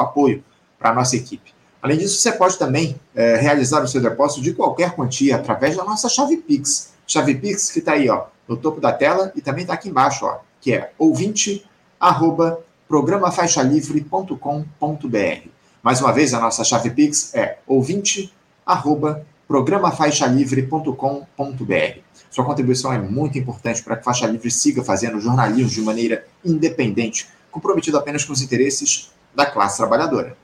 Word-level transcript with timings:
apoio 0.00 0.44
para 0.78 0.90
a 0.90 0.94
nossa 0.94 1.16
equipe. 1.16 1.54
Além 1.80 1.98
disso, 1.98 2.18
você 2.18 2.32
pode 2.32 2.58
também 2.58 2.96
é, 3.14 3.36
realizar 3.36 3.82
o 3.82 3.88
seu 3.88 4.00
depósito 4.00 4.42
de 4.42 4.52
qualquer 4.52 4.94
quantia 4.94 5.36
através 5.36 5.76
da 5.76 5.84
nossa 5.84 6.08
chave 6.08 6.36
Pix. 6.36 6.92
Chave 7.06 7.36
Pix 7.36 7.70
que 7.70 7.78
está 7.78 7.92
aí 7.92 8.10
ó, 8.10 8.24
no 8.46 8.56
topo 8.56 8.80
da 8.80 8.92
tela 8.92 9.32
e 9.36 9.40
também 9.40 9.62
está 9.62 9.74
aqui 9.74 9.88
embaixo, 9.88 10.26
ó, 10.26 10.38
que 10.60 10.72
é 10.72 10.90
ouvinte 10.98 11.64
arroba 12.00 12.60
programafaixalivre.com.br. 12.88 15.48
Mais 15.82 16.00
uma 16.00 16.12
vez, 16.12 16.32
a 16.34 16.40
nossa 16.40 16.64
chave 16.64 16.90
Pix 16.90 17.32
é 17.34 17.58
ouvinte 17.66 18.32
arroba 18.66 19.24
programafaixalivre.com.br. 19.46 22.00
Sua 22.30 22.44
contribuição 22.44 22.92
é 22.92 22.98
muito 22.98 23.38
importante 23.38 23.82
para 23.82 23.96
que 23.96 24.04
Faixa 24.04 24.26
Livre 24.26 24.50
siga 24.50 24.82
fazendo 24.82 25.20
jornalismo 25.20 25.70
de 25.70 25.80
maneira 25.80 26.26
independente, 26.44 27.28
comprometido 27.50 27.96
apenas 27.96 28.24
com 28.24 28.32
os 28.32 28.42
interesses 28.42 29.10
da 29.34 29.46
classe 29.46 29.76
trabalhadora. 29.76 30.36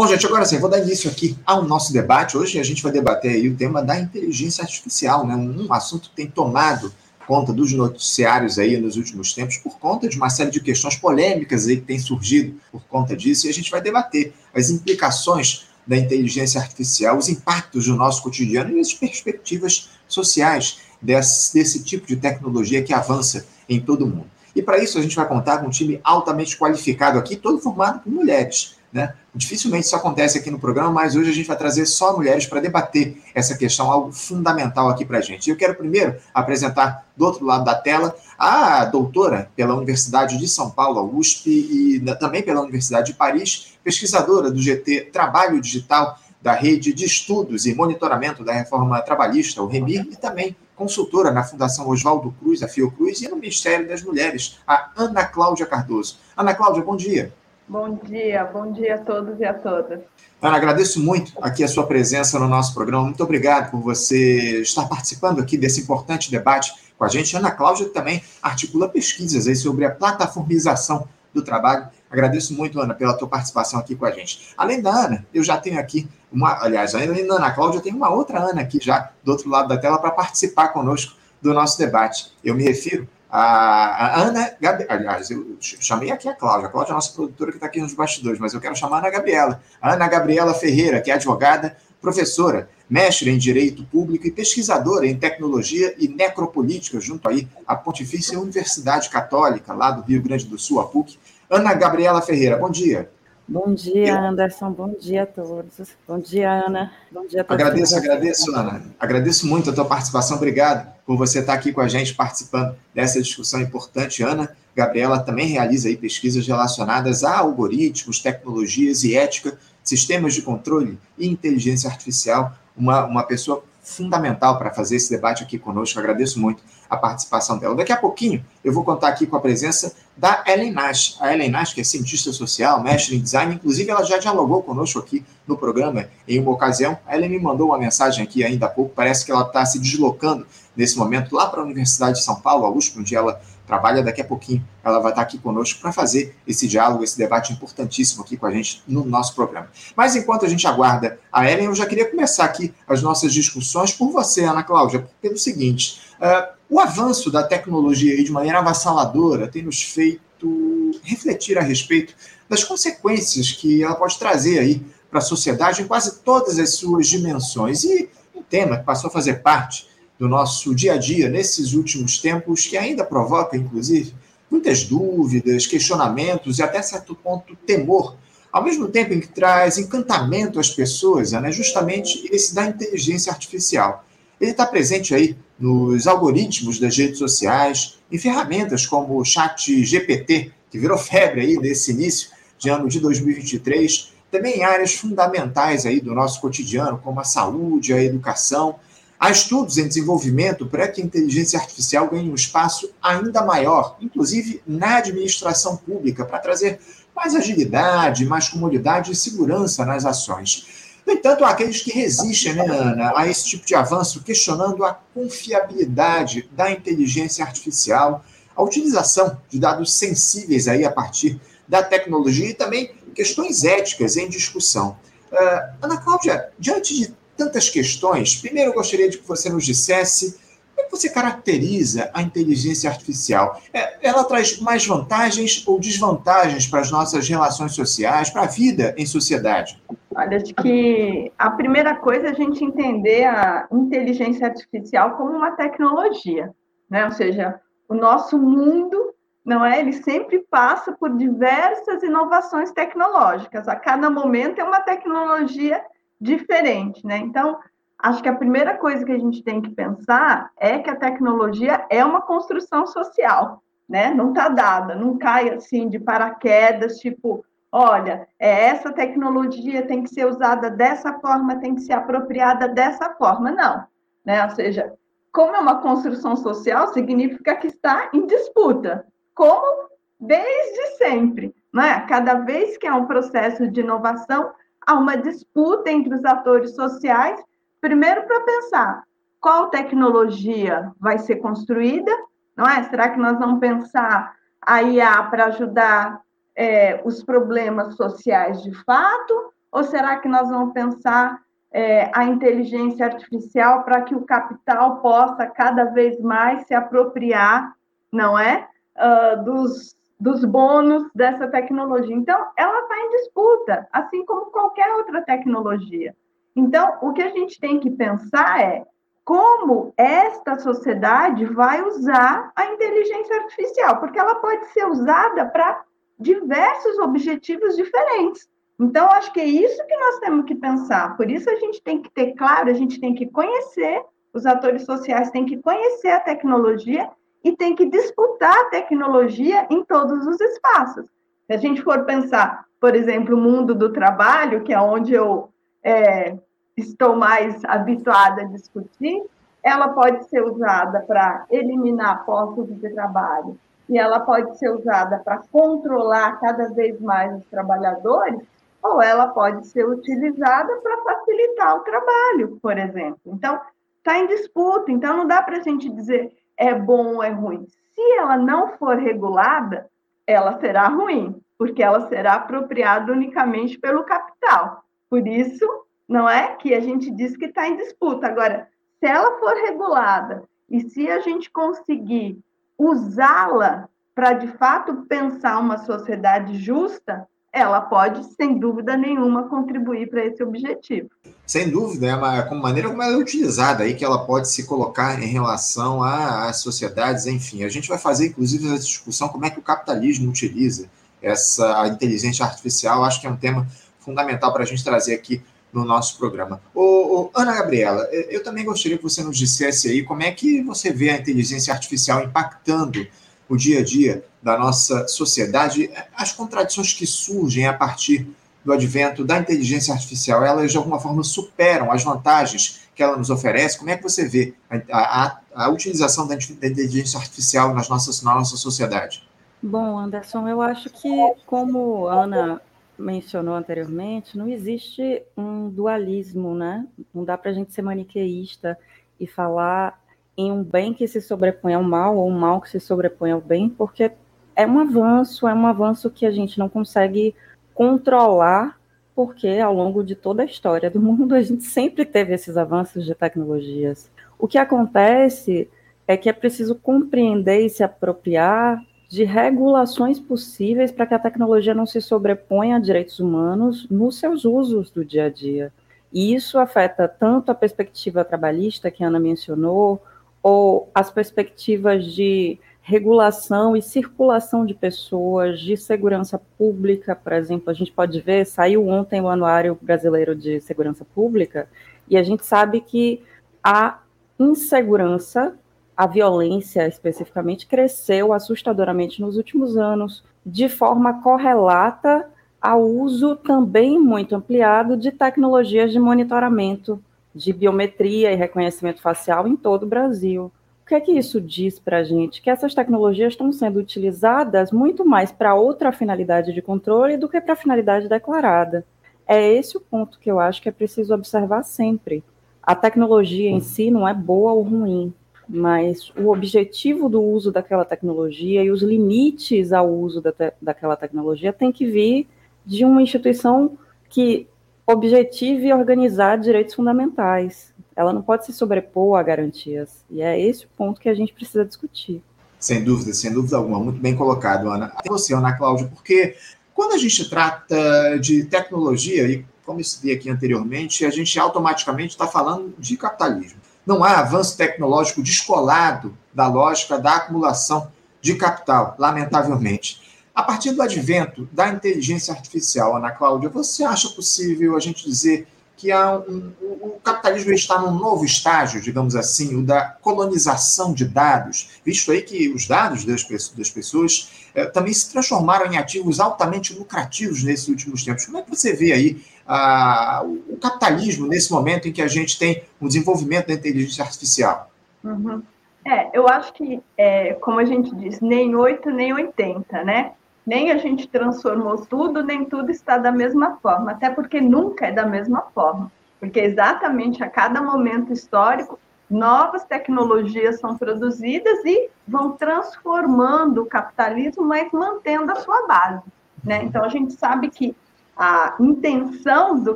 Bom, 0.00 0.06
gente, 0.06 0.24
agora 0.24 0.46
sim, 0.46 0.58
vou 0.58 0.70
dar 0.70 0.78
início 0.78 1.10
aqui 1.10 1.36
ao 1.44 1.62
nosso 1.62 1.92
debate. 1.92 2.34
Hoje 2.34 2.58
a 2.58 2.62
gente 2.62 2.82
vai 2.82 2.90
debater 2.90 3.32
aí 3.32 3.48
o 3.48 3.54
tema 3.54 3.82
da 3.82 4.00
inteligência 4.00 4.62
artificial, 4.62 5.26
né? 5.26 5.36
um 5.36 5.70
assunto 5.74 6.08
que 6.08 6.16
tem 6.16 6.26
tomado 6.26 6.90
conta 7.26 7.52
dos 7.52 7.72
noticiários 7.72 8.58
aí 8.58 8.76
nos 8.76 8.96
últimos 8.96 9.32
tempos 9.32 9.58
por 9.58 9.78
conta 9.78 10.08
de 10.08 10.16
uma 10.16 10.28
série 10.28 10.50
de 10.50 10.58
questões 10.58 10.96
polêmicas 10.96 11.68
aí 11.68 11.76
que 11.76 11.86
têm 11.86 11.98
surgido 11.98 12.58
por 12.72 12.82
conta 12.88 13.14
disso 13.14 13.46
e 13.46 13.50
a 13.50 13.52
gente 13.52 13.70
vai 13.70 13.80
debater 13.80 14.32
as 14.52 14.68
implicações 14.68 15.66
da 15.86 15.96
inteligência 15.96 16.60
artificial, 16.60 17.16
os 17.16 17.28
impactos 17.28 17.86
no 17.86 17.94
nosso 17.94 18.22
cotidiano 18.22 18.76
e 18.76 18.80
as 18.80 18.92
perspectivas 18.92 19.90
sociais 20.08 20.78
desse, 21.00 21.54
desse 21.54 21.82
tipo 21.82 22.06
de 22.06 22.16
tecnologia 22.16 22.82
que 22.82 22.92
avança 22.92 23.46
em 23.68 23.80
todo 23.80 24.04
o 24.04 24.08
mundo. 24.08 24.30
E 24.54 24.62
para 24.62 24.78
isso 24.78 24.98
a 24.98 25.02
gente 25.02 25.16
vai 25.16 25.26
contar 25.26 25.58
com 25.58 25.66
um 25.66 25.70
time 25.70 26.00
altamente 26.02 26.56
qualificado 26.56 27.18
aqui, 27.18 27.36
todo 27.36 27.60
formado 27.60 28.00
por 28.00 28.12
mulheres. 28.12 28.76
Né? 28.92 29.14
Dificilmente 29.32 29.86
isso 29.86 29.94
acontece 29.94 30.36
aqui 30.36 30.50
no 30.50 30.58
programa, 30.58 30.90
mas 30.90 31.14
hoje 31.14 31.30
a 31.30 31.32
gente 31.32 31.46
vai 31.46 31.56
trazer 31.56 31.86
só 31.86 32.16
mulheres 32.16 32.46
para 32.46 32.60
debater 32.60 33.16
essa 33.32 33.56
questão, 33.56 33.88
algo 33.88 34.10
fundamental 34.10 34.88
aqui 34.88 35.04
para 35.04 35.18
a 35.18 35.20
gente. 35.20 35.48
Eu 35.48 35.56
quero 35.56 35.76
primeiro 35.76 36.16
apresentar 36.34 37.06
do 37.16 37.24
outro 37.24 37.46
lado 37.46 37.64
da 37.64 37.76
tela 37.76 38.14
a 38.36 38.84
doutora 38.84 39.48
pela 39.54 39.76
Universidade 39.76 40.36
de 40.36 40.48
São 40.48 40.70
Paulo, 40.70 41.16
USP, 41.16 41.48
e 41.48 42.00
também 42.18 42.42
pela 42.42 42.60
Universidade 42.60 43.12
de 43.12 43.14
Paris, 43.14 43.74
pesquisadora 43.84 44.50
do 44.50 44.60
GT 44.60 45.10
Trabalho 45.12 45.60
Digital 45.60 46.18
da 46.42 46.54
Rede 46.54 46.92
de 46.92 47.04
Estudos 47.04 47.66
e 47.66 47.74
Monitoramento 47.74 48.42
da 48.42 48.52
Reforma 48.52 49.00
Trabalhista, 49.02 49.62
o 49.62 49.66
REMIR, 49.66 50.08
e 50.10 50.16
também 50.16 50.56
consultora 50.80 51.30
na 51.30 51.44
Fundação 51.44 51.90
Oswaldo 51.90 52.34
Cruz, 52.40 52.62
a 52.62 52.68
Fiocruz, 52.68 53.20
e 53.20 53.28
no 53.28 53.36
Ministério 53.36 53.86
das 53.86 54.02
Mulheres, 54.02 54.58
a 54.66 54.88
Ana 54.96 55.26
Cláudia 55.26 55.66
Cardoso. 55.66 56.16
Ana 56.34 56.54
Cláudia, 56.54 56.82
bom 56.82 56.96
dia. 56.96 57.34
Bom 57.68 57.98
dia, 58.02 58.44
bom 58.44 58.72
dia 58.72 58.94
a 58.94 58.98
todos 58.98 59.38
e 59.38 59.44
a 59.44 59.52
todas. 59.52 60.00
Ana, 60.40 60.56
agradeço 60.56 60.98
muito 60.98 61.32
aqui 61.42 61.62
a 61.62 61.68
sua 61.68 61.86
presença 61.86 62.38
no 62.38 62.48
nosso 62.48 62.72
programa. 62.72 63.04
Muito 63.04 63.22
obrigado 63.22 63.70
por 63.70 63.82
você 63.82 64.62
estar 64.62 64.88
participando 64.88 65.38
aqui 65.38 65.58
desse 65.58 65.82
importante 65.82 66.30
debate 66.30 66.72
com 66.96 67.04
a 67.04 67.08
gente. 67.08 67.36
Ana 67.36 67.50
Cláudia 67.50 67.90
também 67.90 68.22
articula 68.42 68.88
pesquisas 68.88 69.46
aí 69.46 69.54
sobre 69.54 69.84
a 69.84 69.90
plataformização 69.90 71.06
do 71.34 71.42
trabalho. 71.42 71.88
Agradeço 72.10 72.54
muito, 72.54 72.80
Ana, 72.80 72.92
pela 72.92 73.14
tua 73.14 73.28
participação 73.28 73.78
aqui 73.78 73.94
com 73.94 74.04
a 74.04 74.10
gente. 74.10 74.52
Além 74.56 74.82
da 74.82 74.90
Ana, 74.90 75.26
eu 75.32 75.44
já 75.44 75.56
tenho 75.56 75.78
aqui 75.78 76.08
uma, 76.32 76.62
aliás, 76.62 76.94
além 76.94 77.26
da 77.26 77.36
Ana 77.36 77.50
Cláudia, 77.52 77.80
tem 77.80 77.94
uma 77.94 78.10
outra 78.10 78.40
Ana 78.40 78.62
aqui 78.62 78.78
já 78.82 79.10
do 79.22 79.30
outro 79.30 79.48
lado 79.48 79.68
da 79.68 79.78
tela 79.78 79.98
para 79.98 80.10
participar 80.10 80.68
conosco 80.68 81.14
do 81.40 81.54
nosso 81.54 81.78
debate. 81.78 82.32
Eu 82.42 82.54
me 82.54 82.64
refiro 82.64 83.08
a, 83.30 84.22
Ana 84.22 84.52
Gabriela, 84.60 84.92
aliás, 84.92 85.30
eu 85.30 85.56
chamei 85.60 86.10
aqui 86.10 86.28
a 86.28 86.34
Cláudia. 86.34 86.66
A 86.66 86.70
Cláudia 86.70 86.90
é 86.90 86.92
a 86.92 86.96
nossa 86.96 87.12
produtora 87.12 87.52
que 87.52 87.58
está 87.58 87.66
aqui 87.66 87.80
nos 87.80 87.94
bastidores, 87.94 88.40
mas 88.40 88.52
eu 88.52 88.60
quero 88.60 88.74
chamar 88.74 88.96
a 88.96 88.98
Ana 89.00 89.10
Gabriela. 89.10 89.62
Ana 89.80 90.08
Gabriela 90.08 90.52
Ferreira, 90.52 91.00
que 91.00 91.12
é 91.12 91.14
advogada, 91.14 91.76
professora, 92.02 92.68
mestre 92.88 93.30
em 93.30 93.38
Direito 93.38 93.84
Público 93.84 94.26
e 94.26 94.32
pesquisadora 94.32 95.06
em 95.06 95.16
Tecnologia 95.16 95.94
e 95.96 96.08
Necropolítica, 96.08 97.00
junto 97.00 97.28
aí 97.28 97.46
à 97.64 97.76
Pontifícia 97.76 98.40
Universidade 98.40 99.08
Católica, 99.08 99.72
lá 99.72 99.92
do 99.92 100.02
Rio 100.02 100.22
Grande 100.22 100.46
do 100.46 100.58
Sul, 100.58 100.80
a 100.80 100.88
PUC. 100.88 101.16
Ana 101.50 101.74
Gabriela 101.74 102.22
Ferreira, 102.22 102.56
bom 102.56 102.70
dia. 102.70 103.10
Bom 103.48 103.74
dia, 103.74 104.16
Anderson. 104.16 104.70
Bom 104.70 104.94
dia 104.94 105.24
a 105.24 105.26
todos. 105.26 105.88
Bom 106.06 106.20
dia, 106.20 106.48
Ana. 106.48 106.92
Bom 107.10 107.26
dia 107.26 107.40
a 107.40 107.44
todos. 107.44 107.60
Agradeço, 107.60 107.96
agradeço, 107.96 108.54
Ana. 108.54 108.80
Agradeço 109.00 109.48
muito 109.48 109.68
a 109.70 109.72
tua 109.72 109.84
participação. 109.84 110.36
Obrigado 110.36 110.88
por 111.04 111.16
você 111.16 111.40
estar 111.40 111.54
aqui 111.54 111.72
com 111.72 111.80
a 111.80 111.88
gente 111.88 112.14
participando 112.14 112.76
dessa 112.94 113.20
discussão 113.20 113.60
importante. 113.60 114.22
Ana 114.22 114.48
Gabriela 114.76 115.18
também 115.18 115.48
realiza 115.48 115.88
aí 115.88 115.96
pesquisas 115.96 116.46
relacionadas 116.46 117.24
a 117.24 117.38
algoritmos, 117.38 118.20
tecnologias 118.20 119.02
e 119.02 119.16
ética, 119.16 119.58
sistemas 119.82 120.34
de 120.34 120.42
controle 120.42 121.00
e 121.18 121.26
inteligência 121.26 121.90
artificial. 121.90 122.54
Uma, 122.76 123.04
uma 123.06 123.24
pessoa 123.24 123.64
fundamental 123.82 124.56
para 124.56 124.70
fazer 124.70 124.94
esse 124.94 125.10
debate 125.10 125.42
aqui 125.42 125.58
conosco. 125.58 125.98
Agradeço 125.98 126.38
muito 126.38 126.62
a 126.90 126.96
participação 126.96 127.56
dela. 127.56 127.76
Daqui 127.76 127.92
a 127.92 127.96
pouquinho 127.96 128.44
eu 128.64 128.72
vou 128.72 128.82
contar 128.82 129.08
aqui 129.08 129.26
com 129.26 129.36
a 129.36 129.40
presença 129.40 129.94
da 130.16 130.42
Ellen 130.46 130.72
Nash. 130.72 131.16
A 131.20 131.32
Ellen 131.32 131.48
Nash, 131.48 131.72
que 131.72 131.80
é 131.80 131.84
cientista 131.84 132.32
social, 132.32 132.82
mestre 132.82 133.16
em 133.16 133.20
design, 133.20 133.54
inclusive 133.54 133.88
ela 133.88 134.02
já 134.02 134.18
dialogou 134.18 134.62
conosco 134.62 134.98
aqui 134.98 135.24
no 135.46 135.56
programa 135.56 136.08
em 136.26 136.40
uma 136.40 136.50
ocasião. 136.50 136.98
A 137.06 137.16
Ellen 137.16 137.30
me 137.30 137.38
mandou 137.38 137.68
uma 137.68 137.78
mensagem 137.78 138.24
aqui 138.24 138.44
ainda 138.44 138.66
há 138.66 138.68
pouco, 138.68 138.92
parece 138.94 139.24
que 139.24 139.30
ela 139.30 139.42
está 139.42 139.64
se 139.64 139.78
deslocando 139.78 140.46
nesse 140.76 140.98
momento 140.98 141.34
lá 141.34 141.46
para 141.46 141.60
a 141.60 141.64
Universidade 141.64 142.18
de 142.18 142.24
São 142.24 142.36
Paulo, 142.36 142.66
a 142.66 142.70
USP, 142.70 142.98
onde 142.98 143.14
ela 143.14 143.40
trabalha 143.66 144.02
daqui 144.02 144.20
a 144.20 144.24
pouquinho. 144.24 144.66
Ela 144.82 144.98
vai 144.98 145.12
estar 145.12 145.22
aqui 145.22 145.38
conosco 145.38 145.80
para 145.80 145.92
fazer 145.92 146.34
esse 146.44 146.66
diálogo, 146.66 147.04
esse 147.04 147.16
debate 147.16 147.52
importantíssimo 147.52 148.22
aqui 148.22 148.36
com 148.36 148.46
a 148.46 148.50
gente 148.50 148.82
no 148.86 149.04
nosso 149.04 149.34
programa. 149.34 149.68
Mas 149.94 150.16
enquanto 150.16 150.44
a 150.44 150.48
gente 150.48 150.66
aguarda 150.66 151.20
a 151.32 151.48
Ellen, 151.48 151.66
eu 151.66 151.74
já 151.74 151.86
queria 151.86 152.10
começar 152.10 152.44
aqui 152.44 152.74
as 152.88 153.00
nossas 153.00 153.32
discussões 153.32 153.92
por 153.92 154.10
você, 154.10 154.44
Ana 154.44 154.64
Cláudia, 154.64 155.08
pelo 155.22 155.38
seguinte: 155.38 156.00
uh, 156.18 156.59
o 156.70 156.78
avanço 156.78 157.32
da 157.32 157.42
tecnologia 157.42 158.14
aí, 158.14 158.22
de 158.22 158.30
maneira 158.30 158.60
avassaladora 158.60 159.48
tem 159.48 159.62
nos 159.62 159.82
feito 159.82 160.92
refletir 161.02 161.58
a 161.58 161.62
respeito 161.62 162.14
das 162.48 162.62
consequências 162.62 163.50
que 163.50 163.82
ela 163.82 163.96
pode 163.96 164.16
trazer 164.18 164.60
aí 164.60 164.82
para 165.10 165.18
a 165.18 165.22
sociedade 165.22 165.82
em 165.82 165.86
quase 165.86 166.20
todas 166.20 166.60
as 166.60 166.74
suas 166.74 167.08
dimensões. 167.08 167.82
E 167.82 168.08
um 168.34 168.42
tema 168.42 168.78
que 168.78 168.84
passou 168.84 169.08
a 169.08 169.12
fazer 169.12 169.42
parte 169.42 169.88
do 170.16 170.28
nosso 170.28 170.72
dia 170.72 170.94
a 170.94 170.96
dia 170.96 171.28
nesses 171.28 171.72
últimos 171.72 172.18
tempos, 172.18 172.66
que 172.66 172.76
ainda 172.76 173.04
provoca, 173.04 173.56
inclusive, 173.56 174.14
muitas 174.48 174.84
dúvidas, 174.84 175.66
questionamentos 175.66 176.58
e 176.58 176.62
até 176.62 176.80
certo 176.82 177.16
ponto 177.16 177.56
temor, 177.66 178.16
ao 178.52 178.62
mesmo 178.62 178.88
tempo 178.88 179.12
em 179.12 179.20
que 179.20 179.28
traz 179.28 179.78
encantamento 179.78 180.60
às 180.60 180.70
pessoas, 180.70 181.32
né, 181.32 181.50
justamente 181.50 182.28
esse 182.32 182.54
da 182.54 182.66
inteligência 182.66 183.32
artificial. 183.32 184.04
Ele 184.40 184.52
está 184.52 184.66
presente 184.66 185.14
aí 185.14 185.36
nos 185.58 186.06
algoritmos 186.06 186.78
das 186.78 186.96
redes 186.96 187.18
sociais, 187.18 187.98
em 188.10 188.18
ferramentas 188.18 188.86
como 188.86 189.18
o 189.18 189.24
Chat 189.24 189.84
GPT, 189.84 190.52
que 190.70 190.78
virou 190.78 190.96
febre 190.96 191.42
aí 191.42 191.56
nesse 191.58 191.90
início 191.90 192.30
de 192.58 192.70
ano 192.70 192.88
de 192.88 193.00
2023, 193.00 194.12
também 194.30 194.58
em 194.58 194.64
áreas 194.64 194.94
fundamentais 194.94 195.84
aí 195.84 196.00
do 196.00 196.14
nosso 196.14 196.40
cotidiano, 196.40 196.98
como 196.98 197.20
a 197.20 197.24
saúde, 197.24 197.92
a 197.92 198.02
educação, 198.02 198.76
Há 199.20 199.30
estudos 199.30 199.76
em 199.76 199.86
desenvolvimento 199.86 200.64
para 200.64 200.88
que 200.88 201.02
a 201.02 201.04
inteligência 201.04 201.58
artificial 201.58 202.08
ganhe 202.08 202.30
um 202.30 202.34
espaço 202.34 202.90
ainda 203.02 203.44
maior, 203.44 203.98
inclusive 204.00 204.62
na 204.66 204.96
administração 204.96 205.76
pública, 205.76 206.24
para 206.24 206.38
trazer 206.38 206.80
mais 207.14 207.34
agilidade, 207.34 208.24
mais 208.24 208.48
comodidade 208.48 209.12
e 209.12 209.14
segurança 209.14 209.84
nas 209.84 210.06
ações. 210.06 210.66
No 211.10 211.16
entanto, 211.16 211.44
há 211.44 211.50
aqueles 211.50 211.82
que 211.82 211.90
resistem, 211.90 212.54
né, 212.54 212.64
Ana, 212.68 213.12
a 213.16 213.26
esse 213.26 213.44
tipo 213.44 213.66
de 213.66 213.74
avanço, 213.74 214.22
questionando 214.22 214.84
a 214.84 214.94
confiabilidade 215.12 216.48
da 216.52 216.70
inteligência 216.70 217.44
artificial, 217.44 218.24
a 218.54 218.62
utilização 218.62 219.36
de 219.48 219.58
dados 219.58 219.92
sensíveis 219.92 220.68
aí 220.68 220.84
a 220.84 220.92
partir 220.92 221.40
da 221.66 221.82
tecnologia 221.82 222.50
e 222.50 222.54
também 222.54 222.94
questões 223.12 223.64
éticas 223.64 224.16
em 224.16 224.28
discussão. 224.28 224.96
Uh, 225.32 225.74
Ana 225.82 225.96
Cláudia, 225.96 226.50
diante 226.56 226.94
de 226.94 227.12
tantas 227.36 227.68
questões. 227.68 228.36
Primeiro, 228.36 228.70
eu 228.70 228.74
gostaria 228.74 229.10
de 229.10 229.18
que 229.18 229.26
você 229.26 229.50
nos 229.50 229.66
dissesse 229.66 230.38
como 230.80 230.90
você 230.90 231.10
caracteriza 231.10 232.10
a 232.14 232.22
inteligência 232.22 232.88
artificial. 232.88 233.60
É, 233.72 233.98
ela 234.06 234.24
traz 234.24 234.60
mais 234.60 234.86
vantagens 234.86 235.66
ou 235.66 235.78
desvantagens 235.78 236.66
para 236.66 236.80
as 236.80 236.90
nossas 236.90 237.28
relações 237.28 237.74
sociais, 237.74 238.30
para 238.30 238.42
a 238.42 238.46
vida 238.46 238.94
em 238.96 239.06
sociedade? 239.06 239.80
Olha, 240.14 240.36
acho 240.36 240.54
que 240.54 241.32
a 241.38 241.50
primeira 241.50 241.94
coisa 241.96 242.28
é 242.28 242.30
a 242.30 242.34
gente 242.34 242.64
entender 242.64 243.24
a 243.24 243.68
inteligência 243.70 244.46
artificial 244.46 245.16
como 245.16 245.30
uma 245.30 245.52
tecnologia, 245.52 246.50
né? 246.88 247.04
Ou 247.04 247.12
seja, 247.12 247.60
o 247.88 247.94
nosso 247.94 248.38
mundo 248.38 249.14
não 249.44 249.64
é? 249.64 249.80
Ele 249.80 249.92
sempre 249.92 250.38
passa 250.50 250.92
por 250.92 251.16
diversas 251.16 252.02
inovações 252.02 252.70
tecnológicas. 252.72 253.66
A 253.68 253.74
cada 253.74 254.10
momento 254.10 254.60
é 254.60 254.64
uma 254.64 254.80
tecnologia 254.80 255.82
diferente, 256.20 257.04
né? 257.06 257.18
Então, 257.18 257.58
acho 258.02 258.22
que 258.22 258.28
a 258.28 258.34
primeira 258.34 258.76
coisa 258.76 259.04
que 259.04 259.12
a 259.12 259.18
gente 259.18 259.42
tem 259.42 259.60
que 259.60 259.70
pensar 259.70 260.50
é 260.56 260.78
que 260.78 260.90
a 260.90 260.96
tecnologia 260.96 261.86
é 261.90 262.04
uma 262.04 262.22
construção 262.22 262.86
social, 262.86 263.62
né? 263.88 264.12
Não 264.12 264.30
está 264.30 264.48
dada, 264.48 264.94
não 264.94 265.18
cai 265.18 265.50
assim 265.50 265.88
de 265.88 265.98
paraquedas, 265.98 266.98
tipo, 266.98 267.44
olha, 267.70 268.28
é, 268.38 268.66
essa 268.66 268.92
tecnologia 268.92 269.86
tem 269.86 270.02
que 270.02 270.10
ser 270.10 270.26
usada 270.26 270.70
dessa 270.70 271.14
forma, 271.20 271.60
tem 271.60 271.74
que 271.74 271.82
ser 271.82 271.92
apropriada 271.92 272.68
dessa 272.68 273.14
forma. 273.14 273.50
Não, 273.50 273.84
né? 274.24 274.44
Ou 274.44 274.50
seja, 274.50 274.92
como 275.32 275.54
é 275.54 275.58
uma 275.58 275.80
construção 275.80 276.36
social, 276.36 276.88
significa 276.88 277.54
que 277.56 277.68
está 277.68 278.10
em 278.12 278.26
disputa, 278.26 279.06
como 279.34 279.88
desde 280.18 280.96
sempre. 280.98 281.54
Né? 281.72 282.00
Cada 282.08 282.34
vez 282.34 282.76
que 282.76 282.86
há 282.86 282.94
um 282.94 283.06
processo 283.06 283.68
de 283.68 283.80
inovação, 283.80 284.52
há 284.86 284.94
uma 284.94 285.16
disputa 285.16 285.90
entre 285.90 286.14
os 286.14 286.24
atores 286.24 286.74
sociais, 286.74 287.40
primeiro 287.80 288.22
para 288.22 288.40
pensar 288.40 289.04
qual 289.40 289.70
tecnologia 289.70 290.92
vai 291.00 291.18
ser 291.18 291.36
construída, 291.36 292.12
não 292.56 292.66
é? 292.66 292.82
Será 292.84 293.08
que 293.08 293.18
nós 293.18 293.38
vamos 293.38 293.58
pensar 293.58 294.36
a 294.60 294.82
IA 294.82 295.22
para 295.24 295.46
ajudar 295.46 296.20
é, 296.54 297.00
os 297.04 297.22
problemas 297.22 297.96
sociais 297.96 298.62
de 298.62 298.72
fato? 298.84 299.52
Ou 299.72 299.82
será 299.84 300.18
que 300.18 300.28
nós 300.28 300.48
vamos 300.50 300.74
pensar 300.74 301.40
é, 301.72 302.10
a 302.14 302.24
inteligência 302.24 303.06
artificial 303.06 303.84
para 303.84 304.02
que 304.02 304.14
o 304.14 304.24
capital 304.24 305.00
possa 305.00 305.46
cada 305.46 305.84
vez 305.84 306.20
mais 306.20 306.66
se 306.66 306.74
apropriar, 306.74 307.74
não 308.12 308.38
é? 308.38 308.68
Uh, 308.96 309.44
dos, 309.44 309.96
dos 310.18 310.44
bônus 310.44 311.08
dessa 311.14 311.46
tecnologia. 311.48 312.14
Então, 312.14 312.46
ela 312.58 312.80
está 312.80 312.98
em 312.98 313.10
disputa, 313.10 313.88
assim 313.92 314.26
como 314.26 314.50
qualquer 314.50 314.92
outra 314.96 315.22
tecnologia. 315.22 316.14
Então, 316.54 316.98
o 317.02 317.12
que 317.12 317.22
a 317.22 317.30
gente 317.30 317.58
tem 317.60 317.78
que 317.78 317.90
pensar 317.90 318.60
é 318.60 318.84
como 319.24 319.92
esta 319.96 320.58
sociedade 320.58 321.44
vai 321.44 321.82
usar 321.82 322.50
a 322.56 322.66
inteligência 322.66 323.36
artificial, 323.36 324.00
porque 324.00 324.18
ela 324.18 324.34
pode 324.36 324.66
ser 324.72 324.86
usada 324.86 325.46
para 325.46 325.84
diversos 326.18 326.98
objetivos 326.98 327.76
diferentes. 327.76 328.48
Então, 328.78 329.06
acho 329.10 329.32
que 329.32 329.40
é 329.40 329.44
isso 329.44 329.86
que 329.86 329.96
nós 329.96 330.18
temos 330.18 330.46
que 330.46 330.54
pensar. 330.54 331.16
Por 331.16 331.30
isso, 331.30 331.48
a 331.50 331.56
gente 331.56 331.82
tem 331.82 332.02
que 332.02 332.10
ter 332.10 332.32
claro, 332.32 332.70
a 332.70 332.74
gente 332.74 333.00
tem 333.00 333.14
que 333.14 333.26
conhecer, 333.26 334.02
os 334.32 334.46
atores 334.46 334.84
sociais 334.84 335.30
têm 335.30 335.44
que 335.44 335.58
conhecer 335.58 336.10
a 336.10 336.20
tecnologia 336.20 337.08
e 337.44 337.56
tem 337.56 337.74
que 337.74 337.86
disputar 337.86 338.54
a 338.54 338.64
tecnologia 338.70 339.66
em 339.70 339.84
todos 339.84 340.26
os 340.26 340.40
espaços. 340.40 341.04
Se 341.46 341.54
a 341.54 341.56
gente 341.56 341.82
for 341.82 342.04
pensar, 342.04 342.64
por 342.80 342.94
exemplo, 342.94 343.36
o 343.36 343.40
mundo 343.40 343.74
do 343.74 343.92
trabalho, 343.92 344.62
que 344.62 344.72
é 344.72 344.80
onde 344.80 345.12
eu 345.14 345.50
é, 345.82 346.36
estou 346.76 347.16
mais 347.16 347.64
habituada 347.64 348.42
a 348.42 348.46
discutir, 348.46 349.22
ela 349.62 349.88
pode 349.88 350.24
ser 350.28 350.42
usada 350.42 351.00
para 351.00 351.44
eliminar 351.50 352.24
postos 352.24 352.68
de 352.68 352.88
trabalho 352.90 353.58
e 353.88 353.98
ela 353.98 354.20
pode 354.20 354.56
ser 354.58 354.70
usada 354.70 355.18
para 355.18 355.42
controlar 355.50 356.40
cada 356.40 356.68
vez 356.70 356.98
mais 357.00 357.36
os 357.36 357.44
trabalhadores, 357.46 358.40
ou 358.82 359.02
ela 359.02 359.28
pode 359.28 359.66
ser 359.66 359.84
utilizada 359.84 360.76
para 360.76 361.02
facilitar 361.02 361.76
o 361.76 361.80
trabalho, 361.80 362.58
por 362.62 362.78
exemplo. 362.78 363.20
Então, 363.26 363.60
está 363.98 364.18
em 364.18 364.28
disputa, 364.28 364.90
então 364.90 365.16
não 365.16 365.26
dá 365.26 365.42
para 365.42 365.58
a 365.58 365.62
gente 365.62 365.88
dizer 365.90 366.32
é 366.56 366.72
bom 366.74 367.16
ou 367.16 367.22
é 367.22 367.30
ruim. 367.30 367.66
Se 367.94 368.12
ela 368.18 368.36
não 368.36 368.68
for 368.78 368.96
regulada, 368.96 369.88
ela 370.26 370.58
será 370.60 370.86
ruim, 370.86 371.42
porque 371.58 371.82
ela 371.82 372.08
será 372.08 372.34
apropriada 372.34 373.12
unicamente 373.12 373.78
pelo 373.78 374.04
capital. 374.04 374.84
Por 375.10 375.26
isso, 375.26 375.66
não 376.08 376.28
é 376.28 376.54
que 376.54 376.72
a 376.72 376.80
gente 376.80 377.10
diz 377.10 377.36
que 377.36 377.46
está 377.46 377.68
em 377.68 377.76
disputa. 377.76 378.28
Agora, 378.28 378.68
se 379.00 379.06
ela 379.06 379.38
for 379.40 379.54
regulada 379.54 380.44
e 380.70 380.80
se 380.88 381.10
a 381.10 381.20
gente 381.20 381.50
conseguir 381.50 382.38
usá-la 382.78 383.88
para 384.14 384.34
de 384.34 384.46
fato 384.56 385.04
pensar 385.08 385.58
uma 385.58 385.78
sociedade 385.78 386.58
justa, 386.58 387.26
ela 387.52 387.80
pode, 387.80 388.24
sem 388.34 388.58
dúvida 388.58 388.96
nenhuma, 388.96 389.48
contribuir 389.48 390.08
para 390.08 390.24
esse 390.24 390.42
objetivo. 390.42 391.08
Sem 391.44 391.68
dúvida, 391.68 392.06
é 392.06 392.14
uma, 392.14 392.42
como 392.44 392.62
maneira 392.62 392.88
como 392.88 393.02
ela 393.02 393.14
é 393.14 393.16
utilizada 393.16 393.82
aí, 393.82 393.94
que 393.94 394.04
ela 394.04 394.24
pode 394.24 394.48
se 394.48 394.66
colocar 394.66 395.20
em 395.20 395.26
relação 395.26 396.02
às 396.02 396.58
sociedades, 396.58 397.26
enfim. 397.26 397.64
A 397.64 397.68
gente 397.68 397.88
vai 397.88 397.98
fazer, 397.98 398.28
inclusive, 398.28 398.68
essa 398.68 398.84
discussão, 398.84 399.28
como 399.28 399.44
é 399.44 399.50
que 399.50 399.58
o 399.58 399.62
capitalismo 399.62 400.30
utiliza 400.30 400.88
essa 401.20 401.88
inteligência 401.88 402.44
artificial. 402.44 403.04
Acho 403.04 403.20
que 403.20 403.26
é 403.26 403.30
um 403.30 403.36
tema 403.36 403.66
fundamental 404.00 404.52
para 404.52 404.62
a 404.62 404.66
gente 404.66 404.82
trazer 404.82 405.14
aqui 405.14 405.42
no 405.72 405.84
nosso 405.84 406.18
programa. 406.18 406.60
Ô, 406.74 406.82
ô, 406.82 407.30
Ana 407.34 407.54
Gabriela, 407.54 408.08
eu 408.12 408.42
também 408.42 408.64
gostaria 408.64 408.96
que 408.96 409.02
você 409.02 409.22
nos 409.22 409.38
dissesse 409.38 409.88
aí 409.88 410.02
como 410.02 410.22
é 410.22 410.32
que 410.32 410.62
você 410.62 410.92
vê 410.92 411.10
a 411.10 411.16
inteligência 411.16 411.72
artificial 411.72 412.22
impactando 412.22 413.06
o 413.48 413.56
dia 413.56 413.80
a 413.80 413.84
dia 413.84 414.24
da 414.42 414.58
nossa 414.58 415.06
sociedade, 415.06 415.90
as 416.16 416.32
contradições 416.32 416.92
que 416.92 417.06
surgem 417.06 417.66
a 417.66 417.72
partir 417.72 418.26
do 418.64 418.72
advento 418.72 419.24
da 419.24 419.38
inteligência 419.38 419.92
artificial, 419.92 420.44
elas 420.44 420.70
de 420.70 420.76
alguma 420.76 421.00
forma 421.00 421.22
superam 421.22 421.90
as 421.90 422.04
vantagens 422.04 422.80
que 422.94 423.02
ela 423.02 423.16
nos 423.16 423.30
oferece? 423.30 423.78
Como 423.78 423.90
é 423.90 423.96
que 423.96 424.02
você 424.02 424.28
vê 424.28 424.54
a, 424.90 425.24
a, 425.24 425.40
a 425.54 425.68
utilização 425.70 426.26
da 426.26 426.34
inteligência 426.34 427.18
artificial 427.18 427.74
nas 427.74 427.88
nossas, 427.88 428.22
na 428.22 428.34
nossa 428.34 428.56
sociedade? 428.56 429.26
Bom, 429.62 429.98
Anderson, 429.98 430.48
eu 430.48 430.60
acho 430.62 430.88
que, 430.90 431.08
como 431.46 432.06
Ana 432.06 432.60
mencionou 433.00 433.54
anteriormente, 433.54 434.36
não 434.36 434.48
existe 434.48 435.22
um 435.36 435.68
dualismo, 435.68 436.54
né? 436.54 436.86
Não 437.14 437.24
dá 437.24 437.36
para 437.36 437.50
a 437.50 437.54
gente 437.54 437.72
ser 437.72 437.82
maniqueísta 437.82 438.78
e 439.18 439.26
falar 439.26 440.00
em 440.36 440.52
um 440.52 440.62
bem 440.62 440.94
que 440.94 441.08
se 441.08 441.20
sobrepõe 441.20 441.74
ao 441.74 441.82
mal, 441.82 442.16
ou 442.16 442.28
um 442.28 442.38
mal 442.38 442.60
que 442.60 442.70
se 442.70 442.78
sobrepõe 442.78 443.32
ao 443.32 443.40
bem, 443.40 443.68
porque 443.68 444.12
é 444.54 444.66
um 444.66 444.78
avanço, 444.78 445.48
é 445.48 445.54
um 445.54 445.66
avanço 445.66 446.10
que 446.10 446.26
a 446.26 446.30
gente 446.30 446.58
não 446.58 446.68
consegue 446.68 447.34
controlar, 447.74 448.78
porque 449.14 449.48
ao 449.58 449.74
longo 449.74 450.04
de 450.04 450.14
toda 450.14 450.42
a 450.42 450.46
história 450.46 450.90
do 450.90 451.00
mundo 451.00 451.34
a 451.34 451.42
gente 451.42 451.64
sempre 451.64 452.04
teve 452.04 452.34
esses 452.34 452.56
avanços 452.56 453.04
de 453.04 453.14
tecnologias. 453.14 454.10
O 454.38 454.46
que 454.46 454.58
acontece 454.58 455.68
é 456.06 456.16
que 456.16 456.28
é 456.28 456.32
preciso 456.32 456.74
compreender 456.74 457.64
e 457.64 457.70
se 457.70 457.82
apropriar 457.82 458.82
de 459.10 459.24
regulações 459.24 460.20
possíveis 460.20 460.92
para 460.92 461.04
que 461.04 461.14
a 461.14 461.18
tecnologia 461.18 461.74
não 461.74 461.84
se 461.84 462.00
sobreponha 462.00 462.76
a 462.76 462.78
direitos 462.78 463.18
humanos 463.18 463.88
nos 463.90 464.16
seus 464.16 464.44
usos 464.44 464.88
do 464.88 465.04
dia 465.04 465.24
a 465.24 465.28
dia. 465.28 465.72
E 466.12 466.32
isso 466.32 466.60
afeta 466.60 467.08
tanto 467.08 467.50
a 467.50 467.54
perspectiva 467.54 468.24
trabalhista 468.24 468.88
que 468.88 469.02
a 469.02 469.08
Ana 469.08 469.18
mencionou, 469.18 470.00
ou 470.40 470.88
as 470.94 471.10
perspectivas 471.10 472.04
de 472.04 472.56
regulação 472.80 473.76
e 473.76 473.82
circulação 473.82 474.64
de 474.64 474.74
pessoas, 474.74 475.60
de 475.60 475.76
segurança 475.76 476.40
pública, 476.56 477.16
por 477.16 477.32
exemplo, 477.32 477.68
a 477.68 477.74
gente 477.74 477.90
pode 477.90 478.20
ver, 478.20 478.46
saiu 478.46 478.86
ontem 478.86 479.20
o 479.20 479.28
Anuário 479.28 479.76
Brasileiro 479.82 480.36
de 480.36 480.60
Segurança 480.60 481.04
Pública, 481.04 481.68
e 482.08 482.16
a 482.16 482.22
gente 482.22 482.46
sabe 482.46 482.80
que 482.80 483.20
a 483.62 483.98
insegurança, 484.38 485.56
a 486.00 486.06
violência 486.06 486.88
especificamente, 486.88 487.66
cresceu 487.66 488.32
assustadoramente 488.32 489.20
nos 489.20 489.36
últimos 489.36 489.76
anos, 489.76 490.24
de 490.46 490.66
forma 490.66 491.22
correlata 491.22 492.26
ao 492.58 492.82
uso 492.88 493.36
também 493.36 493.98
muito 493.98 494.34
ampliado 494.34 494.96
de 494.96 495.12
tecnologias 495.12 495.92
de 495.92 496.00
monitoramento 496.00 497.04
de 497.34 497.52
biometria 497.52 498.32
e 498.32 498.34
reconhecimento 498.34 499.02
facial 499.02 499.46
em 499.46 499.54
todo 499.54 499.82
o 499.82 499.86
Brasil. 499.86 500.50
O 500.82 500.86
que 500.86 500.94
é 500.94 501.00
que 501.02 501.12
isso 501.12 501.38
diz 501.38 501.78
para 501.78 501.98
a 501.98 502.02
gente? 502.02 502.40
Que 502.40 502.48
essas 502.48 502.74
tecnologias 502.74 503.34
estão 503.34 503.52
sendo 503.52 503.78
utilizadas 503.78 504.72
muito 504.72 505.04
mais 505.04 505.30
para 505.30 505.54
outra 505.54 505.92
finalidade 505.92 506.54
de 506.54 506.62
controle 506.62 507.18
do 507.18 507.28
que 507.28 507.42
para 507.42 507.52
a 507.52 507.56
finalidade 507.56 508.08
declarada. 508.08 508.86
É 509.28 509.52
esse 509.52 509.76
o 509.76 509.80
ponto 509.82 510.18
que 510.18 510.30
eu 510.30 510.40
acho 510.40 510.62
que 510.62 510.68
é 510.70 510.72
preciso 510.72 511.12
observar 511.12 511.62
sempre. 511.62 512.24
A 512.62 512.74
tecnologia 512.74 513.50
em 513.50 513.60
si 513.60 513.90
não 513.90 514.08
é 514.08 514.14
boa 514.14 514.52
ou 514.52 514.62
ruim, 514.62 515.12
mas 515.52 516.12
o 516.16 516.30
objetivo 516.30 517.08
do 517.08 517.20
uso 517.20 517.50
daquela 517.50 517.84
tecnologia 517.84 518.62
e 518.62 518.70
os 518.70 518.82
limites 518.82 519.72
ao 519.72 519.92
uso 519.92 520.20
da 520.20 520.30
te 520.30 520.52
daquela 520.62 520.96
tecnologia 520.96 521.52
tem 521.52 521.72
que 521.72 521.84
vir 521.86 522.28
de 522.64 522.84
uma 522.84 523.02
instituição 523.02 523.76
que 524.08 524.46
objetive 524.86 525.72
organizar 525.72 526.36
direitos 526.38 526.74
fundamentais. 526.74 527.72
Ela 527.96 528.12
não 528.12 528.22
pode 528.22 528.46
se 528.46 528.52
sobrepor 528.52 529.18
a 529.18 529.22
garantias. 529.22 530.04
E 530.08 530.22
é 530.22 530.40
esse 530.40 530.66
o 530.66 530.68
ponto 530.76 531.00
que 531.00 531.08
a 531.08 531.14
gente 531.14 531.32
precisa 531.32 531.64
discutir. 531.64 532.22
Sem 532.58 532.84
dúvida, 532.84 533.12
sem 533.12 533.32
dúvida 533.32 533.56
alguma. 533.56 533.80
Muito 533.80 534.00
bem 534.00 534.14
colocado, 534.14 534.68
Ana. 534.68 534.92
E 535.04 535.08
você, 535.08 535.34
Ana 535.34 535.56
Cláudia, 535.56 535.88
porque 535.88 536.36
quando 536.72 536.92
a 536.92 536.98
gente 536.98 537.28
trata 537.28 538.18
de 538.20 538.44
tecnologia, 538.44 539.26
e 539.26 539.44
como 539.64 539.80
eu 539.80 539.84
citei 539.84 540.14
aqui 540.14 540.30
anteriormente, 540.30 541.04
a 541.04 541.10
gente 541.10 541.38
automaticamente 541.38 542.10
está 542.10 542.26
falando 542.26 542.72
de 542.78 542.96
capitalismo. 542.96 543.58
Não 543.86 544.04
há 544.04 544.18
avanço 544.18 544.56
tecnológico 544.56 545.22
descolado 545.22 546.16
da 546.32 546.46
lógica 546.46 546.98
da 546.98 547.16
acumulação 547.16 547.90
de 548.20 548.34
capital, 548.34 548.94
lamentavelmente. 548.98 550.00
A 550.34 550.42
partir 550.42 550.72
do 550.72 550.82
advento 550.82 551.48
da 551.52 551.68
inteligência 551.68 552.32
artificial, 552.32 552.96
Ana 552.96 553.10
Cláudia, 553.10 553.48
você 553.48 553.82
acha 553.82 554.08
possível 554.10 554.76
a 554.76 554.80
gente 554.80 555.04
dizer 555.04 555.46
que 555.76 555.90
há 555.90 556.18
um, 556.18 556.52
o 556.60 557.00
capitalismo 557.02 557.52
está 557.52 557.80
num 557.80 557.92
novo 557.92 558.22
estágio, 558.22 558.82
digamos 558.82 559.16
assim, 559.16 559.56
o 559.56 559.62
da 559.62 559.96
colonização 560.02 560.92
de 560.92 561.06
dados, 561.06 561.70
visto 561.82 562.12
aí 562.12 562.20
que 562.20 562.50
os 562.50 562.68
dados 562.68 563.04
das, 563.06 563.24
pessoas 563.70 564.28
também 564.72 564.92
se 564.92 565.10
transformaram 565.10 565.72
em 565.72 565.76
ativos 565.76 566.20
altamente 566.20 566.76
lucrativos 566.76 567.42
nesses 567.42 567.68
últimos 567.68 568.04
tempos. 568.04 568.26
Como 568.26 568.38
é 568.38 568.42
que 568.42 568.50
você 568.50 568.72
vê 568.74 568.92
aí 568.92 569.22
ah, 569.46 570.22
o 570.24 570.56
capitalismo 570.56 571.26
nesse 571.26 571.52
momento 571.52 571.88
em 571.88 571.92
que 571.92 572.02
a 572.02 572.08
gente 572.08 572.38
tem 572.38 572.62
o 572.80 572.88
desenvolvimento 572.88 573.48
da 573.48 573.54
inteligência 573.54 574.04
artificial? 574.04 574.70
Uhum. 575.02 575.42
É, 575.86 576.16
eu 576.16 576.28
acho 576.28 576.52
que, 576.52 576.80
é, 576.96 577.34
como 577.34 577.58
a 577.58 577.64
gente 577.64 577.94
diz, 577.96 578.20
nem 578.20 578.54
8 578.54 578.90
nem 578.90 579.14
80, 579.14 579.82
né? 579.82 580.12
nem 580.46 580.70
a 580.72 580.78
gente 580.78 581.06
transformou 581.06 581.86
tudo, 581.86 582.24
nem 582.24 582.44
tudo 582.44 582.70
está 582.70 582.98
da 582.98 583.12
mesma 583.12 583.56
forma, 583.62 583.92
até 583.92 584.10
porque 584.10 584.40
nunca 584.40 584.86
é 584.86 584.92
da 584.92 585.06
mesma 585.06 585.42
forma, 585.54 585.92
porque 586.18 586.40
exatamente 586.40 587.22
a 587.22 587.28
cada 587.28 587.62
momento 587.62 588.12
histórico, 588.12 588.78
novas 589.10 589.64
tecnologias 589.64 590.60
são 590.60 590.76
produzidas 590.76 591.64
e 591.64 591.90
vão 592.06 592.32
transformando 592.32 593.62
o 593.62 593.66
capitalismo, 593.66 594.44
mas 594.44 594.70
mantendo 594.72 595.32
a 595.32 595.36
sua 595.36 595.66
base. 595.66 596.04
Né? 596.44 596.62
Então, 596.62 596.84
a 596.84 596.88
gente 596.88 597.12
sabe 597.14 597.50
que 597.50 597.74
a 598.16 598.54
intenção 598.60 599.58
do 599.58 599.74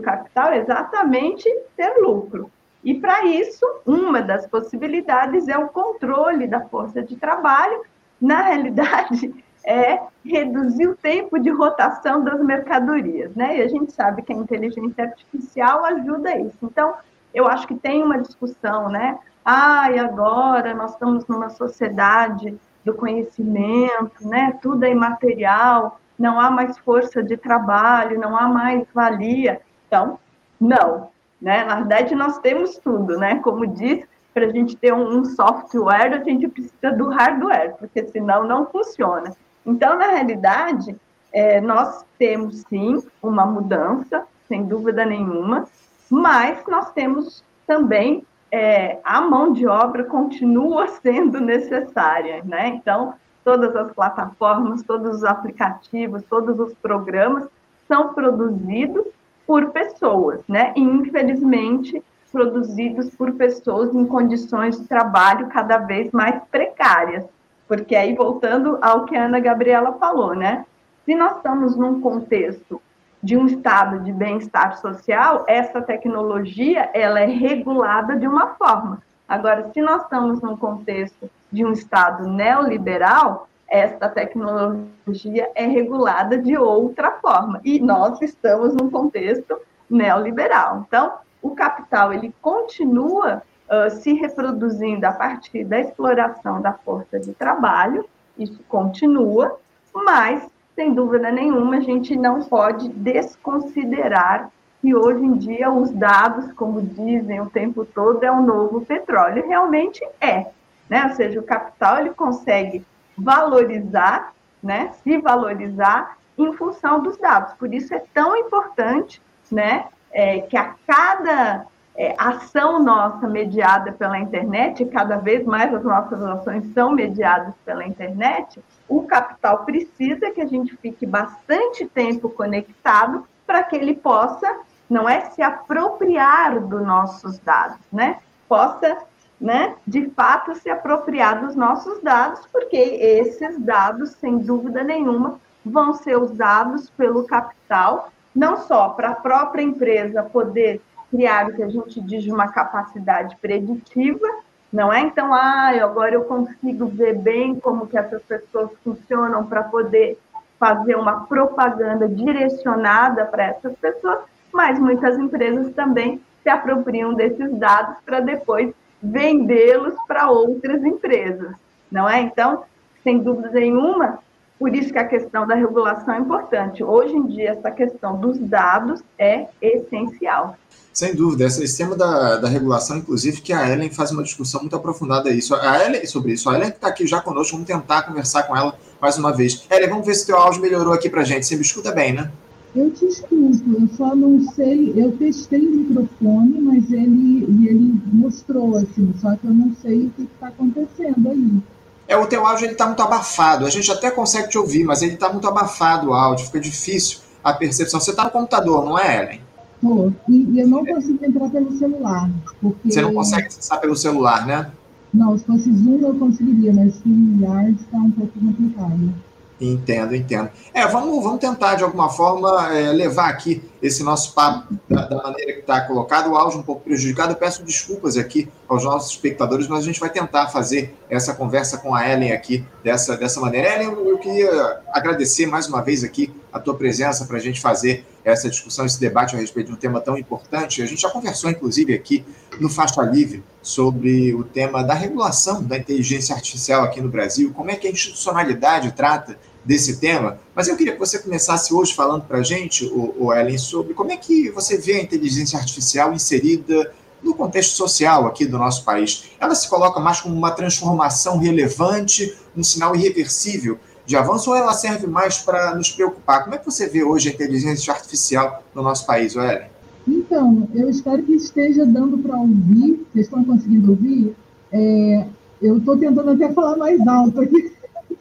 capital 0.00 0.50
é 0.50 0.58
exatamente 0.58 1.48
ter 1.76 1.98
lucro. 1.98 2.50
E, 2.84 2.94
para 2.94 3.24
isso, 3.24 3.64
uma 3.86 4.20
das 4.20 4.46
possibilidades 4.46 5.48
é 5.48 5.56
o 5.56 5.68
controle 5.68 6.46
da 6.46 6.60
força 6.60 7.02
de 7.02 7.16
trabalho. 7.16 7.82
Na 8.20 8.42
realidade, 8.42 9.34
é 9.66 10.02
reduzir 10.22 10.86
o 10.86 10.94
tempo 10.94 11.38
de 11.38 11.48
rotação 11.50 12.22
das 12.22 12.38
mercadorias, 12.40 13.34
né? 13.34 13.58
E 13.58 13.62
a 13.62 13.68
gente 13.68 13.92
sabe 13.92 14.22
que 14.22 14.32
a 14.32 14.36
inteligência 14.36 15.04
artificial 15.04 15.84
ajuda 15.86 16.38
isso. 16.38 16.58
Então, 16.62 16.94
eu 17.34 17.48
acho 17.48 17.66
que 17.66 17.74
tem 17.74 18.02
uma 18.02 18.18
discussão, 18.18 18.88
né? 18.88 19.18
Ah, 19.44 19.90
e 19.90 19.98
agora 19.98 20.72
nós 20.72 20.92
estamos 20.92 21.26
numa 21.26 21.50
sociedade 21.50 22.56
do 22.84 22.94
conhecimento, 22.94 24.26
né? 24.26 24.56
Tudo 24.62 24.84
é 24.84 24.90
imaterial, 24.90 26.00
não 26.18 26.40
há 26.40 26.50
mais 26.50 26.78
força 26.78 27.22
de 27.22 27.36
trabalho, 27.36 28.20
não 28.20 28.36
há 28.36 28.48
mais 28.48 28.86
valia. 28.94 29.60
Então, 29.86 30.18
não, 30.60 31.10
né? 31.42 31.64
Na 31.64 31.76
verdade, 31.76 32.14
nós 32.14 32.38
temos 32.38 32.78
tudo, 32.78 33.18
né? 33.18 33.40
Como 33.40 33.66
diz, 33.66 34.06
para 34.32 34.46
a 34.46 34.50
gente 34.50 34.76
ter 34.76 34.94
um 34.94 35.24
software, 35.24 36.14
a 36.14 36.24
gente 36.24 36.48
precisa 36.48 36.92
do 36.92 37.08
hardware, 37.08 37.74
porque 37.78 38.04
senão 38.06 38.44
não 38.44 38.66
funciona. 38.66 39.34
Então, 39.66 39.98
na 39.98 40.06
realidade, 40.08 40.96
é, 41.32 41.60
nós 41.60 42.04
temos 42.18 42.62
sim 42.68 43.02
uma 43.22 43.44
mudança, 43.44 44.24
sem 44.46 44.64
dúvida 44.64 45.04
nenhuma, 45.04 45.66
mas 46.14 46.62
nós 46.68 46.92
temos 46.92 47.42
também 47.66 48.24
é, 48.52 49.00
a 49.02 49.20
mão 49.20 49.52
de 49.52 49.66
obra 49.66 50.04
continua 50.04 50.86
sendo 51.02 51.40
necessária, 51.40 52.40
né? 52.44 52.68
Então, 52.68 53.14
todas 53.42 53.74
as 53.74 53.92
plataformas, 53.92 54.84
todos 54.84 55.16
os 55.16 55.24
aplicativos, 55.24 56.22
todos 56.30 56.58
os 56.60 56.72
programas 56.74 57.48
são 57.88 58.14
produzidos 58.14 59.04
por 59.44 59.70
pessoas, 59.70 60.40
né? 60.48 60.72
E 60.76 60.80
infelizmente 60.80 62.00
produzidos 62.30 63.10
por 63.14 63.32
pessoas 63.32 63.94
em 63.94 64.06
condições 64.06 64.80
de 64.80 64.86
trabalho 64.86 65.48
cada 65.48 65.78
vez 65.78 66.10
mais 66.12 66.40
precárias. 66.50 67.24
Porque 67.66 67.94
aí, 67.94 68.14
voltando 68.14 68.78
ao 68.80 69.04
que 69.04 69.16
a 69.16 69.24
Ana 69.24 69.40
Gabriela 69.40 69.92
falou, 69.94 70.34
né? 70.34 70.64
Se 71.04 71.14
nós 71.14 71.36
estamos 71.36 71.76
num 71.76 72.00
contexto 72.00 72.80
de 73.24 73.38
um 73.38 73.46
estado 73.46 74.00
de 74.00 74.12
bem-estar 74.12 74.76
social, 74.76 75.44
essa 75.48 75.80
tecnologia 75.80 76.90
ela 76.92 77.20
é 77.20 77.24
regulada 77.24 78.16
de 78.16 78.28
uma 78.28 78.48
forma. 78.48 79.02
Agora, 79.26 79.70
se 79.72 79.80
nós 79.80 80.02
estamos 80.02 80.42
num 80.42 80.54
contexto 80.54 81.30
de 81.50 81.64
um 81.64 81.72
estado 81.72 82.28
neoliberal, 82.28 83.48
essa 83.66 84.10
tecnologia 84.10 85.50
é 85.54 85.66
regulada 85.66 86.36
de 86.36 86.54
outra 86.54 87.12
forma. 87.12 87.62
E 87.64 87.80
nós 87.80 88.20
estamos 88.20 88.74
num 88.74 88.90
contexto 88.90 89.58
neoliberal. 89.88 90.84
Então, 90.86 91.14
o 91.40 91.52
capital 91.52 92.12
ele 92.12 92.34
continua 92.42 93.42
uh, 93.70 93.90
se 93.90 94.12
reproduzindo 94.12 95.06
a 95.06 95.12
partir 95.12 95.64
da 95.64 95.80
exploração 95.80 96.60
da 96.60 96.74
força 96.74 97.18
de 97.18 97.32
trabalho, 97.32 98.04
isso 98.38 98.60
continua, 98.68 99.58
mas, 99.94 100.46
sem 100.74 100.92
dúvida 100.92 101.30
nenhuma, 101.30 101.76
a 101.76 101.80
gente 101.80 102.16
não 102.16 102.42
pode 102.42 102.88
desconsiderar 102.88 104.50
que 104.80 104.94
hoje 104.94 105.24
em 105.24 105.34
dia 105.34 105.70
os 105.70 105.90
dados, 105.90 106.52
como 106.52 106.82
dizem 106.82 107.40
o 107.40 107.48
tempo 107.48 107.84
todo, 107.84 108.22
é 108.22 108.30
o 108.30 108.42
novo 108.42 108.80
petróleo. 108.82 109.46
Realmente 109.46 110.06
é, 110.20 110.46
né? 110.90 111.06
Ou 111.08 111.14
seja, 111.14 111.40
o 111.40 111.44
capital 111.44 111.98
ele 111.98 112.10
consegue 112.10 112.84
valorizar, 113.16 114.34
né? 114.62 114.92
Se 115.02 115.16
valorizar 115.18 116.18
em 116.36 116.52
função 116.52 117.00
dos 117.00 117.16
dados. 117.16 117.54
Por 117.54 117.72
isso 117.72 117.94
é 117.94 118.02
tão 118.12 118.36
importante, 118.36 119.22
né? 119.50 119.86
É, 120.12 120.40
que 120.40 120.56
a 120.56 120.74
cada 120.86 121.66
é, 121.96 122.14
ação 122.18 122.82
nossa 122.82 123.28
mediada 123.28 123.92
pela 123.92 124.18
internet, 124.18 124.84
cada 124.86 125.16
vez 125.16 125.44
mais 125.44 125.72
as 125.72 125.84
nossas 125.84 126.20
ações 126.22 126.72
são 126.72 126.92
mediadas 126.92 127.54
pela 127.64 127.86
internet, 127.86 128.60
o 128.88 129.02
capital 129.02 129.64
precisa 129.64 130.30
que 130.32 130.40
a 130.40 130.46
gente 130.46 130.76
fique 130.76 131.06
bastante 131.06 131.86
tempo 131.86 132.28
conectado 132.28 133.24
para 133.46 133.62
que 133.62 133.76
ele 133.76 133.94
possa, 133.94 134.60
não 134.90 135.08
é, 135.08 135.20
se 135.30 135.42
apropriar 135.42 136.60
dos 136.60 136.82
nossos 136.82 137.38
dados, 137.38 137.78
né? 137.92 138.18
Possa, 138.48 138.98
né, 139.40 139.74
de 139.86 140.10
fato, 140.10 140.54
se 140.54 140.70
apropriar 140.70 141.44
dos 141.44 141.54
nossos 141.54 142.02
dados, 142.02 142.46
porque 142.52 142.76
esses 142.76 143.58
dados, 143.58 144.10
sem 144.12 144.38
dúvida 144.38 144.82
nenhuma, 144.82 145.40
vão 145.64 145.94
ser 145.94 146.16
usados 146.16 146.90
pelo 146.90 147.24
capital, 147.24 148.10
não 148.34 148.56
só 148.56 148.90
para 148.90 149.10
a 149.10 149.14
própria 149.14 149.62
empresa 149.62 150.22
poder 150.22 150.80
criar 151.14 151.48
o 151.48 151.54
que 151.54 151.62
a 151.62 151.68
gente 151.68 152.00
diz 152.00 152.24
de 152.24 152.32
uma 152.32 152.48
capacidade 152.48 153.36
preditiva, 153.36 154.26
não 154.72 154.92
é? 154.92 155.00
Então, 155.00 155.32
ah, 155.32 155.70
agora 155.80 156.14
eu 156.14 156.24
consigo 156.24 156.86
ver 156.86 157.16
bem 157.16 157.54
como 157.60 157.86
que 157.86 157.96
essas 157.96 158.20
pessoas 158.22 158.70
funcionam 158.82 159.46
para 159.46 159.62
poder 159.62 160.18
fazer 160.58 160.96
uma 160.96 161.24
propaganda 161.26 162.08
direcionada 162.08 163.24
para 163.26 163.44
essas 163.44 163.76
pessoas, 163.76 164.18
mas 164.52 164.78
muitas 164.78 165.16
empresas 165.16 165.72
também 165.74 166.20
se 166.42 166.48
apropriam 166.48 167.14
desses 167.14 167.56
dados 167.58 167.96
para 168.04 168.18
depois 168.18 168.74
vendê-los 169.00 169.94
para 170.08 170.30
outras 170.30 170.82
empresas, 170.82 171.54
não 171.92 172.08
é? 172.08 172.20
Então, 172.20 172.64
sem 173.04 173.18
dúvida 173.18 173.50
nenhuma, 173.50 174.18
por 174.58 174.74
isso 174.74 174.92
que 174.92 174.98
a 174.98 175.06
questão 175.06 175.46
da 175.46 175.54
regulação 175.54 176.14
é 176.14 176.18
importante. 176.18 176.82
Hoje 176.82 177.14
em 177.14 177.26
dia, 177.26 177.50
essa 177.50 177.70
questão 177.70 178.18
dos 178.18 178.38
dados 178.38 179.02
é 179.18 179.46
essencial. 179.60 180.56
Sem 180.92 181.12
dúvida, 181.12 181.44
esse 181.44 181.76
tema 181.76 181.96
da, 181.96 182.36
da 182.36 182.48
regulação, 182.48 182.98
inclusive, 182.98 183.40
que 183.40 183.52
a 183.52 183.68
Ellen 183.68 183.90
faz 183.90 184.12
uma 184.12 184.22
discussão 184.22 184.60
muito 184.60 184.76
aprofundada 184.76 185.28
isso. 185.28 185.52
A 185.54 185.84
Ellen, 185.84 186.06
sobre 186.06 186.32
isso. 186.34 186.48
A 186.48 186.54
Ellen 186.54 186.68
está 186.68 186.86
aqui 186.86 187.04
já 187.04 187.20
conosco, 187.20 187.56
vamos 187.56 187.66
tentar 187.66 188.02
conversar 188.02 188.44
com 188.44 188.56
ela 188.56 188.78
mais 189.00 189.18
uma 189.18 189.32
vez. 189.32 189.66
Ellen, 189.68 189.88
vamos 189.88 190.06
ver 190.06 190.14
se 190.14 190.24
teu 190.24 190.36
áudio 190.36 190.62
melhorou 190.62 190.92
aqui 190.92 191.10
para 191.10 191.24
gente. 191.24 191.46
Você 191.46 191.56
me 191.56 191.62
escuta 191.62 191.90
bem, 191.90 192.12
né? 192.12 192.30
Eu 192.76 192.90
te 192.90 193.06
escuto, 193.06 193.62
eu 193.72 193.88
só 193.96 194.16
não 194.16 194.40
sei, 194.52 194.92
eu 194.96 195.12
testei 195.16 195.64
o 195.64 195.70
microfone, 195.70 196.60
mas 196.60 196.90
ele, 196.90 197.44
ele 197.68 198.00
mostrou 198.12 198.76
assim, 198.76 199.14
só 199.20 199.36
que 199.36 199.46
eu 199.46 199.54
não 199.54 199.72
sei 199.80 200.06
o 200.06 200.10
que 200.10 200.22
está 200.22 200.48
acontecendo 200.48 201.28
aí. 201.28 201.62
É, 202.06 202.16
o 202.16 202.26
teu 202.26 202.46
áudio 202.46 202.70
está 202.70 202.86
muito 202.86 203.02
abafado, 203.02 203.64
a 203.64 203.70
gente 203.70 203.90
até 203.90 204.10
consegue 204.10 204.48
te 204.48 204.58
ouvir, 204.58 204.84
mas 204.84 205.00
ele 205.02 205.14
está 205.14 205.30
muito 205.30 205.48
abafado 205.48 206.10
o 206.10 206.12
áudio, 206.12 206.46
fica 206.46 206.60
difícil 206.60 207.18
a 207.42 207.52
percepção. 207.52 208.00
Você 208.00 208.10
está 208.10 208.24
no 208.24 208.30
computador, 208.30 208.84
não 208.84 208.98
é, 208.98 209.22
Ellen? 209.22 209.40
Estou. 209.74 210.12
E, 210.28 210.36
e, 210.52 210.60
eu 210.60 210.68
não 210.68 210.84
consigo 210.84 211.24
entrar 211.24 211.48
pelo 211.50 211.72
celular. 211.78 212.30
Porque... 212.60 212.92
Você 212.92 213.02
não 213.02 213.14
consegue 213.14 213.46
acessar 213.46 213.80
pelo 213.80 213.96
celular, 213.96 214.46
né? 214.46 214.70
Não, 215.12 215.38
se 215.38 215.44
fosse 215.44 215.72
Zoom 215.72 216.00
eu 216.00 216.14
conseguiria, 216.14 216.72
mas 216.72 216.94
StreamYard 216.94 217.76
está 217.80 217.98
um 217.98 218.10
pouco 218.10 218.32
complicado. 218.38 219.14
Entendo, 219.60 220.14
entendo. 220.16 220.50
É, 220.72 220.86
vamos, 220.86 221.22
vamos 221.22 221.38
tentar, 221.38 221.76
de 221.76 221.84
alguma 221.84 222.08
forma, 222.08 222.76
é, 222.76 222.92
levar 222.92 223.28
aqui 223.28 223.62
esse 223.80 224.02
nosso 224.02 224.34
papo 224.34 224.74
da, 224.88 225.06
da 225.06 225.22
maneira 225.22 225.52
que 225.52 225.60
está 225.60 225.80
colocado, 225.82 226.30
o 226.32 226.36
áudio 226.36 226.58
um 226.58 226.62
pouco 226.62 226.82
prejudicado. 226.82 227.32
Eu 227.32 227.36
peço 227.36 227.62
desculpas 227.62 228.16
aqui 228.16 228.50
aos 228.68 228.82
nossos 228.82 229.12
espectadores, 229.12 229.68
mas 229.68 229.80
a 229.80 229.82
gente 229.82 230.00
vai 230.00 230.10
tentar 230.10 230.48
fazer 230.48 230.94
essa 231.08 231.34
conversa 231.34 231.78
com 231.78 231.94
a 231.94 232.08
Ellen 232.08 232.32
aqui 232.32 232.64
dessa, 232.82 233.16
dessa 233.16 233.40
maneira. 233.40 233.74
Ellen, 233.74 233.92
eu, 233.92 234.08
eu 234.08 234.18
queria 234.18 234.80
agradecer 234.92 235.46
mais 235.46 235.68
uma 235.68 235.80
vez 235.82 236.02
aqui 236.02 236.34
a 236.54 236.60
tua 236.60 236.76
presença 236.76 237.24
para 237.24 237.36
a 237.36 237.40
gente 237.40 237.60
fazer 237.60 238.06
essa 238.24 238.48
discussão, 238.48 238.86
esse 238.86 239.00
debate 239.00 239.34
a 239.34 239.38
respeito 239.40 239.66
de 239.66 239.72
um 239.72 239.76
tema 239.76 240.00
tão 240.00 240.16
importante. 240.16 240.80
A 240.80 240.86
gente 240.86 241.02
já 241.02 241.10
conversou, 241.10 241.50
inclusive, 241.50 241.92
aqui 241.92 242.24
no 242.60 242.70
Faixa 242.70 243.02
Livre 243.02 243.42
sobre 243.60 244.32
o 244.32 244.44
tema 244.44 244.84
da 244.84 244.94
regulação 244.94 245.60
da 245.60 245.76
inteligência 245.76 246.32
artificial 246.32 246.84
aqui 246.84 247.00
no 247.00 247.08
Brasil, 247.08 247.52
como 247.52 247.72
é 247.72 247.74
que 247.74 247.88
a 247.88 247.90
institucionalidade 247.90 248.92
trata 248.92 249.36
desse 249.64 249.96
tema, 249.96 250.38
mas 250.54 250.68
eu 250.68 250.76
queria 250.76 250.92
que 250.92 250.98
você 250.98 251.18
começasse 251.18 251.74
hoje 251.74 251.92
falando 251.92 252.22
para 252.22 252.38
a 252.38 252.42
gente, 252.42 252.84
o, 252.84 253.32
Ellen, 253.32 253.58
sobre 253.58 253.94
como 253.94 254.12
é 254.12 254.16
que 254.16 254.50
você 254.50 254.76
vê 254.76 254.92
a 254.92 255.02
inteligência 255.02 255.58
artificial 255.58 256.12
inserida 256.12 256.92
no 257.22 257.34
contexto 257.34 257.74
social 257.74 258.26
aqui 258.26 258.44
do 258.44 258.58
nosso 258.58 258.84
país. 258.84 259.24
Ela 259.40 259.54
se 259.54 259.68
coloca 259.68 259.98
mais 259.98 260.20
como 260.20 260.36
uma 260.36 260.50
transformação 260.50 261.38
relevante, 261.38 262.36
um 262.54 262.62
sinal 262.62 262.94
irreversível 262.94 263.80
de 264.06 264.16
avanço, 264.16 264.50
ou 264.50 264.56
ela 264.56 264.72
serve 264.72 265.06
mais 265.06 265.38
para 265.38 265.74
nos 265.74 265.90
preocupar? 265.90 266.44
Como 266.44 266.54
é 266.54 266.58
que 266.58 266.64
você 266.64 266.88
vê 266.88 267.02
hoje 267.02 267.28
a 267.28 267.32
inteligência 267.32 267.92
artificial 267.92 268.62
no 268.74 268.82
nosso 268.82 269.06
país, 269.06 269.34
Ellen? 269.34 269.68
Então, 270.06 270.68
eu 270.74 270.88
espero 270.90 271.22
que 271.22 271.32
esteja 271.32 271.86
dando 271.86 272.18
para 272.18 272.36
ouvir. 272.36 273.06
Vocês 273.12 273.26
estão 273.26 273.44
conseguindo 273.44 273.90
ouvir? 273.90 274.36
É, 274.70 275.26
eu 275.62 275.78
estou 275.78 275.96
tentando 275.96 276.30
até 276.30 276.52
falar 276.52 276.76
mais 276.76 277.06
alto 277.06 277.40
aqui. 277.40 277.72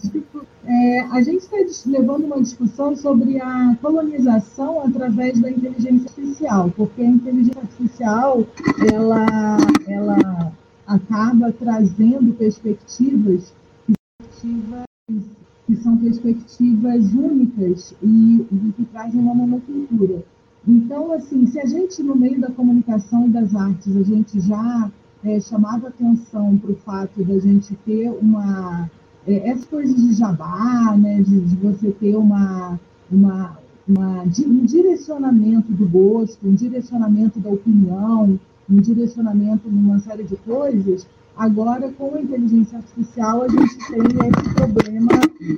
É, 0.65 1.01
a 1.11 1.21
gente 1.21 1.39
está 1.39 1.57
levando 1.87 2.23
uma 2.23 2.41
discussão 2.41 2.95
sobre 2.95 3.37
a 3.41 3.75
colonização 3.81 4.81
através 4.81 5.37
da 5.37 5.51
inteligência 5.51 6.07
artificial, 6.07 6.71
porque 6.77 7.01
a 7.01 7.05
inteligência 7.05 7.61
artificial 7.61 8.47
ela, 8.93 9.57
ela 9.85 10.53
acaba 10.87 11.51
trazendo 11.51 12.33
perspectivas, 12.35 13.53
perspectivas 14.21 14.85
que 15.65 15.75
são 15.77 15.97
perspectivas 15.97 17.13
únicas 17.13 17.95
e, 18.01 18.45
e 18.51 18.73
que 18.75 18.85
trazem 18.85 19.19
uma 19.19 19.33
monocultura. 19.33 20.23
Então, 20.67 21.11
assim, 21.11 21.45
se 21.45 21.59
a 21.59 21.65
gente, 21.65 22.01
no 22.01 22.15
meio 22.15 22.39
da 22.39 22.51
comunicação 22.51 23.27
e 23.27 23.29
das 23.29 23.53
artes, 23.55 23.95
a 23.95 24.03
gente 24.03 24.39
já 24.39 24.91
é, 25.23 25.39
chamava 25.39 25.87
atenção 25.87 26.57
para 26.57 26.71
o 26.71 26.75
fato 26.75 27.23
da 27.23 27.37
gente 27.39 27.75
ter 27.85 28.09
uma 28.09 28.89
é, 29.25 29.49
essas 29.49 29.65
coisas 29.65 29.95
de 29.95 30.13
jabá, 30.13 30.95
né, 30.97 31.21
de, 31.21 31.39
de 31.39 31.55
você 31.55 31.91
ter 31.91 32.15
uma, 32.15 32.79
uma, 33.11 33.57
uma, 33.87 34.23
um 34.23 34.65
direcionamento 34.65 35.71
do 35.71 35.87
gosto, 35.87 36.47
um 36.47 36.53
direcionamento 36.53 37.39
da 37.39 37.49
opinião, 37.49 38.39
um 38.69 38.77
direcionamento 38.77 39.69
numa 39.69 39.99
série 39.99 40.23
de 40.23 40.35
coisas, 40.37 41.07
agora 41.35 41.91
com 41.91 42.15
a 42.15 42.21
inteligência 42.21 42.77
artificial 42.77 43.43
a 43.43 43.47
gente 43.47 43.77
tem 43.77 44.01
esse 44.01 44.53
problema, 44.55 45.09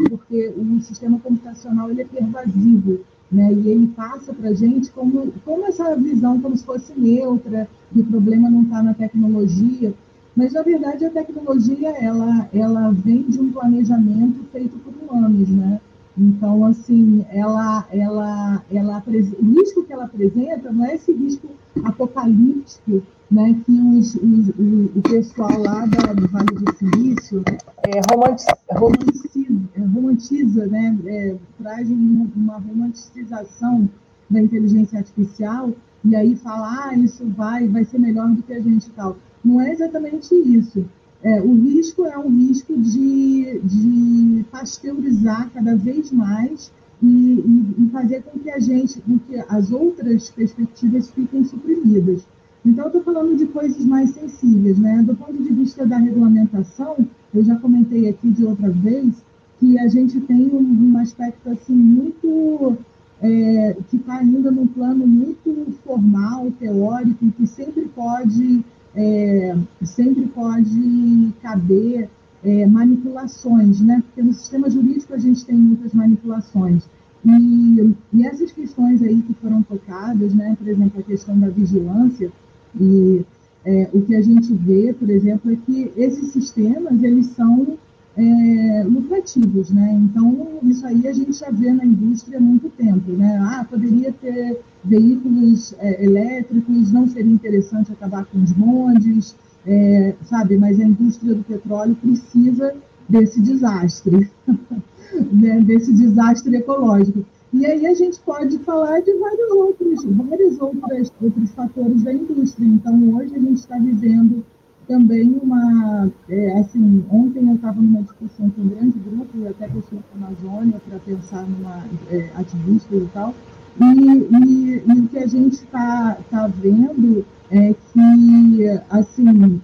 porque 0.09 0.53
o 0.57 0.79
sistema 0.81 1.19
computacional 1.19 1.89
ele 1.89 2.01
é 2.01 2.05
pervasivo, 2.05 2.99
né, 3.31 3.51
e 3.53 3.69
ele 3.69 3.87
passa 3.87 4.33
para 4.33 4.49
a 4.49 4.53
gente 4.53 4.91
como, 4.91 5.33
como 5.43 5.65
essa 5.65 5.95
visão 5.95 6.39
como 6.39 6.55
se 6.55 6.63
fosse 6.63 6.93
neutra, 6.97 7.67
que 7.91 7.99
o 7.99 8.05
problema 8.05 8.49
não 8.49 8.63
está 8.63 8.81
na 8.83 8.93
tecnologia, 8.93 9.93
mas, 10.35 10.51
na 10.51 10.61
verdade, 10.63 11.05
a 11.05 11.09
tecnologia, 11.09 11.89
ela, 11.91 12.49
ela 12.53 12.91
vem 12.91 13.23
de 13.23 13.39
um 13.39 13.53
planejamento 13.53 14.43
feito 14.51 14.77
por 14.79 14.93
humanos, 15.01 15.47
né? 15.47 15.79
Então, 16.17 16.65
assim, 16.65 17.25
ela, 17.29 17.85
ela, 17.91 18.63
ela, 18.71 19.03
o 19.07 19.45
risco 19.51 19.83
que 19.83 19.91
ela 19.91 20.05
apresenta 20.05 20.71
não 20.71 20.85
é 20.85 20.95
esse 20.95 21.11
risco 21.11 21.49
apocalíptico 21.83 23.03
né, 23.29 23.59
que 23.65 23.71
os, 23.71 24.15
os, 24.15 24.49
o, 24.49 24.91
o, 24.95 25.01
pessoal 25.01 25.59
lá 25.59 25.85
da, 25.85 26.13
do 26.13 26.27
Vale 26.27 26.45
do 26.45 26.77
Silício 26.77 27.43
é, 27.83 27.99
romantiza, 28.09 28.55
romantiza, 28.71 29.69
romantiza 29.93 30.67
né, 30.67 30.97
é, 31.05 31.35
traz 31.61 31.89
uma 31.89 32.57
romanticização 32.59 33.89
da 34.29 34.41
inteligência 34.41 34.99
artificial 34.99 35.71
e 36.03 36.15
aí 36.15 36.35
fala, 36.35 36.85
ah, 36.85 36.95
isso 36.95 37.25
vai, 37.29 37.67
vai 37.67 37.83
ser 37.83 37.99
melhor 37.99 38.29
do 38.29 38.43
que 38.43 38.53
a 38.53 38.61
gente 38.61 38.87
e 38.87 38.91
tal. 38.91 39.17
Não 39.43 39.59
é 39.59 39.71
exatamente 39.71 40.33
isso. 40.35 40.85
É, 41.25 41.41
o 41.41 41.55
risco 41.55 42.05
é 42.05 42.15
um 42.19 42.29
risco 42.29 42.77
de, 42.77 43.59
de 43.63 44.45
pasteurizar 44.51 45.49
cada 45.51 45.75
vez 45.75 46.11
mais 46.11 46.71
e, 47.01 47.43
e, 47.79 47.89
fazer 47.91 48.21
com 48.21 48.37
que 48.37 48.51
a 48.51 48.59
gente, 48.59 49.01
com 49.01 49.17
que 49.17 49.35
as 49.49 49.71
outras 49.71 50.29
perspectivas 50.29 51.09
fiquem 51.09 51.43
suprimidas. 51.43 52.27
Então, 52.63 52.85
estou 52.85 53.01
falando 53.01 53.35
de 53.35 53.47
coisas 53.47 53.83
mais 53.85 54.11
sensíveis, 54.11 54.77
né? 54.77 55.01
Do 55.01 55.15
ponto 55.15 55.41
de 55.41 55.51
vista 55.51 55.83
da 55.83 55.97
regulamentação, 55.97 56.95
eu 57.33 57.43
já 57.43 57.55
comentei 57.55 58.07
aqui 58.07 58.29
de 58.29 58.45
outra 58.45 58.69
vez 58.69 59.15
que 59.59 59.79
a 59.79 59.87
gente 59.87 60.21
tem 60.21 60.45
um, 60.45 60.91
um 60.93 60.97
aspecto 60.99 61.49
assim 61.49 61.73
muito 61.73 62.77
é, 63.19 63.75
que 63.89 63.95
está 63.95 64.17
ainda 64.17 64.51
num 64.51 64.67
plano 64.67 65.07
muito 65.07 65.73
formal, 65.83 66.51
teórico, 66.59 67.31
que 67.31 67.47
sempre 67.47 67.89
pode 67.95 68.63
é, 68.95 69.55
sempre 69.83 70.25
pode 70.27 71.33
caber 71.41 72.09
é, 72.43 72.65
manipulações, 72.65 73.81
né? 73.81 74.01
Porque 74.05 74.21
no 74.21 74.33
sistema 74.33 74.69
jurídico 74.69 75.13
a 75.13 75.17
gente 75.17 75.45
tem 75.45 75.55
muitas 75.55 75.93
manipulações. 75.93 76.83
E, 77.25 77.95
e, 78.13 78.25
essas 78.25 78.51
questões 78.51 79.01
aí 79.01 79.21
que 79.21 79.33
foram 79.35 79.63
tocadas, 79.63 80.33
né? 80.33 80.55
Por 80.57 80.67
exemplo, 80.67 80.99
a 80.99 81.03
questão 81.03 81.37
da 81.39 81.49
vigilância 81.49 82.31
e 82.79 83.25
é, 83.65 83.89
o 83.91 84.01
que 84.01 84.15
a 84.15 84.21
gente 84.21 84.53
vê, 84.53 84.93
por 84.93 85.09
exemplo, 85.09 85.51
é 85.51 85.55
que 85.55 85.91
esses 85.97 86.31
sistemas 86.31 87.01
eles 87.01 87.27
são 87.27 87.77
é, 88.17 88.83
lucrativos, 88.85 89.69
né? 89.71 89.91
Então, 90.03 90.59
isso 90.63 90.85
aí 90.85 91.07
a 91.07 91.13
gente 91.13 91.33
já 91.33 91.49
vê 91.51 91.71
na 91.71 91.85
indústria 91.85 92.37
há 92.37 92.41
muito 92.41 92.69
tempo, 92.69 93.11
né? 93.11 93.37
Ah, 93.41 93.65
poderia 93.69 94.11
ter 94.13 94.61
veículos 94.83 95.75
é, 95.79 96.03
elétricos, 96.03 96.91
não 96.91 97.07
seria 97.07 97.31
interessante 97.31 97.91
acabar 97.91 98.25
com 98.25 98.41
os 98.41 98.51
bondes, 98.53 99.35
é, 99.65 100.15
sabe? 100.23 100.57
Mas 100.57 100.79
a 100.79 100.83
indústria 100.83 101.33
do 101.33 101.43
petróleo 101.43 101.95
precisa 101.95 102.73
desse 103.09 103.41
desastre, 103.41 104.29
né? 105.31 105.59
desse 105.61 105.93
desastre 105.93 106.55
ecológico. 106.55 107.25
E 107.53 107.65
aí 107.65 107.85
a 107.85 107.93
gente 107.93 108.19
pode 108.19 108.57
falar 108.59 109.01
de 109.01 109.13
vários 109.13 109.51
outros, 109.51 110.03
vários 110.05 110.59
outros, 110.59 111.11
outros 111.21 111.51
fatores 111.51 112.03
da 112.03 112.13
indústria. 112.13 112.65
Então, 112.65 113.15
hoje 113.15 113.35
a 113.35 113.39
gente 113.39 113.57
está 113.57 113.77
vivendo 113.77 114.43
também 114.87 115.39
uma, 115.41 116.09
é, 116.29 116.59
assim, 116.59 117.03
ontem 117.11 117.47
eu 117.47 117.55
estava 117.55 117.81
numa 117.81 118.01
discussão 118.01 118.49
com 118.49 118.61
um 118.61 118.69
grande 118.69 118.99
grupo, 118.99 119.47
até 119.47 119.67
que 119.67 119.75
eu 119.75 119.81
fui 119.83 119.99
para 119.99 120.25
a 120.25 120.27
Amazônia 120.27 120.81
para 120.87 120.99
pensar 120.99 121.43
numa 121.43 121.83
é, 122.09 122.29
ativista 122.35 122.95
e 122.95 123.07
tal, 123.13 123.33
e, 123.79 123.83
e, 123.83 124.83
e, 124.85 124.99
o 124.99 125.07
que 125.07 125.17
a 125.17 125.27
gente 125.27 125.53
está 125.53 126.17
tá 126.29 126.47
vendo 126.47 127.25
é 127.51 127.73
que, 127.73 128.69
assim, 128.89 129.61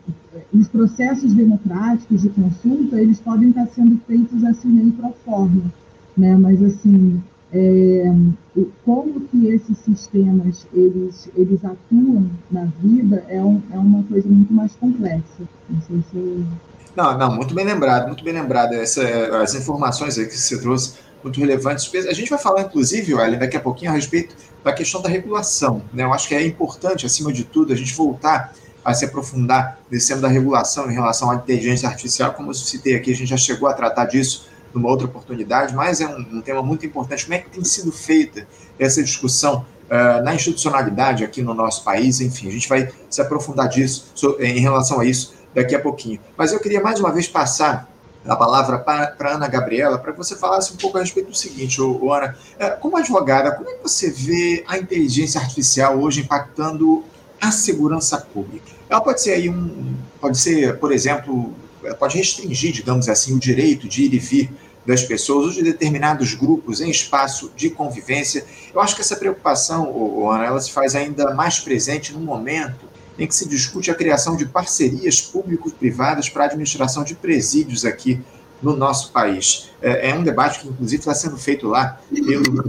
os 0.54 0.68
processos 0.68 1.34
democráticos 1.34 2.22
de 2.22 2.30
consulta, 2.30 3.02
eles 3.02 3.20
podem 3.20 3.50
estar 3.50 3.68
sendo 3.68 3.98
feitos 4.06 4.44
assim 4.44 4.70
meio 4.70 4.92
pro 4.94 5.14
forma, 5.26 5.64
né, 6.18 6.36
mas 6.38 6.62
assim, 6.62 7.22
é, 7.54 8.14
como 8.86 9.22
que 9.28 9.48
esses 9.48 9.78
sistemas 9.80 10.66
eles, 10.74 11.30
eles 11.36 11.66
atuam 11.66 12.30
na 12.50 12.66
vida 12.82 13.26
é, 13.28 13.42
um, 13.42 13.62
é 13.72 13.78
uma 13.78 14.04
coisa 14.04 14.28
muito 14.28 14.54
mais 14.54 14.74
complexa. 14.76 15.44
Não 15.70 15.82
sei 15.82 16.04
se 16.12 16.46
Não, 16.96 17.18
não, 17.18 17.36
muito 17.36 17.54
bem 17.54 17.66
lembrado, 17.66 18.08
muito 18.08 18.24
bem 18.24 18.34
lembrado. 18.34 18.74
Essa, 18.74 19.04
as 19.42 19.54
informações 19.54 20.16
que 20.16 20.38
você 20.38 20.60
trouxe, 20.60 20.94
muito 21.24 21.40
relevantes. 21.40 21.92
A 22.08 22.14
gente 22.14 22.30
vai 22.30 22.40
falar, 22.40 22.62
inclusive, 22.62 23.14
Ellen, 23.14 23.40
daqui 23.40 23.58
a 23.58 23.60
pouquinho, 23.60 23.92
a 23.92 23.94
respeito 23.94 24.36
da 24.64 24.74
questão 24.74 25.02
da 25.02 25.10
regulação. 25.10 25.82
Né? 25.94 26.04
Eu 26.04 26.14
acho 26.14 26.28
que 26.28 26.36
é 26.36 26.46
importante, 26.46 27.06
acima 27.06 27.32
de 27.32 27.44
tudo, 27.44 27.74
a 27.74 27.76
gente 27.76 27.94
voltar 27.94 28.54
a 28.84 28.94
se 28.94 29.06
aprofundar 29.06 29.78
nesse 29.92 30.08
tema 30.08 30.22
da 30.22 30.28
regulação 30.28 30.90
em 30.90 30.94
relação 30.94 31.30
à 31.30 31.36
inteligência 31.36 31.88
artificial. 31.88 32.34
Como 32.34 32.50
eu 32.50 32.54
citei 32.54 32.96
aqui, 32.96 33.12
a 33.12 33.16
gente 33.16 33.30
já 33.30 33.38
chegou 33.38 33.70
a 33.70 33.74
tratar 33.74 34.06
disso 34.06 34.50
numa 34.74 34.90
outra 34.90 35.06
oportunidade, 35.08 35.76
mas 35.76 36.02
é 36.02 36.08
um, 36.08 36.38
um 36.38 36.42
tema 36.42 36.62
muito 36.62 36.86
importante. 36.86 37.26
Como 37.26 37.36
é 37.36 37.40
que 37.40 37.50
tem 37.50 37.64
sido 37.64 37.92
feita 37.92 38.48
essa 38.80 39.04
discussão 39.04 39.66
uh, 39.86 40.24
na 40.24 40.34
institucionalidade 40.34 41.24
aqui 41.24 41.42
no 41.42 41.54
nosso 41.54 41.84
país? 41.84 42.22
Enfim, 42.22 42.48
a 42.48 42.52
gente 42.52 42.68
vai 42.68 42.92
se 43.10 43.22
aprofundar 43.22 43.70
disso, 43.70 44.12
so, 44.16 44.38
em 44.40 44.60
relação 44.60 45.00
a 45.00 45.06
isso 45.06 45.34
daqui 45.54 45.76
a 45.76 45.80
pouquinho. 45.80 46.20
Mas 46.38 46.52
eu 46.54 46.60
queria 46.60 46.82
mais 46.82 47.00
uma 47.00 47.12
vez 47.12 47.28
passar 47.28 47.92
a 48.26 48.36
palavra 48.36 48.78
para 48.78 49.32
Ana 49.32 49.48
Gabriela, 49.48 49.98
para 49.98 50.12
que 50.12 50.18
você 50.18 50.36
falasse 50.36 50.74
um 50.74 50.78
pouco 50.78 50.98
a 50.98 51.02
respeito 51.02 51.30
do 51.30 51.36
seguinte, 51.36 51.82
ô, 51.82 52.06
ô 52.06 52.14
Ana, 52.14 52.36
eh, 52.60 52.70
como 52.72 52.98
advogada, 52.98 53.52
como 53.52 53.70
é 53.70 53.74
que 53.74 53.84
você 53.84 54.12
vê 54.12 54.64
a 54.68 54.78
inteligência 54.78 55.42
artificial 55.42 56.00
hoje 56.00 56.22
impactando 56.22 57.04
a 57.40 57.52
segurança 57.52 58.18
pública? 58.20 58.72
Ela 58.88 59.02
pode 59.02 59.22
ser 59.22 59.32
aí 59.32 59.50
um, 59.50 59.96
pode 60.20 60.38
ser, 60.38 60.78
por 60.78 60.92
exemplo, 60.92 61.54
pode 61.98 62.18
restringir, 62.18 62.72
digamos 62.72 63.10
assim, 63.10 63.36
o 63.36 63.40
direito 63.40 63.88
de 63.88 64.04
ir 64.04 64.14
e 64.14 64.20
vir 64.20 64.52
das 64.86 65.04
pessoas 65.04 65.46
ou 65.46 65.52
de 65.52 65.64
determinados 65.64 66.34
grupos 66.34 66.82
em 66.82 66.90
espaço 66.90 67.52
de 67.56 67.70
convivência. 67.70 68.46
Eu 68.74 68.82
acho 68.82 68.96
que 68.96 69.02
essa 69.02 69.16
preocupação, 69.16 70.30
Ana, 70.30 70.46
ela 70.46 70.60
se 70.60 70.72
faz 70.72 70.96
ainda 70.96 71.34
mais 71.34 71.60
presente 71.60 72.14
no 72.14 72.20
momento 72.20 72.90
em 73.18 73.28
que 73.28 73.36
se 73.36 73.48
discute 73.48 73.92
a 73.92 73.96
criação 73.96 74.36
de 74.36 74.46
parcerias 74.46 75.22
público-privadas 75.22 76.30
para 76.30 76.44
a 76.44 76.48
administração 76.48 77.04
de 77.04 77.14
presídios 77.14 77.86
aqui 77.86 78.20
no 78.62 78.76
nosso 78.76 79.12
país. 79.12 79.70
É, 79.82 80.10
é 80.10 80.16
um 80.16 80.24
debate 80.24 80.60
que, 80.60 80.68
inclusive, 80.68 81.00
está 81.00 81.14
sendo 81.14 81.38
feito 81.38 81.68
lá 81.68 82.00
pelo 82.10 82.64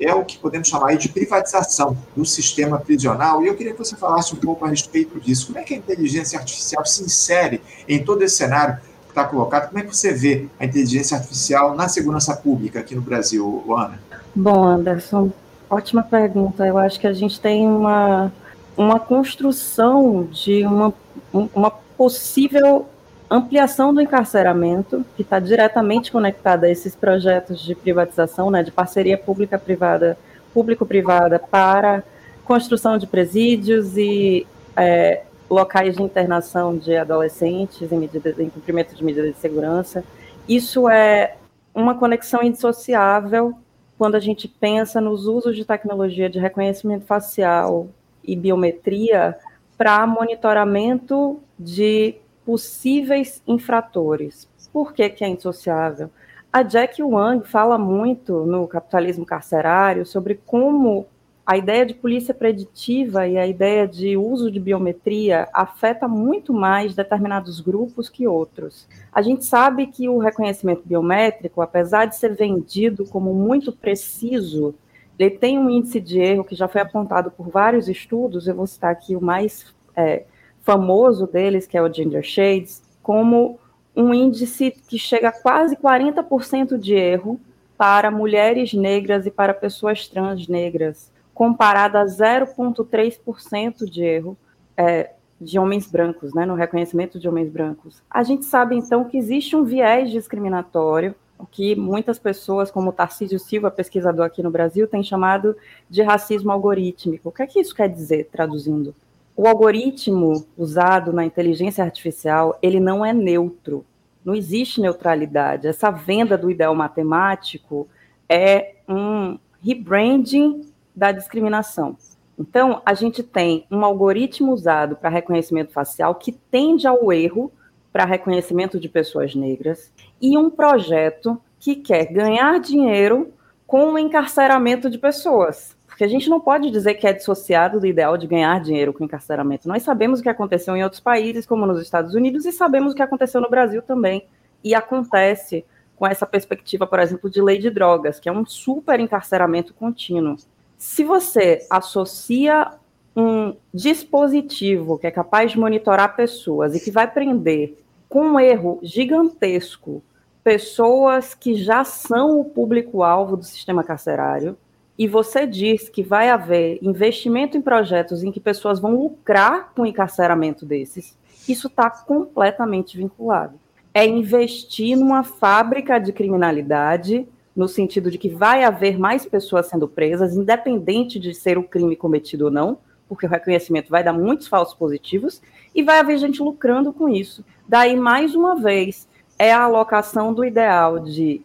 é 0.00 0.14
o 0.14 0.24
que 0.24 0.38
podemos 0.38 0.68
chamar 0.68 0.96
de 0.96 1.08
privatização 1.08 1.96
do 2.16 2.24
sistema 2.24 2.78
prisional. 2.78 3.42
E 3.42 3.48
eu 3.48 3.54
queria 3.54 3.72
que 3.72 3.78
você 3.78 3.96
falasse 3.96 4.34
um 4.34 4.38
pouco 4.38 4.64
a 4.64 4.68
respeito 4.68 5.18
disso. 5.20 5.48
Como 5.48 5.58
é 5.58 5.62
que 5.62 5.74
a 5.74 5.76
inteligência 5.76 6.38
artificial 6.38 6.84
se 6.86 7.02
insere 7.02 7.60
em 7.88 8.04
todo 8.04 8.22
esse 8.22 8.36
cenário 8.36 8.78
que 9.04 9.08
está 9.08 9.24
colocado. 9.24 9.68
Como 9.68 9.78
é 9.78 9.82
que 9.82 9.94
você 9.94 10.12
vê 10.12 10.46
a 10.58 10.64
inteligência 10.64 11.16
artificial 11.16 11.74
na 11.74 11.88
segurança 11.88 12.36
pública 12.36 12.80
aqui 12.80 12.94
no 12.94 13.02
Brasil, 13.02 13.64
Ana? 13.68 13.98
Bom, 14.34 14.64
Anderson, 14.64 15.32
ótima 15.68 16.02
pergunta. 16.02 16.66
Eu 16.66 16.78
acho 16.78 17.00
que 17.00 17.06
a 17.06 17.12
gente 17.12 17.40
tem 17.40 17.66
uma, 17.66 18.32
uma 18.76 19.00
construção 19.00 20.28
de 20.30 20.64
uma, 20.64 20.94
uma 21.32 21.70
possível 21.70 22.86
ampliação 23.30 23.92
do 23.92 24.00
encarceramento, 24.00 25.04
que 25.16 25.22
está 25.22 25.38
diretamente 25.38 26.10
conectada 26.10 26.66
a 26.66 26.70
esses 26.70 26.96
projetos 26.96 27.60
de 27.60 27.74
privatização, 27.74 28.50
né, 28.50 28.62
de 28.62 28.70
parceria 28.70 29.18
pública-privada, 29.18 30.18
público-privada 30.54 31.38
para 31.38 32.02
construção 32.44 32.96
de 32.96 33.06
presídios 33.06 33.96
e 33.96 34.46
é, 34.74 35.22
locais 35.50 35.96
de 35.96 36.02
internação 36.02 36.76
de 36.76 36.96
adolescentes 36.96 37.92
em, 37.92 37.98
medida, 37.98 38.34
em 38.38 38.48
cumprimento 38.48 38.94
de 38.94 39.04
medidas 39.04 39.34
de 39.34 39.38
segurança. 39.38 40.02
Isso 40.48 40.88
é 40.88 41.36
uma 41.74 41.94
conexão 41.94 42.42
indissociável 42.42 43.54
quando 43.98 44.14
a 44.14 44.20
gente 44.20 44.48
pensa 44.48 45.00
nos 45.00 45.26
usos 45.26 45.54
de 45.54 45.64
tecnologia 45.64 46.30
de 46.30 46.38
reconhecimento 46.38 47.04
facial 47.04 47.88
e 48.24 48.34
biometria 48.34 49.36
para 49.76 50.06
monitoramento 50.06 51.40
de 51.58 52.16
possíveis 52.48 53.42
infratores. 53.46 54.48
Por 54.72 54.94
que, 54.94 55.06
que 55.10 55.22
é 55.22 55.28
indissociável? 55.28 56.08
A 56.50 56.62
Jack 56.62 57.02
Wang 57.02 57.46
fala 57.46 57.76
muito 57.76 58.46
no 58.46 58.66
Capitalismo 58.66 59.26
Carcerário 59.26 60.06
sobre 60.06 60.40
como 60.46 61.06
a 61.44 61.58
ideia 61.58 61.84
de 61.84 61.92
polícia 61.92 62.32
preditiva 62.32 63.28
e 63.28 63.36
a 63.36 63.46
ideia 63.46 63.86
de 63.86 64.16
uso 64.16 64.50
de 64.50 64.58
biometria 64.58 65.46
afeta 65.52 66.08
muito 66.08 66.54
mais 66.54 66.94
determinados 66.94 67.60
grupos 67.60 68.08
que 68.08 68.26
outros. 68.26 68.88
A 69.12 69.20
gente 69.20 69.44
sabe 69.44 69.86
que 69.86 70.08
o 70.08 70.16
reconhecimento 70.16 70.80
biométrico, 70.86 71.60
apesar 71.60 72.06
de 72.06 72.16
ser 72.16 72.34
vendido 72.34 73.04
como 73.04 73.34
muito 73.34 73.72
preciso, 73.72 74.74
ele 75.18 75.36
tem 75.36 75.58
um 75.58 75.68
índice 75.68 76.00
de 76.00 76.18
erro 76.18 76.44
que 76.44 76.54
já 76.54 76.66
foi 76.66 76.80
apontado 76.80 77.30
por 77.30 77.50
vários 77.50 77.90
estudos, 77.90 78.48
eu 78.48 78.54
vou 78.54 78.66
citar 78.66 78.90
aqui 78.90 79.14
o 79.14 79.20
mais 79.20 79.66
é, 79.94 80.24
famoso 80.68 81.26
deles, 81.26 81.66
que 81.66 81.78
é 81.78 81.82
o 81.82 81.90
Ginger 81.90 82.22
Shades, 82.22 82.82
como 83.02 83.58
um 83.96 84.12
índice 84.12 84.70
que 84.70 84.98
chega 84.98 85.30
a 85.30 85.32
quase 85.32 85.74
40% 85.74 86.76
de 86.76 86.94
erro 86.94 87.40
para 87.78 88.10
mulheres 88.10 88.74
negras 88.74 89.24
e 89.24 89.30
para 89.30 89.54
pessoas 89.54 90.06
trans 90.06 90.46
negras 90.46 91.10
comparado 91.32 91.96
a 91.96 92.04
0,3% 92.04 93.88
de 93.88 94.02
erro 94.02 94.36
é, 94.76 95.12
de 95.40 95.58
homens 95.58 95.90
brancos, 95.90 96.34
né, 96.34 96.44
no 96.44 96.54
reconhecimento 96.54 97.18
de 97.18 97.26
homens 97.26 97.48
brancos. 97.48 98.02
A 98.10 98.22
gente 98.22 98.44
sabe, 98.44 98.76
então, 98.76 99.04
que 99.04 99.16
existe 99.16 99.56
um 99.56 99.64
viés 99.64 100.10
discriminatório, 100.10 101.14
o 101.38 101.46
que 101.46 101.74
muitas 101.76 102.18
pessoas, 102.18 102.70
como 102.70 102.92
Tarcísio 102.92 103.38
Silva, 103.38 103.70
pesquisador 103.70 104.26
aqui 104.26 104.42
no 104.42 104.50
Brasil, 104.50 104.86
têm 104.86 105.02
chamado 105.02 105.56
de 105.88 106.02
racismo 106.02 106.52
algorítmico. 106.52 107.30
O 107.30 107.32
que 107.32 107.42
é 107.42 107.46
que 107.46 107.58
isso 107.58 107.74
quer 107.74 107.88
dizer, 107.88 108.28
traduzindo? 108.30 108.94
O 109.38 109.46
algoritmo 109.46 110.44
usado 110.56 111.12
na 111.12 111.24
inteligência 111.24 111.84
artificial, 111.84 112.58
ele 112.60 112.80
não 112.80 113.06
é 113.06 113.12
neutro. 113.12 113.86
Não 114.24 114.34
existe 114.34 114.80
neutralidade. 114.80 115.68
Essa 115.68 115.92
venda 115.92 116.36
do 116.36 116.50
ideal 116.50 116.74
matemático 116.74 117.86
é 118.28 118.74
um 118.88 119.38
rebranding 119.62 120.62
da 120.92 121.12
discriminação. 121.12 121.96
Então, 122.36 122.82
a 122.84 122.94
gente 122.94 123.22
tem 123.22 123.64
um 123.70 123.84
algoritmo 123.84 124.52
usado 124.52 124.96
para 124.96 125.08
reconhecimento 125.08 125.72
facial 125.72 126.16
que 126.16 126.32
tende 126.32 126.88
ao 126.88 127.12
erro 127.12 127.52
para 127.92 128.04
reconhecimento 128.04 128.80
de 128.80 128.88
pessoas 128.88 129.36
negras 129.36 129.92
e 130.20 130.36
um 130.36 130.50
projeto 130.50 131.40
que 131.60 131.76
quer 131.76 132.06
ganhar 132.06 132.58
dinheiro 132.58 133.32
com 133.68 133.92
o 133.92 133.98
encarceramento 133.98 134.90
de 134.90 134.98
pessoas. 134.98 135.77
Porque 135.98 136.04
a 136.04 136.08
gente 136.08 136.30
não 136.30 136.38
pode 136.38 136.70
dizer 136.70 136.94
que 136.94 137.08
é 137.08 137.12
dissociado 137.12 137.80
do 137.80 137.86
ideal 137.86 138.16
de 138.16 138.28
ganhar 138.28 138.60
dinheiro 138.60 138.92
com 138.92 139.02
encarceramento. 139.02 139.66
Nós 139.66 139.82
sabemos 139.82 140.20
o 140.20 140.22
que 140.22 140.28
aconteceu 140.28 140.76
em 140.76 140.84
outros 140.84 141.00
países, 141.00 141.44
como 141.44 141.66
nos 141.66 141.82
Estados 141.82 142.14
Unidos, 142.14 142.46
e 142.46 142.52
sabemos 142.52 142.92
o 142.92 142.94
que 142.94 143.02
aconteceu 143.02 143.40
no 143.40 143.50
Brasil 143.50 143.82
também. 143.82 144.24
E 144.62 144.76
acontece 144.76 145.64
com 145.96 146.06
essa 146.06 146.24
perspectiva, 146.24 146.86
por 146.86 147.00
exemplo, 147.00 147.28
de 147.28 147.42
lei 147.42 147.58
de 147.58 147.68
drogas, 147.68 148.20
que 148.20 148.28
é 148.28 148.32
um 148.32 148.46
super 148.46 149.00
encarceramento 149.00 149.74
contínuo. 149.74 150.36
Se 150.78 151.02
você 151.02 151.66
associa 151.68 152.70
um 153.16 153.56
dispositivo 153.74 155.00
que 155.00 155.08
é 155.08 155.10
capaz 155.10 155.50
de 155.50 155.58
monitorar 155.58 156.14
pessoas 156.14 156.76
e 156.76 156.80
que 156.80 156.92
vai 156.92 157.10
prender 157.10 157.76
com 158.08 158.20
um 158.20 158.38
erro 158.38 158.78
gigantesco 158.84 160.00
pessoas 160.44 161.34
que 161.34 161.56
já 161.56 161.82
são 161.82 162.38
o 162.38 162.44
público-alvo 162.44 163.36
do 163.36 163.42
sistema 163.42 163.82
carcerário, 163.82 164.56
e 164.98 165.06
você 165.06 165.46
diz 165.46 165.88
que 165.88 166.02
vai 166.02 166.28
haver 166.28 166.80
investimento 166.82 167.56
em 167.56 167.62
projetos 167.62 168.24
em 168.24 168.32
que 168.32 168.40
pessoas 168.40 168.80
vão 168.80 168.96
lucrar 168.96 169.72
com 169.72 169.82
o 169.82 169.86
encarceramento 169.86 170.66
desses, 170.66 171.16
isso 171.48 171.68
está 171.68 171.88
completamente 171.88 172.96
vinculado. 172.96 173.58
É 173.94 174.04
investir 174.04 174.96
numa 174.96 175.22
fábrica 175.22 175.98
de 175.98 176.12
criminalidade 176.12 177.28
no 177.54 177.68
sentido 177.68 178.10
de 178.10 178.18
que 178.18 178.28
vai 178.28 178.64
haver 178.64 178.98
mais 178.98 179.24
pessoas 179.24 179.66
sendo 179.66 179.88
presas, 179.88 180.36
independente 180.36 181.18
de 181.18 181.34
ser 181.34 181.58
o 181.58 181.62
crime 181.62 181.96
cometido 181.96 182.46
ou 182.46 182.50
não, 182.50 182.78
porque 183.08 183.26
o 183.26 183.28
reconhecimento 183.28 183.90
vai 183.90 184.04
dar 184.04 184.12
muitos 184.12 184.46
falsos 184.46 184.74
positivos, 184.74 185.40
e 185.74 185.82
vai 185.82 185.98
haver 185.98 186.18
gente 186.18 186.42
lucrando 186.42 186.92
com 186.92 187.08
isso. 187.08 187.44
Daí, 187.66 187.96
mais 187.96 188.34
uma 188.34 188.54
vez, 188.54 189.08
é 189.38 189.52
a 189.52 189.62
alocação 189.62 190.32
do 190.32 190.44
ideal 190.44 191.00
de 191.00 191.42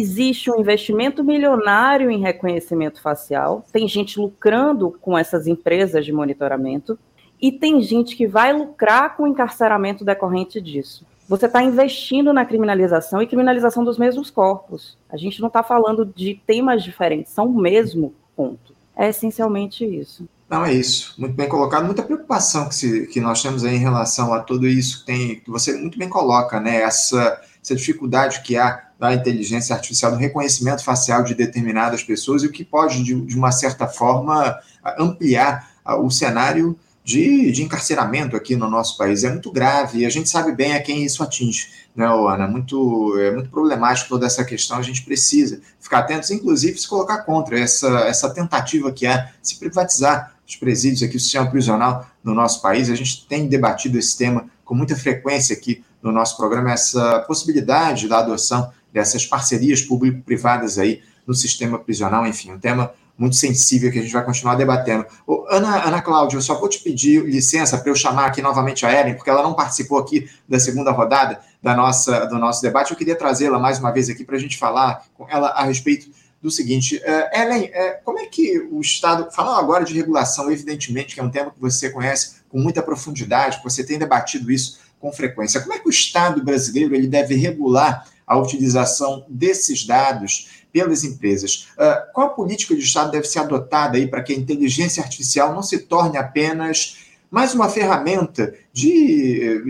existe 0.00 0.50
um 0.50 0.60
investimento 0.60 1.22
milionário 1.22 2.10
em 2.10 2.20
reconhecimento 2.20 3.00
facial, 3.00 3.64
tem 3.72 3.86
gente 3.86 4.18
lucrando 4.18 4.96
com 5.00 5.16
essas 5.16 5.46
empresas 5.46 6.04
de 6.04 6.12
monitoramento, 6.12 6.98
e 7.40 7.52
tem 7.52 7.82
gente 7.82 8.16
que 8.16 8.26
vai 8.26 8.52
lucrar 8.52 9.16
com 9.16 9.24
o 9.24 9.26
encarceramento 9.26 10.04
decorrente 10.04 10.60
disso 10.60 11.04
você 11.28 11.46
está 11.46 11.62
investindo 11.62 12.32
na 12.32 12.44
criminalização 12.44 13.22
e 13.22 13.26
criminalização 13.26 13.82
dos 13.82 13.98
mesmos 13.98 14.30
corpos. 14.30 14.98
A 15.08 15.16
gente 15.16 15.40
não 15.40 15.48
está 15.48 15.62
falando 15.62 16.04
de 16.04 16.40
temas 16.46 16.82
diferentes, 16.82 17.32
são 17.32 17.46
o 17.46 17.58
mesmo 17.58 18.14
ponto. 18.36 18.74
É 18.96 19.08
essencialmente 19.08 19.84
isso. 19.84 20.28
Não, 20.48 20.64
é 20.64 20.72
isso. 20.72 21.14
Muito 21.18 21.34
bem 21.34 21.48
colocado. 21.48 21.84
Muita 21.86 22.02
preocupação 22.02 22.68
que, 22.68 22.74
se, 22.74 23.06
que 23.06 23.20
nós 23.20 23.42
temos 23.42 23.64
aí 23.64 23.74
em 23.74 23.80
relação 23.80 24.32
a 24.32 24.40
tudo 24.40 24.68
isso 24.68 25.00
que, 25.00 25.06
tem, 25.06 25.40
que 25.40 25.50
você 25.50 25.72
muito 25.76 25.98
bem 25.98 26.08
coloca, 26.08 26.60
né? 26.60 26.82
Essa, 26.82 27.40
essa 27.60 27.74
dificuldade 27.74 28.42
que 28.42 28.56
há 28.56 28.90
da 28.98 29.12
inteligência 29.12 29.74
artificial, 29.74 30.12
no 30.12 30.18
reconhecimento 30.18 30.84
facial 30.84 31.22
de 31.22 31.34
determinadas 31.34 32.02
pessoas 32.02 32.42
e 32.42 32.46
o 32.46 32.52
que 32.52 32.64
pode, 32.64 33.02
de, 33.02 33.14
de 33.20 33.36
uma 33.36 33.52
certa 33.52 33.86
forma, 33.86 34.58
ampliar 34.98 35.68
o 36.00 36.10
cenário 36.10 36.78
de, 37.04 37.52
de 37.52 37.62
encarceramento 37.62 38.34
aqui 38.34 38.56
no 38.56 38.70
nosso 38.70 38.96
país. 38.96 39.24
É 39.24 39.30
muito 39.30 39.52
grave 39.52 39.98
e 39.98 40.06
a 40.06 40.10
gente 40.10 40.30
sabe 40.30 40.52
bem 40.52 40.74
a 40.74 40.82
quem 40.82 41.04
isso 41.04 41.22
atinge, 41.22 41.68
né, 41.94 42.06
Ana? 42.06 42.48
Muito, 42.48 43.18
é 43.18 43.30
muito 43.30 43.50
problemático 43.50 44.08
toda 44.08 44.24
essa 44.24 44.42
questão. 44.44 44.78
A 44.78 44.82
gente 44.82 45.02
precisa 45.02 45.60
ficar 45.78 45.98
atentos, 45.98 46.30
inclusive 46.30 46.78
se 46.78 46.88
colocar 46.88 47.18
contra 47.18 47.60
essa, 47.60 47.88
essa 48.06 48.30
tentativa 48.30 48.90
que 48.90 49.06
é 49.06 49.30
se 49.42 49.56
privatizar 49.56 50.34
os 50.48 50.56
presídios 50.56 51.02
aqui, 51.02 51.16
o 51.16 51.20
sistema 51.20 51.50
prisional 51.50 52.06
no 52.22 52.34
nosso 52.34 52.62
país. 52.62 52.88
A 52.88 52.94
gente 52.94 53.26
tem 53.26 53.46
debatido 53.46 53.98
esse 53.98 54.16
tema 54.16 54.46
com 54.64 54.74
muita 54.74 54.96
frequência 54.96 55.54
aqui 55.54 55.84
no 56.02 56.10
nosso 56.10 56.36
programa, 56.36 56.72
essa 56.72 57.20
possibilidade 57.20 58.08
da 58.08 58.18
adoção 58.18 58.70
dessas 58.94 59.26
parcerias 59.26 59.82
público-privadas 59.82 60.78
aí 60.78 61.02
no 61.26 61.34
sistema 61.34 61.78
prisional, 61.80 62.24
enfim, 62.24 62.52
um 62.52 62.58
tema 62.60 62.92
muito 63.18 63.34
sensível 63.34 63.90
que 63.90 63.98
a 63.98 64.02
gente 64.02 64.12
vai 64.12 64.24
continuar 64.24 64.54
debatendo. 64.54 65.04
Ô, 65.26 65.46
Ana, 65.50 65.86
Ana 65.86 66.00
Cláudia, 66.00 66.36
eu 66.36 66.42
só 66.42 66.58
vou 66.58 66.68
te 66.68 66.78
pedir 66.78 67.24
licença 67.24 67.76
para 67.76 67.90
eu 67.90 67.96
chamar 67.96 68.26
aqui 68.26 68.40
novamente 68.40 68.86
a 68.86 68.92
Ellen, 68.92 69.14
porque 69.14 69.30
ela 69.30 69.42
não 69.42 69.54
participou 69.54 69.98
aqui 69.98 70.30
da 70.48 70.60
segunda 70.60 70.92
rodada 70.92 71.40
da 71.60 71.74
nossa, 71.74 72.26
do 72.26 72.38
nosso 72.38 72.62
debate. 72.62 72.92
Eu 72.92 72.96
queria 72.96 73.16
trazê-la 73.16 73.58
mais 73.58 73.78
uma 73.78 73.90
vez 73.90 74.08
aqui 74.08 74.24
para 74.24 74.36
a 74.36 74.38
gente 74.38 74.56
falar 74.56 75.04
com 75.14 75.28
ela 75.28 75.48
a 75.48 75.64
respeito 75.64 76.08
do 76.40 76.50
seguinte. 76.50 76.96
Uh, 76.96 77.40
Ellen, 77.40 77.64
uh, 77.64 78.04
como 78.04 78.18
é 78.18 78.26
que 78.26 78.58
o 78.70 78.80
Estado. 78.80 79.28
Falando 79.32 79.58
agora 79.58 79.84
de 79.84 79.94
regulação, 79.94 80.50
evidentemente, 80.50 81.14
que 81.14 81.20
é 81.20 81.22
um 81.22 81.30
tema 81.30 81.50
que 81.50 81.60
você 81.60 81.90
conhece 81.90 82.36
com 82.48 82.60
muita 82.60 82.82
profundidade, 82.82 83.60
você 83.64 83.82
tem 83.82 83.98
debatido 83.98 84.52
isso 84.52 84.78
com 85.00 85.12
frequência. 85.12 85.60
Como 85.60 85.72
é 85.72 85.78
que 85.78 85.88
o 85.88 85.90
Estado 85.90 86.42
brasileiro 86.44 86.94
ele 86.94 87.06
deve 87.06 87.34
regular 87.34 88.06
a 88.26 88.38
utilização 88.38 89.24
desses 89.28 89.86
dados 89.86 90.64
pelas 90.72 91.04
empresas. 91.04 91.68
Uh, 91.78 92.12
qual 92.12 92.34
política 92.34 92.74
de 92.74 92.82
Estado 92.82 93.12
deve 93.12 93.26
ser 93.26 93.38
adotada 93.38 93.96
aí 93.96 94.08
para 94.08 94.22
que 94.22 94.32
a 94.32 94.36
inteligência 94.36 95.02
artificial 95.02 95.54
não 95.54 95.62
se 95.62 95.78
torne 95.78 96.16
apenas 96.16 97.04
mais 97.30 97.54
uma 97.54 97.68
ferramenta 97.68 98.54
de 98.72 99.62
uh, 99.64 99.68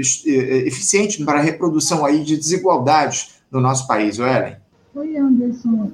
eficiente 0.67 1.23
para 1.25 1.38
a 1.38 1.43
reprodução 1.43 2.05
aí 2.05 2.23
de 2.23 2.37
desigualdades 2.37 3.35
no 3.51 3.61
nosso 3.61 3.87
país, 3.87 4.19
Ellen? 4.19 4.57
Oi, 4.95 5.17
Anderson. 5.17 5.90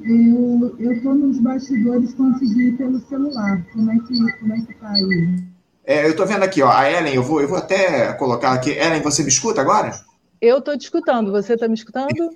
Eu 0.78 0.92
estou 0.92 1.14
nos 1.14 1.40
bastidores 1.40 2.12
consegui 2.14 2.72
pelo 2.72 3.00
celular. 3.00 3.64
Como 3.72 3.90
é 3.90 3.94
que 3.94 4.32
como 4.38 4.52
é 4.52 4.60
que 4.60 4.72
está 4.72 4.90
aí? 4.90 5.44
É, 5.84 6.04
eu 6.04 6.10
estou 6.10 6.26
vendo 6.26 6.42
aqui, 6.42 6.62
ó, 6.62 6.70
a 6.70 6.90
Ellen, 6.90 7.14
eu 7.14 7.22
vou, 7.22 7.40
eu 7.40 7.48
vou 7.48 7.56
até 7.56 8.12
colocar 8.12 8.52
aqui. 8.52 8.70
Ellen, 8.70 9.00
você 9.00 9.22
me 9.22 9.28
escuta 9.28 9.60
agora? 9.60 9.98
Eu 10.40 10.58
estou 10.58 10.76
te 10.76 10.82
escutando, 10.82 11.30
você 11.30 11.54
está 11.54 11.68
me 11.68 11.74
escutando? 11.74 12.30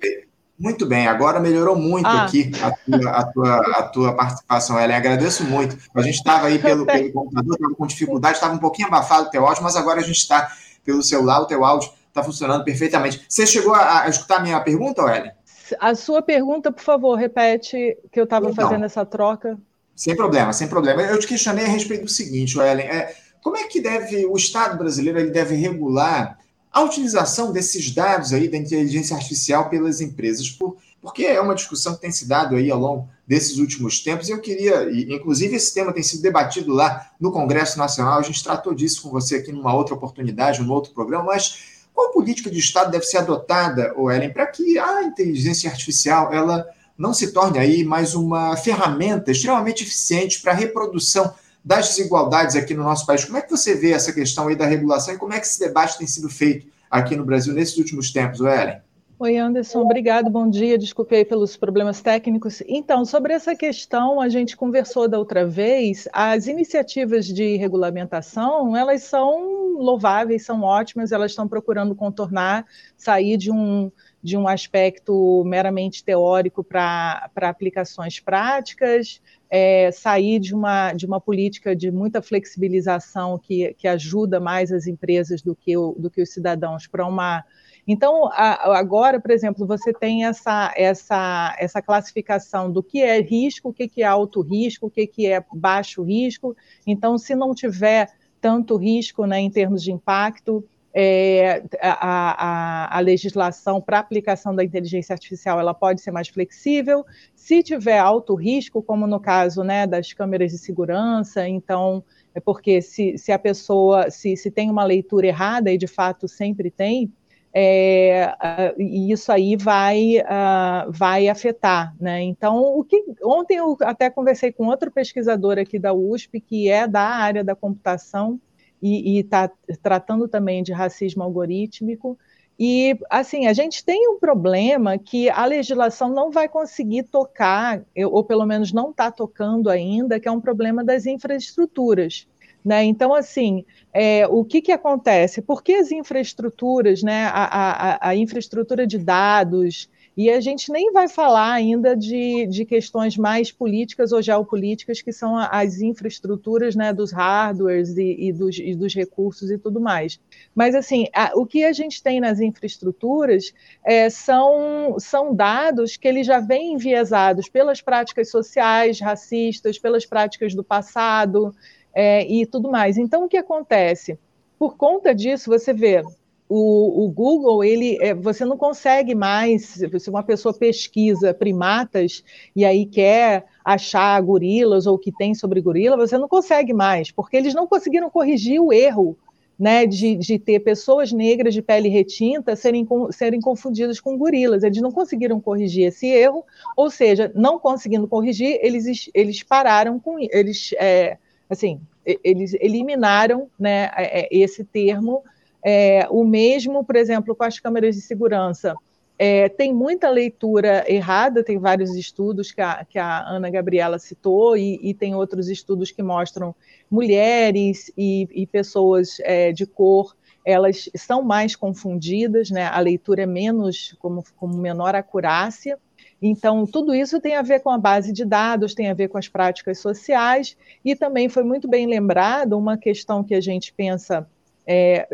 Muito 0.57 0.85
bem, 0.85 1.07
agora 1.07 1.39
melhorou 1.39 1.75
muito 1.75 2.07
ah. 2.07 2.23
aqui 2.23 2.51
a 2.61 2.71
tua, 2.71 3.09
a, 3.09 3.23
tua, 3.25 3.57
a 3.57 3.83
tua 3.83 4.13
participação, 4.13 4.79
Ellen. 4.79 4.95
Agradeço 4.95 5.43
muito. 5.43 5.77
A 5.93 6.01
gente 6.01 6.15
estava 6.15 6.47
aí 6.47 6.59
pelo, 6.59 6.85
pelo 6.85 7.11
computador, 7.11 7.55
estava 7.55 7.75
com 7.75 7.87
dificuldade, 7.87 8.35
estava 8.35 8.53
um 8.53 8.59
pouquinho 8.59 8.87
abafado 8.87 9.27
o 9.27 9.31
teu 9.31 9.45
áudio, 9.45 9.63
mas 9.63 9.75
agora 9.75 9.99
a 9.99 10.03
gente 10.03 10.17
está 10.17 10.49
pelo 10.85 11.03
celular, 11.03 11.41
o 11.41 11.45
teu 11.45 11.65
áudio 11.65 11.89
está 12.07 12.23
funcionando 12.23 12.63
perfeitamente. 12.63 13.25
Você 13.27 13.45
chegou 13.45 13.73
a, 13.73 14.03
a 14.03 14.07
escutar 14.07 14.37
a 14.37 14.41
minha 14.41 14.59
pergunta, 14.61 15.01
Ellen? 15.01 15.31
A 15.79 15.93
sua 15.95 16.21
pergunta, 16.21 16.71
por 16.71 16.83
favor, 16.83 17.15
repete 17.15 17.97
que 18.11 18.19
eu 18.19 18.23
estava 18.25 18.49
então, 18.49 18.63
fazendo 18.63 18.85
essa 18.85 19.05
troca. 19.05 19.57
Sem 19.93 20.15
problema, 20.15 20.53
sem 20.53 20.67
problema. 20.67 21.01
Eu 21.01 21.19
te 21.19 21.27
questionei 21.27 21.65
a 21.65 21.69
respeito 21.69 22.05
do 22.05 22.11
seguinte, 22.11 22.57
Ellen. 22.57 22.85
É, 22.85 23.13
como 23.41 23.57
é 23.57 23.63
que 23.63 23.81
deve 23.81 24.25
o 24.25 24.35
Estado 24.37 24.77
brasileiro 24.77 25.19
ele 25.19 25.31
deve 25.31 25.55
regular 25.55 26.37
a 26.75 26.81
utilização 26.81 27.53
desses 27.53 27.89
dados 27.91 28.33
aí 28.33 28.49
da 28.49 28.57
inteligência 28.57 29.15
artificial 29.15 29.69
pelas 29.69 30.01
empresas, 30.01 30.49
por, 30.49 30.75
porque 31.01 31.23
é 31.23 31.39
uma 31.39 31.55
discussão 31.55 31.95
que 31.95 32.01
tem 32.01 32.11
se 32.11 32.27
dado 32.27 32.53
aí 32.53 32.69
ao 32.69 32.77
longo 32.77 33.09
desses 33.25 33.57
últimos 33.59 34.01
tempos, 34.01 34.27
e 34.27 34.33
eu 34.33 34.41
queria, 34.41 34.89
e, 34.91 35.15
inclusive 35.15 35.55
esse 35.55 35.73
tema 35.73 35.93
tem 35.93 36.03
sido 36.03 36.21
debatido 36.21 36.73
lá 36.73 37.11
no 37.17 37.31
Congresso 37.31 37.77
Nacional, 37.77 38.19
a 38.19 38.21
gente 38.21 38.43
tratou 38.43 38.75
disso 38.75 39.03
com 39.03 39.09
você 39.09 39.37
aqui 39.37 39.53
numa 39.53 39.73
outra 39.73 39.95
oportunidade, 39.95 40.61
num 40.61 40.73
outro 40.73 40.91
programa, 40.91 41.27
mas 41.27 41.85
qual 41.93 42.11
política 42.11 42.51
de 42.51 42.59
Estado 42.59 42.91
deve 42.91 43.05
ser 43.05 43.19
adotada, 43.19 43.95
Ellen, 43.97 44.33
para 44.33 44.45
que 44.45 44.77
a 44.77 45.01
inteligência 45.03 45.69
artificial 45.69 46.33
ela 46.33 46.67
não 46.97 47.13
se 47.13 47.31
torne 47.31 47.57
aí 47.57 47.85
mais 47.85 48.13
uma 48.15 48.57
ferramenta 48.57 49.31
extremamente 49.31 49.83
eficiente 49.83 50.41
para 50.41 50.51
a 50.51 50.55
reprodução 50.55 51.33
das 51.65 51.89
desigualdades 51.89 52.55
aqui 52.55 52.75
no 52.75 52.83
nosso 52.83 53.07
país. 53.07 53.25
Como 53.25 53.37
é 53.37 53.41
que 53.41 53.49
você 53.49 53.73
vê 53.73 53.91
essa 53.91 54.13
questão 54.13 54.47
aí 54.47 54.55
da 54.55 54.67
regulação 54.67 55.15
e 55.15 55.17
como 55.17 55.33
é 55.33 55.39
que 55.39 55.47
esse 55.47 55.59
debate 55.59 55.97
tem 55.97 56.05
sido 56.05 56.29
feito 56.29 56.67
aqui 56.91 57.15
no 57.15 57.25
Brasil 57.25 57.55
nesses 57.55 57.75
últimos 57.77 58.11
tempos, 58.11 58.39
Ellen? 58.41 58.77
Oi, 59.17 59.37
Anderson, 59.37 59.79
obrigado, 59.79 60.29
bom 60.29 60.49
dia, 60.49 60.77
desculpe 60.77 61.15
aí 61.15 61.23
pelos 61.23 61.55
problemas 61.55 62.01
técnicos. 62.01 62.61
Então, 62.67 63.05
sobre 63.05 63.31
essa 63.31 63.55
questão, 63.55 64.19
a 64.19 64.27
gente 64.27 64.57
conversou 64.57 65.07
da 65.07 65.17
outra 65.17 65.47
vez, 65.47 66.05
as 66.11 66.47
iniciativas 66.47 67.25
de 67.25 67.55
regulamentação, 67.55 68.75
elas 68.75 69.03
são 69.03 69.77
louváveis, 69.77 70.43
são 70.43 70.63
ótimas, 70.63 71.13
elas 71.13 71.31
estão 71.31 71.47
procurando 71.47 71.95
contornar, 71.95 72.65
sair 72.97 73.37
de 73.37 73.49
um, 73.49 73.89
de 74.21 74.35
um 74.35 74.49
aspecto 74.49 75.43
meramente 75.45 76.03
teórico 76.03 76.61
para 76.61 77.29
aplicações 77.35 78.19
práticas, 78.19 79.21
é, 79.49 79.91
sair 79.91 80.39
de 80.39 80.53
uma, 80.53 80.91
de 80.91 81.05
uma 81.05 81.21
política 81.21 81.75
de 81.75 81.89
muita 81.89 82.21
flexibilização 82.21 83.37
que, 83.37 83.73
que 83.75 83.87
ajuda 83.87 84.39
mais 84.41 84.71
as 84.73 84.87
empresas 84.87 85.41
do 85.41 85.55
que, 85.55 85.77
o, 85.77 85.95
do 85.97 86.09
que 86.09 86.21
os 86.21 86.31
cidadãos 86.31 86.85
para 86.87 87.05
uma. 87.05 87.45
Então, 87.87 88.25
a, 88.31 88.77
agora, 88.77 89.19
por 89.19 89.31
exemplo, 89.31 89.65
você 89.65 89.93
tem 89.93 90.25
essa, 90.25 90.73
essa, 90.75 91.55
essa 91.59 91.81
classificação 91.81 92.71
do 92.71 92.81
que 92.81 93.01
é 93.01 93.21
risco, 93.21 93.69
o 93.69 93.73
que, 93.73 93.87
que 93.87 94.01
é 94.01 94.05
alto 94.05 94.41
risco, 94.41 94.87
o 94.87 94.89
que, 94.89 95.05
que 95.05 95.27
é 95.27 95.43
baixo 95.53 96.03
risco. 96.03 96.55
Então, 96.85 97.17
se 97.17 97.35
não 97.35 97.53
tiver 97.53 98.09
tanto 98.41 98.75
risco 98.75 99.25
né, 99.25 99.39
em 99.39 99.49
termos 99.49 99.83
de 99.83 99.91
impacto, 99.91 100.63
é, 100.97 101.61
a, 101.81 102.93
a, 102.93 102.97
a, 102.97 102.99
legislação 103.01 103.81
para 103.81 103.99
aplicação 103.99 104.55
da 104.55 104.63
inteligência 104.63 105.11
artificial 105.11 105.59
ela 105.59 105.73
pode 105.73 105.99
ser 105.99 106.11
mais 106.11 106.29
flexível. 106.29 107.05
Se 107.35 107.61
tiver 107.61 107.99
alto 107.99 108.33
risco, 108.33 108.81
como 108.81 109.05
no 109.05 109.19
caso 109.19 109.61
né, 109.61 109.85
das 109.85 110.13
câmeras 110.13 110.53
de 110.53 110.57
segurança, 110.57 111.45
então 111.49 112.01
é 112.33 112.39
porque 112.39 112.81
se, 112.81 113.17
se 113.17 113.33
a 113.33 113.37
pessoa 113.37 114.09
se, 114.09 114.37
se 114.37 114.49
tem 114.49 114.71
uma 114.71 114.85
leitura 114.85 115.27
errada, 115.27 115.69
e 115.69 115.77
de 115.77 115.87
fato 115.87 116.29
sempre 116.29 116.71
tem, 116.71 117.11
é, 117.57 118.75
e 118.77 119.13
isso 119.13 119.31
aí 119.31 119.55
vai, 119.55 120.17
uh, 120.19 120.91
vai 120.91 121.29
afetar. 121.29 121.95
Né? 121.97 122.21
Então, 122.23 122.61
o 122.61 122.83
que, 122.83 123.01
ontem 123.23 123.55
eu 123.55 123.77
até 123.79 124.09
conversei 124.09 124.51
com 124.51 124.67
outro 124.67 124.91
pesquisador 124.91 125.57
aqui 125.57 125.79
da 125.79 125.93
USP, 125.93 126.41
que 126.41 126.69
é 126.69 126.85
da 126.85 127.03
área 127.03 127.45
da 127.45 127.55
computação, 127.55 128.37
e 128.81 129.19
está 129.19 129.49
tratando 129.81 130.27
também 130.27 130.61
de 130.61 130.73
racismo 130.73 131.23
algorítmico. 131.23 132.19
E, 132.59 132.99
assim, 133.09 133.47
a 133.47 133.53
gente 133.53 133.83
tem 133.83 134.07
um 134.09 134.19
problema 134.19 134.97
que 134.97 135.29
a 135.29 135.45
legislação 135.45 136.09
não 136.09 136.29
vai 136.29 136.47
conseguir 136.47 137.03
tocar, 137.03 137.81
ou 138.11 138.23
pelo 138.23 138.45
menos 138.45 138.71
não 138.71 138.91
está 138.91 139.09
tocando 139.09 139.69
ainda, 139.69 140.19
que 140.19 140.27
é 140.27 140.31
um 140.31 140.41
problema 140.41 140.83
das 140.83 141.05
infraestruturas. 141.05 142.27
Né? 142.65 142.83
Então, 142.83 143.13
assim, 143.13 143.63
é, 143.93 144.25
o 144.27 144.43
que, 144.43 144.59
que 144.59 144.71
acontece? 144.71 145.39
Por 145.39 145.61
que 145.61 145.73
as 145.73 145.91
infraestruturas, 145.91 147.03
né, 147.03 147.25
a, 147.25 147.43
a, 147.45 148.09
a 148.09 148.15
infraestrutura 148.15 148.87
de 148.87 148.97
dados, 148.97 149.87
e 150.17 150.31
a 150.31 150.39
gente 150.39 150.71
nem 150.71 150.91
vai 150.91 151.09
falar 151.09 151.51
ainda 151.51 151.95
de, 151.95 152.47
de 152.47 152.65
questões 152.65 153.17
mais 153.17 153.51
políticas 153.51 154.11
ou 154.11 154.21
geopolíticas, 154.21 155.01
que 155.01 155.11
são 155.11 155.37
as 155.37 155.81
infraestruturas 155.81 156.73
né, 156.73 156.91
dos 156.91 157.11
hardwares 157.11 157.97
e, 157.97 158.29
e, 158.29 158.33
dos, 158.33 158.57
e 158.57 158.73
dos 158.73 158.95
recursos 158.95 159.51
e 159.51 159.57
tudo 159.57 159.79
mais. 159.79 160.19
Mas, 160.55 160.73
assim, 160.73 161.07
a, 161.13 161.33
o 161.35 161.45
que 161.45 161.65
a 161.65 161.73
gente 161.73 162.01
tem 162.01 162.19
nas 162.19 162.39
infraestruturas 162.39 163.53
é, 163.83 164.09
são, 164.09 164.95
são 164.97 165.35
dados 165.35 165.97
que 165.97 166.07
eles 166.07 166.25
já 166.25 166.39
vêm 166.39 166.73
enviesados 166.73 167.47
pelas 167.49 167.81
práticas 167.81 168.31
sociais 168.31 168.99
racistas, 168.99 169.77
pelas 169.77 170.05
práticas 170.05 170.55
do 170.55 170.63
passado 170.63 171.53
é, 171.95 172.27
e 172.27 172.45
tudo 172.45 172.69
mais. 172.69 172.97
Então, 172.97 173.23
o 173.23 173.29
que 173.29 173.37
acontece? 173.37 174.19
Por 174.59 174.75
conta 174.75 175.15
disso, 175.15 175.49
você 175.49 175.73
vê 175.73 176.03
o, 176.47 177.05
o, 177.05 177.09
Google, 177.09 177.63
ele, 177.63 177.97
é, 178.01 178.13
você 178.13 178.45
não 178.45 178.57
consegue 178.57 179.15
mais, 179.15 179.81
se 179.97 180.09
uma 180.09 180.21
pessoa 180.21 180.53
pesquisa 180.53 181.33
primatas 181.33 182.23
e 182.55 182.63
aí 182.63 182.85
quer 182.85 183.45
achar 183.63 184.21
gorilas 184.21 184.85
ou 184.85 184.95
o 184.95 184.99
que 184.99 185.11
tem 185.11 185.33
sobre 185.33 185.61
gorila, 185.61 185.97
você 185.97 186.17
não 186.17 186.27
consegue 186.27 186.71
mais, 186.73 187.09
porque 187.09 187.35
eles 187.35 187.55
não 187.55 187.65
conseguiram 187.65 188.09
corrigir 188.09 188.61
o 188.61 188.71
erro 188.71 189.17
né, 189.57 189.85
de, 189.85 190.15
de 190.15 190.37
ter 190.37 190.59
pessoas 190.59 191.11
negras 191.11 191.53
de 191.53 191.61
pele 191.61 191.89
retinta 191.89 192.55
serem, 192.55 192.85
serem 193.11 193.39
confundidas 193.39 193.99
com 193.99 194.17
gorilas. 194.17 194.63
Eles 194.63 194.81
não 194.81 194.91
conseguiram 194.91 195.39
corrigir 195.39 195.87
esse 195.87 196.07
erro, 196.07 196.43
ou 196.75 196.89
seja, 196.89 197.31
não 197.33 197.57
conseguindo 197.57 198.07
corrigir, 198.07 198.59
eles, 198.61 199.09
eles 199.13 199.41
pararam 199.43 199.99
com 199.99 200.17
eles, 200.19 200.73
é, 200.77 201.17
assim, 201.49 201.79
eles 202.23 202.53
eliminaram 202.55 203.49
né, 203.59 203.89
é, 203.95 204.21
é, 204.21 204.27
esse 204.31 204.63
termo 204.63 205.23
é, 205.63 206.07
o 206.11 206.23
mesmo, 206.23 206.83
por 206.83 206.95
exemplo, 206.95 207.35
com 207.35 207.43
as 207.43 207.59
câmeras 207.59 207.95
de 207.95 208.01
segurança. 208.01 208.75
É, 209.17 209.47
tem 209.49 209.73
muita 209.73 210.09
leitura 210.09 210.83
errada, 210.91 211.43
tem 211.43 211.57
vários 211.57 211.95
estudos 211.95 212.51
que 212.51 212.61
a, 212.61 212.85
que 212.85 212.99
a 212.99 213.27
Ana 213.27 213.49
Gabriela 213.49 213.97
citou, 213.97 214.55
e, 214.57 214.77
e, 214.83 214.93
tem 214.93 215.15
outros 215.15 215.47
estudos 215.47 215.89
que 215.89 216.03
mostram 216.03 216.53
mulheres 216.91 217.91
e, 217.97 218.27
e 218.31 218.45
pessoas 218.45 219.17
é, 219.21 219.51
de 219.51 219.65
cor, 219.65 220.15
elas 220.45 220.89
são 220.95 221.23
mais 221.23 221.55
confundidas, 221.55 222.51
né? 222.51 222.65
a 222.67 222.79
leitura 222.79 223.23
é 223.23 223.25
menos, 223.25 223.95
como, 223.99 224.23
como 224.35 224.55
menor 224.55 224.93
acurácia. 224.93 225.79
Então, 226.27 226.65
tudo 226.65 226.95
isso 226.95 227.21
tem 227.21 227.35
a 227.35 227.43
ver 227.43 227.59
com 227.59 227.69
a 227.69 227.77
base 227.77 228.11
de 228.11 228.25
dados, 228.25 228.73
tem 228.73 228.89
a 228.89 228.95
ver 228.95 229.09
com 229.09 229.17
as 229.19 229.27
práticas 229.27 229.77
sociais, 229.77 230.57
e 230.83 230.95
também 230.95 231.29
foi 231.29 231.43
muito 231.43 231.67
bem 231.67 231.85
lembrado 231.85 232.57
uma 232.57 232.79
questão 232.79 233.23
que 233.23 233.35
a 233.35 233.41
gente 233.41 233.71
pensa 233.71 234.27
é, 234.65 235.07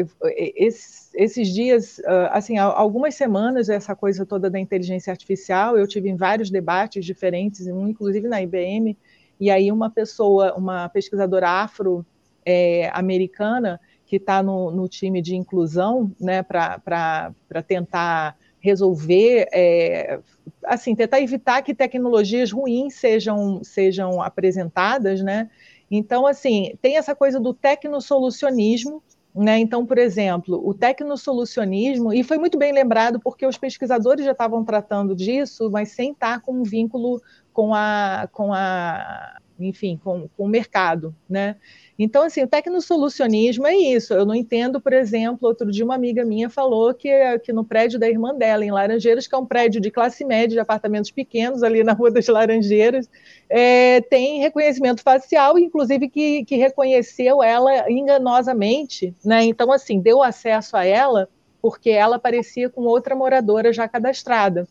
esses, 0.56 1.14
esses, 1.14 1.54
dias, 1.54 2.00
ah, 2.06 2.30
assim, 2.32 2.58
algumas 2.58 3.14
semanas, 3.16 3.68
essa 3.68 3.94
coisa 3.94 4.26
toda 4.26 4.50
da 4.50 4.58
inteligência 4.58 5.12
artificial, 5.12 5.78
eu 5.78 5.86
tive 5.86 6.08
em 6.08 6.16
vários 6.16 6.50
debates 6.50 7.04
diferentes, 7.04 7.68
inclusive 7.68 8.30
na 8.30 8.42
IBM, 8.42 8.98
e 9.38 9.52
aí 9.52 9.70
uma 9.70 9.90
pessoa, 9.90 10.54
uma 10.56 10.88
pesquisadora 10.88 11.50
afro-americana, 11.50 13.82
é, 13.84 13.88
que 14.06 14.16
está 14.16 14.42
no, 14.42 14.72
no, 14.72 14.88
time 14.88 15.22
de 15.22 15.36
inclusão, 15.36 16.10
né, 16.18 16.42
para 16.42 17.34
tentar 17.68 18.38
resolver, 18.62 19.48
é, 19.52 20.20
assim, 20.64 20.96
tentar 20.96 21.20
evitar 21.20 21.62
que 21.64 21.74
tecnologias 21.74 22.52
ruins 22.52 22.94
sejam, 22.94 23.62
sejam 23.64 24.22
apresentadas, 24.22 25.22
né? 25.22 25.50
Então, 25.90 26.26
assim, 26.26 26.74
tem 26.82 26.96
essa 26.96 27.14
coisa 27.14 27.40
do 27.40 27.54
tecnosolucionismo, 27.54 29.04
né? 29.36 29.58
Então, 29.58 29.86
por 29.86 29.98
exemplo, 29.98 30.62
o 30.64 30.74
tecnosolucionismo, 30.74 32.14
e 32.14 32.24
foi 32.24 32.38
muito 32.38 32.58
bem 32.58 32.72
lembrado 32.72 33.20
porque 33.20 33.46
os 33.46 33.58
pesquisadores 33.58 34.24
já 34.24 34.32
estavam 34.32 34.64
tratando 34.64 35.16
disso, 35.16 35.70
mas 35.72 35.90
sem 35.90 36.12
estar 36.12 36.42
com 36.42 36.54
um 36.54 36.64
vínculo 36.64 37.22
com 37.52 37.74
a, 37.74 38.30
com 38.32 38.54
a 38.54 39.38
enfim, 39.60 40.00
com, 40.04 40.28
com 40.30 40.46
o 40.46 40.48
mercado, 40.48 41.16
né? 41.30 41.56
Então, 42.04 42.24
assim, 42.24 42.42
o 42.42 42.48
tecnosolucionismo 42.48 43.68
é 43.68 43.76
isso. 43.76 44.12
Eu 44.12 44.26
não 44.26 44.34
entendo, 44.34 44.82
por 44.82 44.92
exemplo, 44.92 45.48
outro 45.48 45.72
dia 45.72 45.86
uma 45.86 45.94
amiga 45.94 46.26
minha 46.26 46.50
falou 46.50 46.96
que, 46.96 47.12
que 47.40 47.54
no 47.54 47.64
prédio 47.64 48.00
da 48.00 48.10
irmã 48.10 48.34
dela, 48.34 48.66
em 48.66 48.72
Laranjeiras, 48.72 49.28
que 49.28 49.36
é 49.36 49.38
um 49.38 49.46
prédio 49.46 49.80
de 49.80 49.92
classe 49.92 50.26
média, 50.26 50.56
de 50.56 50.60
apartamentos 50.60 51.12
pequenos, 51.12 51.62
ali 51.62 51.84
na 51.84 51.94
Rua 51.94 52.10
das 52.10 52.26
Laranjeiras, 52.28 53.08
é, 53.48 54.02
tem 54.02 54.40
reconhecimento 54.40 55.04
facial, 55.04 55.60
inclusive 55.60 56.10
que, 56.10 56.44
que 56.44 56.56
reconheceu 56.56 57.44
ela 57.44 57.88
enganosamente, 57.92 59.14
né? 59.24 59.44
Então, 59.44 59.72
assim, 59.72 60.00
deu 60.00 60.24
acesso 60.24 60.76
a 60.76 60.84
ela 60.84 61.30
porque 61.62 61.92
ela 61.92 62.18
parecia 62.18 62.68
com 62.68 62.82
outra 62.82 63.16
moradora 63.16 63.72
já 63.72 63.88
cadastrada. 63.88 64.68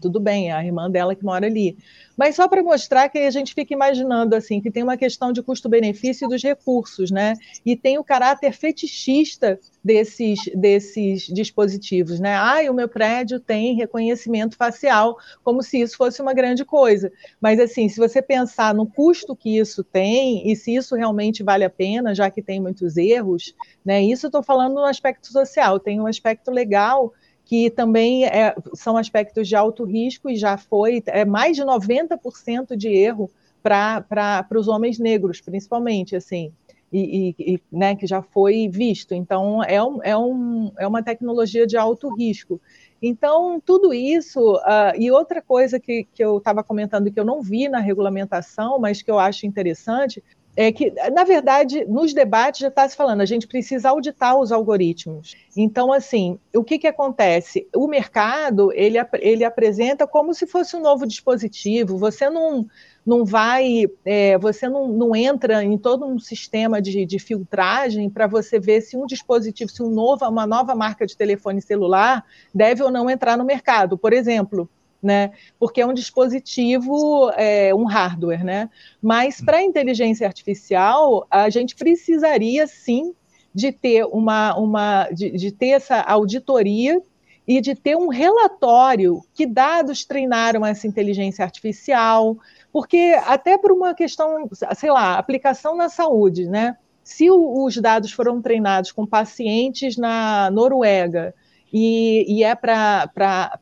Tudo 0.00 0.20
bem, 0.20 0.50
é 0.50 0.52
a 0.52 0.64
irmã 0.64 0.90
dela 0.90 1.14
que 1.14 1.24
mora 1.24 1.46
ali. 1.46 1.76
Mas 2.20 2.36
só 2.36 2.46
para 2.46 2.62
mostrar 2.62 3.08
que 3.08 3.16
a 3.16 3.30
gente 3.30 3.54
fica 3.54 3.72
imaginando 3.72 4.36
assim 4.36 4.60
que 4.60 4.70
tem 4.70 4.82
uma 4.82 4.98
questão 4.98 5.32
de 5.32 5.42
custo-benefício 5.42 6.28
dos 6.28 6.42
recursos, 6.42 7.10
né? 7.10 7.32
E 7.64 7.74
tem 7.74 7.96
o 7.96 8.04
caráter 8.04 8.52
fetichista 8.52 9.58
desses, 9.82 10.38
desses 10.54 11.22
dispositivos, 11.28 12.20
né? 12.20 12.34
Ah, 12.34 12.58
o 12.70 12.74
meu 12.74 12.90
prédio 12.90 13.40
tem 13.40 13.74
reconhecimento 13.74 14.54
facial, 14.54 15.16
como 15.42 15.62
se 15.62 15.80
isso 15.80 15.96
fosse 15.96 16.20
uma 16.20 16.34
grande 16.34 16.62
coisa. 16.62 17.10
Mas 17.40 17.58
assim, 17.58 17.88
se 17.88 17.98
você 17.98 18.20
pensar 18.20 18.74
no 18.74 18.86
custo 18.86 19.34
que 19.34 19.56
isso 19.56 19.82
tem 19.82 20.46
e 20.46 20.54
se 20.54 20.74
isso 20.74 20.94
realmente 20.94 21.42
vale 21.42 21.64
a 21.64 21.70
pena, 21.70 22.14
já 22.14 22.30
que 22.30 22.42
tem 22.42 22.60
muitos 22.60 22.98
erros, 22.98 23.54
né? 23.82 24.02
Isso 24.02 24.26
estou 24.26 24.42
falando 24.42 24.74
no 24.74 24.84
aspecto 24.84 25.32
social, 25.32 25.80
tem 25.80 25.98
um 25.98 26.06
aspecto 26.06 26.50
legal 26.50 27.14
que 27.50 27.68
também 27.68 28.26
é, 28.26 28.54
são 28.74 28.96
aspectos 28.96 29.48
de 29.48 29.56
alto 29.56 29.82
risco 29.82 30.30
e 30.30 30.36
já 30.36 30.56
foi 30.56 31.02
é 31.08 31.24
mais 31.24 31.56
de 31.56 31.64
90% 31.64 32.76
de 32.76 32.86
erro 32.86 33.28
para 33.60 34.46
os 34.54 34.68
homens 34.68 35.00
negros, 35.00 35.40
principalmente, 35.40 36.14
assim, 36.14 36.52
e, 36.92 37.34
e, 37.36 37.54
e, 37.54 37.60
né, 37.72 37.96
que 37.96 38.06
já 38.06 38.22
foi 38.22 38.68
visto. 38.68 39.14
Então, 39.14 39.64
é, 39.64 39.82
um, 39.82 40.00
é, 40.00 40.16
um, 40.16 40.70
é 40.78 40.86
uma 40.86 41.02
tecnologia 41.02 41.66
de 41.66 41.76
alto 41.76 42.14
risco. 42.14 42.60
Então, 43.02 43.60
tudo 43.60 43.92
isso, 43.92 44.54
uh, 44.54 44.96
e 44.96 45.10
outra 45.10 45.42
coisa 45.42 45.80
que, 45.80 46.06
que 46.14 46.22
eu 46.22 46.38
estava 46.38 46.62
comentando 46.62 47.10
que 47.10 47.18
eu 47.18 47.24
não 47.24 47.42
vi 47.42 47.68
na 47.68 47.80
regulamentação, 47.80 48.78
mas 48.78 49.02
que 49.02 49.10
eu 49.10 49.18
acho 49.18 49.44
interessante, 49.44 50.22
é 50.62 50.70
que, 50.70 50.92
na 51.10 51.24
verdade, 51.24 51.86
nos 51.86 52.12
debates 52.12 52.60
já 52.60 52.68
está 52.68 52.86
se 52.86 52.94
falando, 52.94 53.22
a 53.22 53.24
gente 53.24 53.46
precisa 53.46 53.88
auditar 53.88 54.38
os 54.38 54.52
algoritmos. 54.52 55.34
Então, 55.56 55.90
assim, 55.90 56.38
o 56.54 56.62
que, 56.62 56.78
que 56.78 56.86
acontece? 56.86 57.66
O 57.74 57.88
mercado, 57.88 58.70
ele, 58.74 58.98
ele 59.20 59.42
apresenta 59.42 60.06
como 60.06 60.34
se 60.34 60.46
fosse 60.46 60.76
um 60.76 60.82
novo 60.82 61.06
dispositivo, 61.06 61.96
você 61.96 62.28
não, 62.28 62.66
não 63.06 63.24
vai, 63.24 63.86
é, 64.04 64.36
você 64.36 64.68
não, 64.68 64.86
não 64.86 65.16
entra 65.16 65.64
em 65.64 65.78
todo 65.78 66.04
um 66.04 66.18
sistema 66.18 66.82
de, 66.82 67.06
de 67.06 67.18
filtragem 67.18 68.10
para 68.10 68.26
você 68.26 68.60
ver 68.60 68.82
se 68.82 68.98
um 68.98 69.06
dispositivo, 69.06 69.70
se 69.70 69.82
um 69.82 69.88
novo, 69.88 70.28
uma 70.28 70.46
nova 70.46 70.74
marca 70.74 71.06
de 71.06 71.16
telefone 71.16 71.62
celular 71.62 72.22
deve 72.54 72.82
ou 72.82 72.90
não 72.90 73.08
entrar 73.08 73.38
no 73.38 73.46
mercado. 73.46 73.96
Por 73.96 74.12
exemplo, 74.12 74.68
né? 75.02 75.32
Porque 75.58 75.80
é 75.80 75.86
um 75.86 75.94
dispositivo, 75.94 77.30
é, 77.36 77.74
um 77.74 77.84
hardware, 77.84 78.44
né? 78.44 78.68
Mas 79.00 79.40
para 79.40 79.58
a 79.58 79.62
inteligência 79.62 80.26
artificial, 80.26 81.26
a 81.30 81.48
gente 81.48 81.74
precisaria 81.74 82.66
sim 82.66 83.14
de 83.54 83.72
ter 83.72 84.04
uma, 84.04 84.56
uma 84.56 85.08
de, 85.10 85.30
de 85.30 85.50
ter 85.50 85.70
essa 85.70 86.00
auditoria 86.00 87.00
e 87.46 87.60
de 87.60 87.74
ter 87.74 87.96
um 87.96 88.08
relatório 88.08 89.22
que 89.34 89.44
dados 89.44 90.04
treinaram 90.04 90.64
essa 90.64 90.86
inteligência 90.86 91.44
artificial, 91.44 92.36
porque 92.72 93.18
até 93.26 93.58
por 93.58 93.72
uma 93.72 93.94
questão, 93.94 94.48
sei 94.76 94.90
lá, 94.90 95.18
aplicação 95.18 95.76
na 95.76 95.88
saúde, 95.88 96.46
né? 96.46 96.76
Se 97.02 97.28
os 97.28 97.76
dados 97.78 98.12
foram 98.12 98.40
treinados 98.40 98.92
com 98.92 99.04
pacientes 99.04 99.96
na 99.96 100.48
Noruega 100.50 101.34
e, 101.72 102.24
e 102.28 102.42
é 102.42 102.54
para 102.54 103.08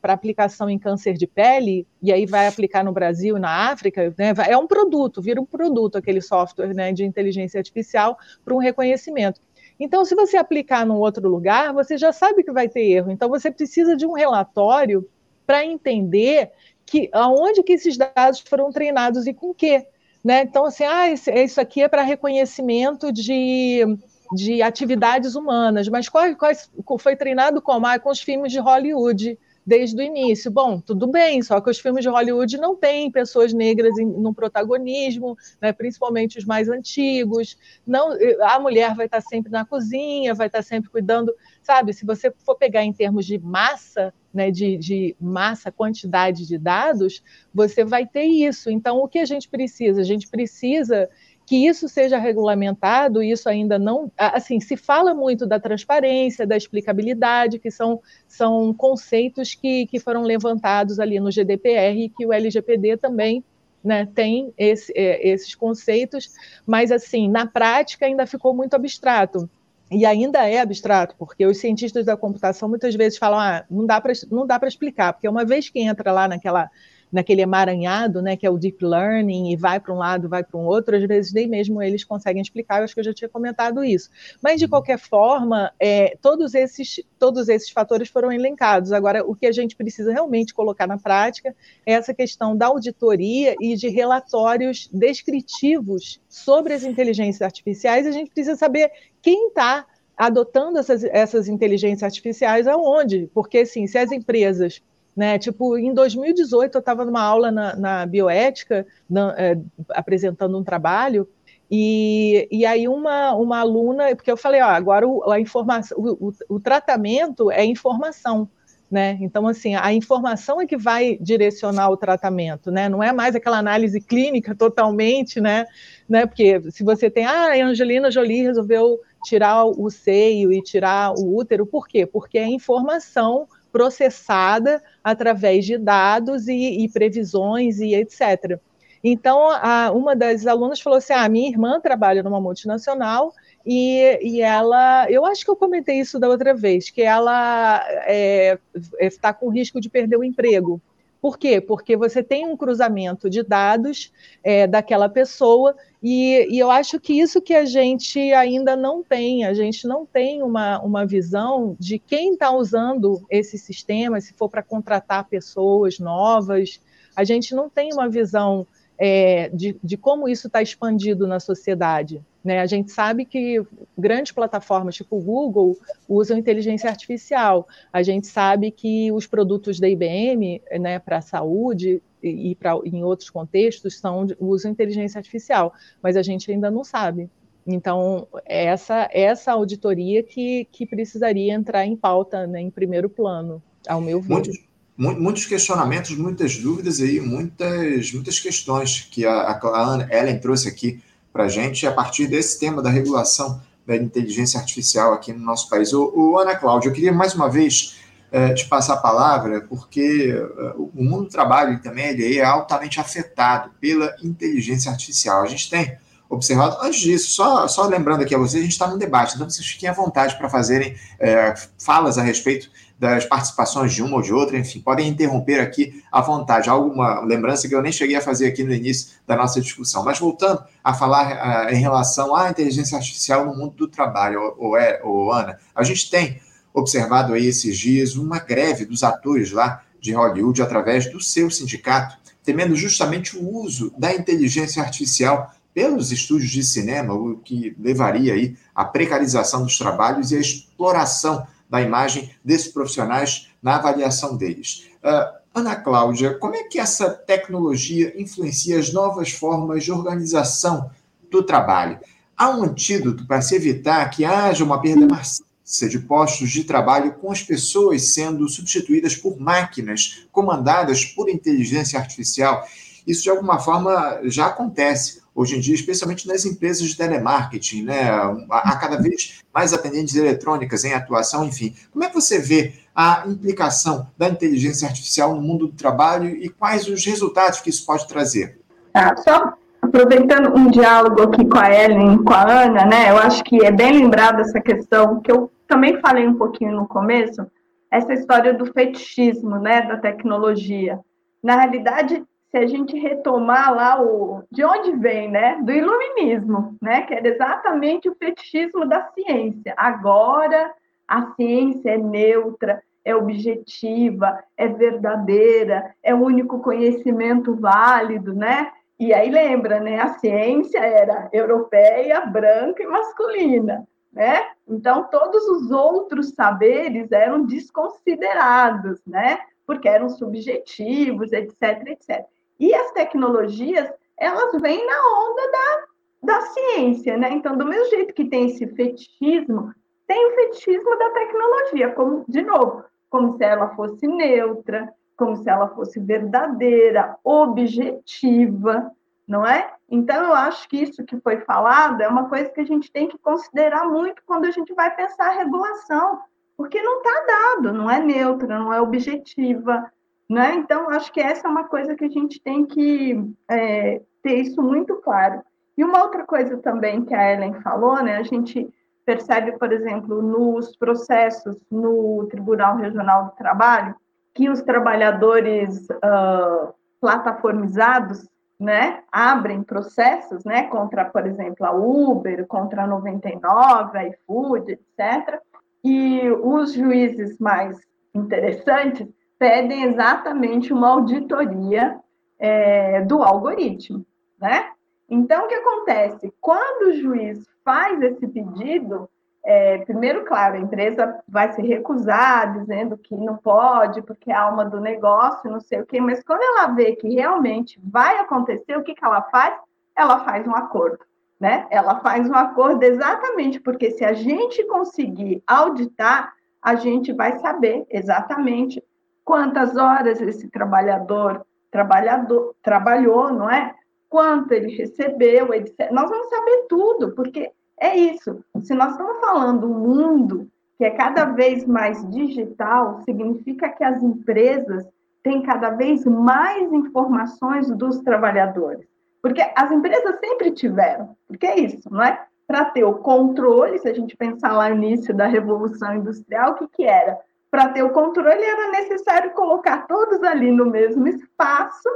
aplicação 0.03 0.69
em 0.69 0.79
câncer 0.79 1.13
de 1.13 1.27
pele, 1.27 1.87
e 2.01 2.11
aí 2.11 2.25
vai 2.25 2.47
aplicar 2.47 2.83
no 2.83 2.91
Brasil 2.91 3.37
na 3.37 3.71
África, 3.71 4.13
né, 4.17 4.33
é 4.47 4.57
um 4.57 4.67
produto, 4.67 5.21
vira 5.21 5.39
um 5.39 5.45
produto 5.45 5.97
aquele 5.97 6.21
software 6.21 6.73
né, 6.73 6.91
de 6.91 7.03
inteligência 7.03 7.59
artificial 7.59 8.17
para 8.43 8.53
um 8.53 8.57
reconhecimento. 8.57 9.39
Então, 9.79 10.03
se 10.03 10.13
você 10.13 10.35
aplicar 10.35 10.85
num 10.85 10.97
outro 10.97 11.27
lugar, 11.29 11.73
você 11.73 11.97
já 11.97 12.11
sabe 12.11 12.43
que 12.43 12.51
vai 12.51 12.67
ter 12.67 12.81
erro. 12.81 13.11
Então, 13.11 13.29
você 13.29 13.49
precisa 13.49 13.95
de 13.95 14.05
um 14.05 14.11
relatório 14.11 15.07
para 15.47 15.63
entender 15.65 16.51
que 16.85 17.09
aonde 17.13 17.63
que 17.63 17.73
esses 17.73 17.97
dados 17.97 18.39
foram 18.41 18.71
treinados 18.71 19.25
e 19.25 19.33
com 19.33 19.53
quê. 19.53 19.87
Né? 20.23 20.41
Então, 20.41 20.65
assim, 20.65 20.83
ah, 20.83 21.09
isso 21.09 21.61
aqui 21.61 21.81
é 21.81 21.87
para 21.87 22.01
reconhecimento 22.01 23.11
de 23.11 23.85
de 24.33 24.61
atividades 24.61 25.35
humanas, 25.35 25.87
mas 25.87 26.07
qual, 26.07 26.25
qual 26.35 26.97
foi 26.97 27.15
treinado? 27.15 27.63
Ah, 27.83 27.99
com 27.99 28.09
os 28.09 28.21
filmes 28.21 28.51
de 28.51 28.59
Hollywood 28.59 29.37
desde 29.69 30.01
o 30.01 30.03
início. 30.03 30.49
Bom, 30.49 30.81
tudo 30.81 31.05
bem, 31.05 31.43
só 31.43 31.61
que 31.61 31.69
os 31.69 31.79
filmes 31.79 32.03
de 32.03 32.09
Hollywood 32.09 32.57
não 32.57 32.75
têm 32.75 33.11
pessoas 33.11 33.53
negras 33.53 33.97
em, 33.99 34.05
no 34.05 34.33
protagonismo, 34.33 35.37
né, 35.61 35.71
principalmente 35.71 36.39
os 36.39 36.45
mais 36.45 36.67
antigos. 36.67 37.55
Não, 37.85 38.17
a 38.41 38.59
mulher 38.59 38.95
vai 38.95 39.05
estar 39.05 39.21
sempre 39.21 39.51
na 39.51 39.63
cozinha, 39.63 40.33
vai 40.33 40.47
estar 40.47 40.63
sempre 40.63 40.89
cuidando, 40.89 41.31
sabe? 41.61 41.93
Se 41.93 42.03
você 42.03 42.33
for 42.43 42.55
pegar 42.55 42.83
em 42.83 42.91
termos 42.91 43.27
de 43.27 43.37
massa, 43.37 44.11
né, 44.33 44.49
de, 44.49 44.75
de 44.75 45.15
massa, 45.21 45.71
quantidade 45.71 46.47
de 46.47 46.57
dados, 46.57 47.23
você 47.53 47.83
vai 47.83 48.07
ter 48.07 48.23
isso. 48.23 48.71
Então, 48.71 48.97
o 48.97 49.07
que 49.07 49.19
a 49.19 49.25
gente 49.25 49.47
precisa? 49.47 50.01
A 50.01 50.05
gente 50.05 50.27
precisa 50.27 51.07
que 51.49 51.65
isso 51.65 51.89
seja 51.89 52.19
regulamentado, 52.19 53.23
isso 53.23 53.49
ainda 53.49 53.79
não. 53.79 54.11
Assim, 54.15 54.59
se 54.59 54.77
fala 54.77 55.15
muito 55.15 55.47
da 55.47 55.59
transparência, 55.59 56.45
da 56.45 56.55
explicabilidade, 56.55 57.57
que 57.57 57.71
são, 57.71 57.99
são 58.27 58.71
conceitos 58.71 59.55
que, 59.55 59.87
que 59.87 59.99
foram 59.99 60.21
levantados 60.21 60.99
ali 60.99 61.19
no 61.19 61.31
GDPR 61.31 62.03
e 62.03 62.09
que 62.09 62.23
o 62.23 62.31
LGPD 62.31 62.97
também 62.97 63.43
né, 63.83 64.07
tem 64.13 64.53
esse, 64.59 64.93
é, 64.95 65.27
esses 65.27 65.55
conceitos, 65.55 66.29
mas 66.67 66.91
assim, 66.91 67.27
na 67.27 67.47
prática 67.47 68.05
ainda 68.05 68.27
ficou 68.27 68.53
muito 68.53 68.75
abstrato. 68.75 69.49
E 69.89 70.05
ainda 70.05 70.47
é 70.47 70.59
abstrato, 70.59 71.15
porque 71.17 71.47
os 71.47 71.57
cientistas 71.57 72.05
da 72.05 72.15
computação 72.15 72.69
muitas 72.69 72.93
vezes 72.93 73.17
falam, 73.17 73.39
ah, 73.39 73.65
não 73.71 73.87
dá 73.87 74.59
para 74.59 74.67
explicar, 74.67 75.13
porque 75.13 75.27
uma 75.27 75.43
vez 75.43 75.67
que 75.67 75.79
entra 75.79 76.11
lá 76.11 76.27
naquela 76.27 76.69
naquele 77.11 77.41
emaranhado, 77.41 78.21
né, 78.21 78.35
que 78.35 78.45
é 78.45 78.49
o 78.49 78.57
deep 78.57 78.83
learning, 78.85 79.51
e 79.51 79.55
vai 79.55 79.79
para 79.79 79.93
um 79.93 79.97
lado, 79.97 80.29
vai 80.29 80.43
para 80.43 80.59
um 80.59 80.65
outro, 80.65 80.95
às 80.95 81.03
vezes 81.03 81.33
nem 81.33 81.47
mesmo 81.47 81.81
eles 81.81 82.03
conseguem 82.03 82.41
explicar, 82.41 82.79
eu 82.79 82.83
acho 82.83 82.93
que 82.93 82.99
eu 82.99 83.03
já 83.03 83.13
tinha 83.13 83.29
comentado 83.29 83.83
isso. 83.83 84.09
Mas, 84.41 84.57
de 84.57 84.65
uhum. 84.65 84.69
qualquer 84.69 84.99
forma, 84.99 85.71
é, 85.79 86.17
todos, 86.21 86.53
esses, 86.53 87.01
todos 87.17 87.49
esses 87.49 87.69
fatores 87.69 88.09
foram 88.09 88.31
elencados. 88.31 88.91
Agora, 88.91 89.23
o 89.25 89.35
que 89.35 89.47
a 89.47 89.51
gente 89.51 89.75
precisa 89.75 90.11
realmente 90.11 90.53
colocar 90.53 90.87
na 90.87 90.97
prática 90.97 91.55
é 91.85 91.93
essa 91.93 92.13
questão 92.13 92.55
da 92.55 92.67
auditoria 92.67 93.55
e 93.59 93.75
de 93.75 93.89
relatórios 93.89 94.89
descritivos 94.91 96.21
sobre 96.27 96.73
as 96.73 96.83
inteligências 96.83 97.41
artificiais, 97.41 98.05
a 98.05 98.11
gente 98.11 98.31
precisa 98.31 98.55
saber 98.55 98.91
quem 99.21 99.47
está 99.47 99.85
adotando 100.19 100.77
essas, 100.77 101.03
essas 101.05 101.47
inteligências 101.47 102.03
artificiais 102.03 102.67
aonde, 102.67 103.29
porque, 103.33 103.59
assim, 103.59 103.87
se 103.87 103.97
as 103.97 104.11
empresas 104.11 104.81
né? 105.19 105.37
Tipo, 105.37 105.77
em 105.77 105.93
2018 105.93 106.75
eu 106.75 106.79
estava 106.79 107.03
numa 107.03 107.21
aula 107.21 107.51
na, 107.51 107.75
na 107.75 108.05
bioética, 108.05 108.87
na, 109.09 109.35
é, 109.37 109.59
apresentando 109.89 110.57
um 110.57 110.63
trabalho, 110.63 111.27
e, 111.69 112.47
e 112.49 112.65
aí 112.65 112.87
uma, 112.87 113.35
uma 113.35 113.59
aluna, 113.59 114.15
porque 114.15 114.31
eu 114.31 114.37
falei, 114.37 114.61
ó, 114.61 114.67
agora 114.67 115.05
o, 115.05 115.29
a 115.29 115.37
informação, 115.37 115.97
o, 115.99 116.29
o, 116.29 116.55
o 116.55 116.59
tratamento 116.61 117.51
é 117.51 117.65
informação. 117.65 118.47
Né? 118.89 119.17
Então, 119.19 119.45
assim, 119.45 119.75
a 119.75 119.91
informação 119.93 120.61
é 120.61 120.65
que 120.65 120.77
vai 120.77 121.17
direcionar 121.19 121.89
o 121.89 121.97
tratamento, 121.97 122.71
né? 122.71 122.87
Não 122.87 123.03
é 123.03 123.11
mais 123.11 123.35
aquela 123.35 123.57
análise 123.57 123.99
clínica 123.99 124.55
totalmente, 124.55 125.41
né? 125.41 125.67
né? 126.07 126.25
Porque 126.25 126.71
se 126.71 126.81
você 126.83 127.09
tem, 127.09 127.25
ah, 127.25 127.51
a 127.51 127.65
Angelina 127.65 128.09
Jolie 128.09 128.41
resolveu 128.41 128.99
tirar 129.23 129.65
o 129.65 129.91
seio 129.91 130.51
e 130.51 130.61
tirar 130.63 131.13
o 131.13 131.35
útero, 131.35 131.67
por 131.67 131.89
quê? 131.89 132.05
Porque 132.05 132.37
é 132.37 132.47
informação 132.47 133.47
processada 133.71 134.81
através 135.03 135.65
de 135.65 135.77
dados 135.77 136.47
e, 136.47 136.83
e 136.83 136.89
previsões 136.89 137.79
e 137.79 137.93
etc. 137.95 138.59
Então, 139.03 139.49
a, 139.49 139.91
uma 139.91 140.15
das 140.15 140.45
alunas 140.45 140.81
falou 140.81 140.97
assim: 140.97 141.13
ah, 141.13 141.27
minha 141.29 141.49
irmã 141.49 141.79
trabalha 141.79 142.21
numa 142.21 142.41
multinacional 142.41 143.33
e, 143.65 144.19
e 144.21 144.41
ela, 144.41 145.09
eu 145.09 145.25
acho 145.25 145.45
que 145.45 145.51
eu 145.51 145.55
comentei 145.55 145.99
isso 145.99 146.19
da 146.19 146.27
outra 146.27 146.53
vez, 146.53 146.89
que 146.89 147.01
ela 147.01 147.79
está 147.79 148.03
é, 148.07 148.59
é 148.99 149.09
tá 149.09 149.33
com 149.33 149.49
risco 149.49 149.79
de 149.79 149.89
perder 149.89 150.17
o 150.17 150.23
emprego. 150.23 150.81
Por 151.21 151.37
quê? 151.37 151.59
Porque 151.59 151.97
você 151.97 152.23
tem 152.23 152.45
um 152.45 152.55
cruzamento 152.55 153.29
de 153.29 153.43
dados 153.43 154.11
é, 154.43 154.65
daquela 154.65 155.09
pessoa, 155.09 155.75
e, 156.01 156.47
e, 156.49 156.57
eu 156.57 156.71
acho 156.71 156.97
que 156.97 157.13
isso 157.19 157.41
que 157.41 157.53
a 157.53 157.65
gente 157.65 158.19
ainda 158.31 158.75
não 158.75 159.03
tem, 159.03 159.43
a 159.45 159.53
gente 159.53 159.85
não 159.85 160.05
tem 160.05 160.41
uma, 160.41 160.79
uma 160.79 161.05
visão 161.05 161.75
de 161.77 161.99
quem 161.99 162.33
está 162.33 162.51
usando 162.51 163.21
esse 163.29 163.57
sistema, 163.57 164.21
se 164.21 164.33
for 164.33 164.49
para 164.49 164.63
contratar 164.63 165.27
pessoas 165.27 165.99
novas, 165.99 166.79
a 167.15 167.25
gente 167.25 167.53
não 167.53 167.69
tem 167.69 167.91
uma 167.91 168.07
visão 168.07 168.65
é, 168.99 169.47
de, 169.49 169.79
de 169.81 169.95
como 169.95 170.27
isso 170.27 170.47
está 170.47 170.61
expandido 170.61 171.25
na 171.25 171.39
sociedade. 171.39 172.21
Né? 172.43 172.59
A 172.59 172.65
gente 172.65 172.91
sabe 172.91 173.23
que 173.23 173.63
grandes 173.97 174.33
plataformas 174.33 174.95
tipo 174.95 175.17
o 175.17 175.21
Google 175.21 175.77
usam 176.07 176.37
inteligência 176.37 176.89
artificial. 176.89 177.65
A 177.93 178.03
gente 178.03 178.27
sabe 178.27 178.71
que 178.71 179.09
os 179.13 179.25
produtos 179.25 179.79
da 179.79 179.87
IBM 179.87 180.61
né, 180.79 180.99
para 180.99 181.17
a 181.17 181.21
saúde 181.21 182.01
e, 182.21 182.57
em 182.85 183.03
outros 183.03 183.29
contextos 183.29 183.97
são, 183.97 184.27
usam 184.37 184.71
inteligência 184.71 185.17
artificial, 185.17 185.73
mas 186.03 186.17
a 186.17 186.21
gente 186.21 186.51
ainda 186.51 186.69
não 186.69 186.83
sabe. 186.83 187.29
Então, 187.65 188.27
essa, 188.45 189.07
essa 189.13 189.53
auditoria 189.53 190.23
que, 190.23 190.65
que 190.71 190.85
precisaria 190.85 191.53
entrar 191.53 191.85
em 191.85 191.95
pauta 191.95 192.45
né, 192.45 192.59
em 192.59 192.69
primeiro 192.69 193.09
plano, 193.09 193.61
ao 193.87 194.01
meu 194.01 194.19
ver. 194.19 194.68
Muitos 194.99 195.45
questionamentos, 195.45 196.11
muitas 196.11 196.57
dúvidas 196.57 196.99
aí, 196.99 197.21
muitas, 197.21 198.11
muitas 198.11 198.37
questões 198.37 199.07
que 199.09 199.25
a, 199.25 199.33
a 199.33 199.81
Ana 199.81 200.09
Ellen 200.11 200.37
trouxe 200.39 200.67
aqui 200.67 201.01
para 201.31 201.45
a 201.45 201.47
gente 201.47 201.87
a 201.87 201.91
partir 201.91 202.27
desse 202.27 202.59
tema 202.59 202.81
da 202.81 202.89
regulação 202.89 203.61
da 203.87 203.95
inteligência 203.95 204.59
artificial 204.59 205.13
aqui 205.13 205.31
no 205.31 205.39
nosso 205.39 205.69
país. 205.69 205.93
O, 205.93 206.11
o 206.13 206.37
Ana 206.37 206.53
Cláudia, 206.53 206.89
eu 206.89 206.93
queria 206.93 207.13
mais 207.13 207.33
uma 207.33 207.49
vez 207.49 207.97
é, 208.29 208.53
te 208.53 208.67
passar 208.67 208.95
a 208.95 208.97
palavra, 208.97 209.61
porque 209.61 210.35
é, 210.35 210.73
o 210.77 210.91
mundo 210.95 211.23
do 211.23 211.29
trabalho 211.29 211.81
também 211.81 212.07
ele 212.07 212.37
é 212.37 212.43
altamente 212.43 212.99
afetado 212.99 213.71
pela 213.79 214.13
inteligência 214.21 214.91
artificial. 214.91 215.41
A 215.41 215.47
gente 215.47 215.69
tem 215.69 215.97
observado. 216.27 216.77
Antes 216.81 216.99
disso, 216.99 217.31
só, 217.31 217.67
só 217.69 217.87
lembrando 217.87 218.23
aqui 218.23 218.35
a 218.35 218.37
vocês, 218.37 218.61
a 218.61 218.63
gente 218.63 218.73
está 218.73 218.87
no 218.87 218.97
debate, 218.97 219.35
então 219.35 219.49
vocês 219.49 219.65
fiquem 219.65 219.87
à 219.87 219.93
vontade 219.93 220.37
para 220.37 220.49
fazerem 220.49 220.95
é, 221.19 221.55
falas 221.77 222.17
a 222.17 222.21
respeito 222.21 222.69
das 222.99 223.23
participações 223.23 223.93
de 223.93 224.03
uma 224.03 224.17
ou 224.17 224.21
de 224.21 224.33
outra, 224.33 224.57
enfim, 224.57 224.81
podem 224.81 225.07
interromper 225.07 225.61
aqui 225.61 226.03
à 226.11 226.19
vontade. 226.19 226.69
Alguma 226.69 227.21
lembrança 227.21 227.65
que 227.69 227.73
eu 227.73 227.81
nem 227.81 227.93
cheguei 227.93 228.17
a 228.17 228.21
fazer 228.21 228.47
aqui 228.47 228.61
no 228.61 228.73
início 228.73 229.11
da 229.25 229.37
nossa 229.37 229.61
discussão. 229.61 230.03
Mas 230.03 230.19
voltando 230.19 230.61
a 230.83 230.93
falar 230.93 231.69
uh, 231.69 231.73
em 231.73 231.79
relação 231.79 232.35
à 232.35 232.49
inteligência 232.49 232.97
artificial 232.97 233.45
no 233.45 233.55
mundo 233.55 233.73
do 233.73 233.87
trabalho, 233.87 234.53
ou, 234.57 234.75
é, 234.75 234.99
ou 235.01 235.31
Ana, 235.31 235.57
a 235.73 235.81
gente 235.81 236.11
tem 236.11 236.41
observado 236.73 237.33
aí 237.33 237.47
esses 237.47 237.77
dias 237.77 238.17
uma 238.17 238.37
greve 238.37 238.85
dos 238.85 239.01
atores 239.01 239.51
lá 239.51 239.81
de 240.01 240.11
Hollywood 240.11 240.61
através 240.61 241.09
do 241.09 241.21
seu 241.21 241.49
sindicato, 241.49 242.17
temendo 242.43 242.75
justamente 242.75 243.37
o 243.37 243.49
uso 243.63 243.93
da 243.97 244.13
inteligência 244.13 244.83
artificial 244.83 245.53
pelos 245.73 246.11
estúdios 246.11 246.51
de 246.51 246.63
cinema, 246.63 247.13
o 247.13 247.37
que 247.37 247.73
levaria 247.79 248.33
aí 248.33 248.57
à 248.75 248.83
precarização 248.83 249.63
dos 249.63 249.77
trabalhos 249.77 250.31
e 250.31 250.35
à 250.35 250.39
exploração 250.39 251.47
da 251.69 251.81
imagem 251.81 252.31
desses 252.43 252.69
profissionais 252.69 253.49
na 253.61 253.75
avaliação 253.75 254.35
deles. 254.35 254.89
Uh, 255.03 255.39
Ana 255.53 255.75
Cláudia, 255.75 256.37
como 256.37 256.55
é 256.55 256.63
que 256.63 256.79
essa 256.79 257.09
tecnologia 257.09 258.13
influencia 258.19 258.79
as 258.79 258.93
novas 258.93 259.31
formas 259.31 259.83
de 259.83 259.91
organização 259.91 260.89
do 261.29 261.43
trabalho? 261.43 261.99
Há 262.37 262.49
um 262.51 262.63
antídoto 262.63 263.25
para 263.27 263.41
se 263.41 263.55
evitar 263.55 264.09
que 264.09 264.23
haja 264.23 264.63
uma 264.63 264.81
perda 264.81 265.05
maciça 265.05 265.89
de 265.89 265.99
postos 265.99 266.49
de 266.49 266.63
trabalho 266.63 267.13
com 267.13 267.31
as 267.31 267.43
pessoas 267.43 268.13
sendo 268.13 268.47
substituídas 268.47 269.15
por 269.15 269.39
máquinas 269.39 270.25
comandadas 270.31 271.03
por 271.05 271.29
inteligência 271.29 271.99
artificial? 271.99 272.65
Isso, 273.05 273.23
de 273.23 273.29
alguma 273.29 273.59
forma, 273.59 274.21
já 274.23 274.47
acontece 274.47 275.18
hoje 275.39 275.55
em 275.55 275.61
dia, 275.61 275.73
especialmente 275.73 276.27
nas 276.27 276.45
empresas 276.45 276.85
de 276.85 276.97
telemarketing, 276.97 277.83
né? 277.83 278.09
Há 278.49 278.75
cada 278.75 278.97
vez 278.97 279.39
mais 279.53 279.71
atendentes 279.73 280.13
eletrônicas 280.15 280.83
em 280.83 280.93
atuação, 280.93 281.45
enfim. 281.45 281.73
Como 281.93 282.03
é 282.03 282.09
que 282.09 282.15
você 282.15 282.39
vê 282.39 282.73
a 282.93 283.23
implicação 283.25 284.07
da 284.17 284.27
inteligência 284.27 284.85
artificial 284.85 285.33
no 285.33 285.41
mundo 285.41 285.67
do 285.67 285.73
trabalho 285.73 286.27
e 286.27 286.49
quais 286.49 286.89
os 286.89 287.05
resultados 287.05 287.61
que 287.61 287.69
isso 287.69 287.85
pode 287.85 288.05
trazer? 288.05 288.59
Ah, 288.93 289.15
só 289.15 289.53
aproveitando 289.81 290.53
um 290.57 290.69
diálogo 290.69 291.21
aqui 291.21 291.45
com 291.45 291.57
a 291.57 291.73
Ellen, 291.73 292.21
com 292.21 292.33
a 292.33 292.63
Ana, 292.63 292.85
né? 292.85 293.09
Eu 293.09 293.17
acho 293.17 293.41
que 293.45 293.63
é 293.63 293.71
bem 293.71 293.93
lembrado 293.93 294.41
essa 294.41 294.59
questão 294.59 295.21
que 295.21 295.31
eu 295.31 295.49
também 295.69 296.01
falei 296.01 296.27
um 296.27 296.35
pouquinho 296.35 296.73
no 296.73 296.85
começo, 296.85 297.47
essa 297.89 298.13
história 298.13 298.53
do 298.53 298.65
fetichismo, 298.73 299.57
né, 299.57 299.83
da 299.83 299.95
tecnologia. 299.95 300.99
Na 301.41 301.55
realidade, 301.55 302.21
se 302.51 302.57
a 302.57 302.65
gente 302.65 302.97
retomar 302.97 303.73
lá 303.73 304.01
o 304.01 304.43
de 304.51 304.63
onde 304.63 304.91
vem, 304.93 305.29
né, 305.29 305.59
do 305.61 305.71
iluminismo, 305.71 306.75
né, 306.81 307.03
que 307.03 307.13
era 307.13 307.27
exatamente 307.27 308.09
o 308.09 308.15
fetichismo 308.15 308.87
da 308.87 309.03
ciência. 309.11 309.73
Agora 309.77 310.73
a 311.07 311.33
ciência 311.35 311.91
é 311.91 311.97
neutra, 311.97 312.81
é 313.03 313.15
objetiva, 313.15 314.43
é 314.55 314.67
verdadeira, 314.67 315.95
é 316.03 316.13
o 316.13 316.21
único 316.21 316.59
conhecimento 316.59 317.55
válido, 317.55 318.33
né? 318.33 318.71
E 318.99 319.13
aí 319.13 319.31
lembra, 319.31 319.79
né? 319.79 319.99
A 319.99 320.09
ciência 320.19 320.79
era 320.79 321.29
europeia, 321.31 322.25
branca 322.25 322.83
e 322.83 322.87
masculina, 322.87 323.87
né? 324.11 324.51
Então 324.67 325.07
todos 325.09 325.47
os 325.47 325.71
outros 325.71 326.31
saberes 326.31 327.11
eram 327.11 327.45
desconsiderados, 327.45 328.99
né? 329.07 329.39
Porque 329.65 329.87
eram 329.87 330.09
subjetivos, 330.09 331.31
etc, 331.31 331.87
etc. 331.87 332.25
E 332.59 332.73
as 332.73 332.91
tecnologias, 332.91 333.89
elas 334.17 334.59
vêm 334.61 334.85
na 334.85 334.97
onda 335.19 335.51
da, 335.51 336.33
da 336.33 336.41
ciência, 336.41 337.17
né? 337.17 337.31
Então, 337.31 337.57
do 337.57 337.65
mesmo 337.65 337.89
jeito 337.89 338.13
que 338.13 338.25
tem 338.25 338.47
esse 338.47 338.67
fetichismo, 338.67 339.73
tem 340.05 340.27
o 340.27 340.35
fetichismo 340.35 340.97
da 340.97 341.09
tecnologia, 341.11 341.91
como, 341.91 342.25
de 342.27 342.41
novo, 342.41 342.83
como 343.09 343.37
se 343.37 343.43
ela 343.43 343.69
fosse 343.75 344.07
neutra, 344.07 344.93
como 345.15 345.35
se 345.37 345.49
ela 345.49 345.67
fosse 345.69 345.99
verdadeira, 345.99 347.17
objetiva, 347.23 348.91
não 349.27 349.45
é? 349.45 349.71
Então, 349.89 350.23
eu 350.23 350.33
acho 350.33 350.67
que 350.67 350.77
isso 350.77 351.03
que 351.05 351.19
foi 351.19 351.37
falado 351.41 352.01
é 352.01 352.07
uma 352.07 352.27
coisa 352.27 352.49
que 352.49 352.61
a 352.61 352.65
gente 352.65 352.91
tem 352.91 353.07
que 353.07 353.17
considerar 353.17 353.85
muito 353.87 354.21
quando 354.25 354.45
a 354.45 354.51
gente 354.51 354.73
vai 354.73 354.93
pensar 354.95 355.27
a 355.27 355.37
regulação, 355.37 356.19
porque 356.57 356.81
não 356.81 356.97
está 356.97 357.25
dado, 357.27 357.73
não 357.73 357.89
é 357.89 357.99
neutra, 357.99 358.59
não 358.59 358.73
é 358.73 358.81
objetiva, 358.81 359.91
né? 360.29 360.55
Então, 360.55 360.89
acho 360.89 361.11
que 361.11 361.19
essa 361.19 361.47
é 361.47 361.51
uma 361.51 361.63
coisa 361.63 361.95
que 361.95 362.05
a 362.05 362.09
gente 362.09 362.39
tem 362.41 362.65
que 362.65 363.33
é, 363.49 364.01
ter 364.21 364.35
isso 364.35 364.61
muito 364.61 364.97
claro. 364.97 365.41
E 365.75 365.83
uma 365.83 366.03
outra 366.03 366.23
coisa 366.25 366.57
também 366.57 367.03
que 367.03 367.15
a 367.15 367.33
Ellen 367.33 367.53
falou, 367.61 368.03
né? 368.03 368.17
A 368.17 368.23
gente 368.23 368.69
percebe, 369.05 369.53
por 369.53 369.71
exemplo, 369.71 370.21
nos 370.21 370.75
processos 370.75 371.57
no 371.71 372.27
Tribunal 372.29 372.75
Regional 372.75 373.25
do 373.25 373.31
Trabalho, 373.31 373.95
que 374.35 374.49
os 374.49 374.61
trabalhadores 374.61 375.87
uh, 375.89 376.73
plataformizados, 377.01 378.27
né, 378.59 379.03
abrem 379.09 379.63
processos, 379.63 380.43
né, 380.43 380.63
contra, 380.63 381.05
por 381.05 381.25
exemplo, 381.25 381.65
a 381.65 381.71
Uber, 381.71 382.45
contra 382.45 382.83
a 382.83 382.87
99, 382.87 383.97
a 383.97 384.07
iFood, 384.09 384.73
etc. 384.73 385.41
E 385.83 386.29
os 386.29 386.73
juízes 386.73 387.39
mais 387.39 387.79
interessantes 388.13 389.07
pedem 389.39 389.83
exatamente 389.83 390.73
uma 390.73 390.89
auditoria 390.89 391.97
é, 392.37 393.01
do 393.01 393.23
algoritmo, 393.23 394.05
né? 394.39 394.71
Então, 395.09 395.45
o 395.45 395.47
que 395.47 395.55
acontece? 395.55 396.31
Quando 396.39 396.89
o 396.89 396.93
juiz 396.93 397.43
faz 397.63 397.99
esse 398.01 398.27
pedido, 398.27 399.09
é, 399.43 399.79
primeiro, 399.79 400.25
claro, 400.25 400.55
a 400.55 400.59
empresa 400.59 401.23
vai 401.27 401.51
se 401.53 401.61
recusar, 401.61 402.59
dizendo 402.59 402.97
que 402.97 403.15
não 403.15 403.37
pode, 403.37 404.01
porque 404.01 404.31
é 404.31 404.35
a 404.35 404.43
alma 404.43 404.65
do 404.65 404.79
negócio, 404.79 405.49
não 405.49 405.61
sei 405.61 405.81
o 405.81 405.85
quê, 405.85 405.99
mas 405.99 406.21
quando 406.23 406.41
ela 406.41 406.67
vê 406.67 406.95
que 406.95 407.09
realmente 407.09 407.79
vai 407.83 408.17
acontecer, 408.19 408.77
o 408.77 408.83
que, 408.83 408.93
que 408.93 409.03
ela 409.03 409.21
faz? 409.23 409.57
Ela 409.95 410.23
faz 410.23 410.45
um 410.45 410.55
acordo, 410.55 410.99
né? 411.39 411.65
Ela 411.71 411.99
faz 412.01 412.29
um 412.29 412.35
acordo 412.35 412.83
exatamente 412.83 413.59
porque 413.59 413.91
se 413.91 414.03
a 414.03 414.13
gente 414.13 414.63
conseguir 414.67 415.41
auditar, 415.47 416.33
a 416.61 416.75
gente 416.75 417.13
vai 417.13 417.39
saber 417.39 417.85
exatamente 417.89 418.83
quantas 419.29 419.77
horas 419.77 420.19
esse 420.19 420.49
trabalhador, 420.49 421.45
trabalhador 421.69 422.55
trabalhou, 422.63 423.31
não 423.31 423.47
é? 423.47 423.75
Quanto 424.09 424.53
ele 424.53 424.75
recebeu, 424.75 425.53
etc. 425.53 425.91
Nós 425.91 426.09
vamos 426.09 426.29
saber 426.29 426.65
tudo, 426.67 427.11
porque 427.11 427.51
é 427.79 427.95
isso. 427.95 428.43
Se 428.63 428.73
nós 428.73 428.93
estamos 428.93 429.19
falando 429.21 429.71
um 429.71 429.77
mundo 429.77 430.49
que 430.79 430.83
é 430.83 430.89
cada 430.89 431.25
vez 431.25 431.63
mais 431.67 432.09
digital, 432.09 433.03
significa 433.03 433.69
que 433.69 433.83
as 433.83 434.01
empresas 434.01 434.83
têm 435.21 435.43
cada 435.43 435.69
vez 435.69 436.03
mais 436.05 436.73
informações 436.73 437.69
dos 437.69 437.99
trabalhadores. 437.99 438.83
Porque 439.21 439.45
as 439.55 439.71
empresas 439.71 440.19
sempre 440.19 440.49
tiveram, 440.49 441.15
porque 441.27 441.45
é 441.45 441.59
isso, 441.59 441.87
não 441.93 442.01
é? 442.01 442.19
Para 442.47 442.65
ter 442.65 442.83
o 442.83 442.95
controle, 442.95 443.77
se 443.77 443.87
a 443.87 443.93
gente 443.93 444.17
pensar 444.17 444.53
lá 444.53 444.69
no 444.69 444.83
início 444.83 445.13
da 445.13 445.27
Revolução 445.27 445.97
Industrial, 445.97 446.53
o 446.53 446.55
que, 446.55 446.67
que 446.69 446.83
era? 446.83 447.19
Para 447.51 447.69
ter 447.69 447.83
o 447.83 447.89
controle, 447.89 448.43
era 448.43 448.71
necessário 448.71 449.31
colocar 449.31 449.87
todos 449.87 450.21
ali 450.23 450.51
no 450.51 450.65
mesmo 450.65 451.07
espaço 451.07 451.89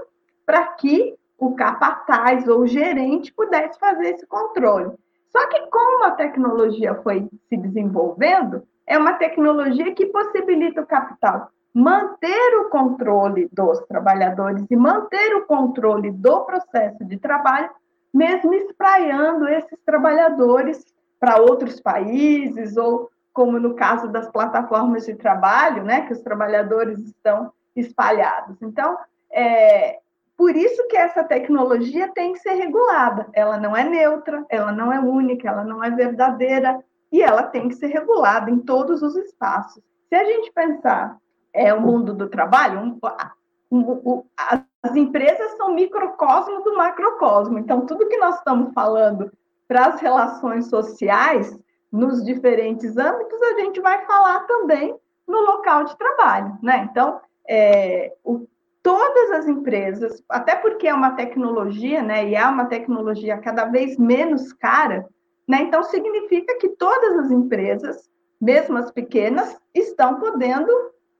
para 0.46 0.66
que 0.74 1.16
o 1.38 1.56
capataz 1.56 2.48
ou 2.48 2.62
o 2.62 2.68
gerente 2.68 3.34
pudesse 3.34 3.80
fazer 3.80 4.16
esse 4.16 4.26
controle. 4.26 4.92
Só 5.32 5.48
que 5.48 5.68
como 5.68 6.06
a 6.06 6.12
tecnologia 6.12 6.96
foi 6.96 7.28
se 7.50 7.58
desenvolvendo, 7.58 8.64
é 8.86 8.98
uma 8.98 9.14
tecnologia 9.14 9.94
que 9.94 10.06
possibilita 10.08 10.82
o 10.82 10.86
capital 10.86 11.50
manter 11.74 12.60
o 12.60 12.70
controle 12.70 13.50
dos 13.52 13.80
trabalhadores 13.88 14.64
e 14.70 14.76
manter 14.76 15.36
o 15.36 15.46
controle 15.46 16.12
do 16.12 16.42
processo 16.42 17.04
de 17.04 17.18
trabalho, 17.18 17.70
mesmo 18.14 18.54
espraiando 18.54 19.48
esses 19.48 19.80
trabalhadores 19.84 20.86
para 21.20 21.42
outros 21.42 21.82
países 21.82 22.78
ou 22.78 23.10
como 23.34 23.60
no 23.60 23.74
caso 23.74 24.08
das 24.08 24.30
plataformas 24.32 25.06
de 25.06 25.16
trabalho, 25.16 25.84
né, 25.84 26.02
que 26.02 26.14
os 26.14 26.22
trabalhadores 26.22 27.00
estão 27.00 27.52
espalhados. 27.76 28.62
Então, 28.62 28.98
é, 29.32 30.00
por 30.38 30.56
isso 30.56 30.88
que 30.88 30.96
essa 30.96 31.24
tecnologia 31.24 32.10
tem 32.14 32.34
que 32.34 32.40
ser 32.40 32.54
regulada. 32.54 33.28
Ela 33.34 33.58
não 33.58 33.76
é 33.76 33.84
neutra, 33.84 34.46
ela 34.50 34.72
não 34.72 34.94
é 34.94 35.00
única, 35.00 35.50
ela 35.50 35.64
não 35.64 35.84
é 35.84 35.90
verdadeira 35.90 36.84
e 37.12 37.22
ela 37.22 37.44
tem 37.44 37.68
que 37.68 37.76
ser 37.76 37.88
regulada 37.88 38.50
em 38.50 38.60
todos 38.60 39.02
os 39.02 39.16
espaços. 39.16 39.84
Se 40.10 40.16
a 40.16 40.24
gente 40.24 40.52
pensar 40.52 41.18
é 41.52 41.74
o 41.74 41.82
mundo 41.82 42.14
do 42.14 42.28
trabalho, 42.28 42.80
um, 42.80 43.00
um, 43.72 44.02
um, 44.06 44.24
as 44.82 44.96
empresas 44.96 45.52
são 45.56 45.74
microcosmo 45.74 46.64
do 46.64 46.76
macrocosmo. 46.76 47.60
Então, 47.60 47.86
tudo 47.86 48.08
que 48.08 48.18
nós 48.18 48.36
estamos 48.38 48.74
falando 48.74 49.32
para 49.68 49.88
as 49.88 50.02
relações 50.02 50.68
sociais 50.68 51.58
nos 51.94 52.26
diferentes 52.26 52.98
âmbitos, 52.98 53.40
a 53.40 53.60
gente 53.60 53.80
vai 53.80 54.04
falar 54.06 54.40
também 54.48 54.96
no 55.28 55.40
local 55.42 55.84
de 55.84 55.96
trabalho, 55.96 56.58
né? 56.64 56.90
Então, 56.90 57.22
é, 57.48 58.12
o, 58.24 58.48
todas 58.82 59.32
as 59.32 59.48
empresas, 59.48 60.24
até 60.28 60.56
porque 60.56 60.88
é 60.88 60.94
uma 60.94 61.12
tecnologia, 61.12 62.02
né, 62.02 62.28
e 62.28 62.36
é 62.36 62.46
uma 62.46 62.66
tecnologia 62.66 63.38
cada 63.38 63.66
vez 63.66 63.98
menos 63.98 64.52
cara, 64.52 65.08
né, 65.48 65.62
então 65.62 65.84
significa 65.84 66.58
que 66.58 66.70
todas 66.70 67.20
as 67.20 67.32
empresas, 67.32 68.10
mesmo 68.42 68.78
as 68.78 68.92
pequenas, 68.92 69.58
estão 69.74 70.20
podendo 70.20 70.72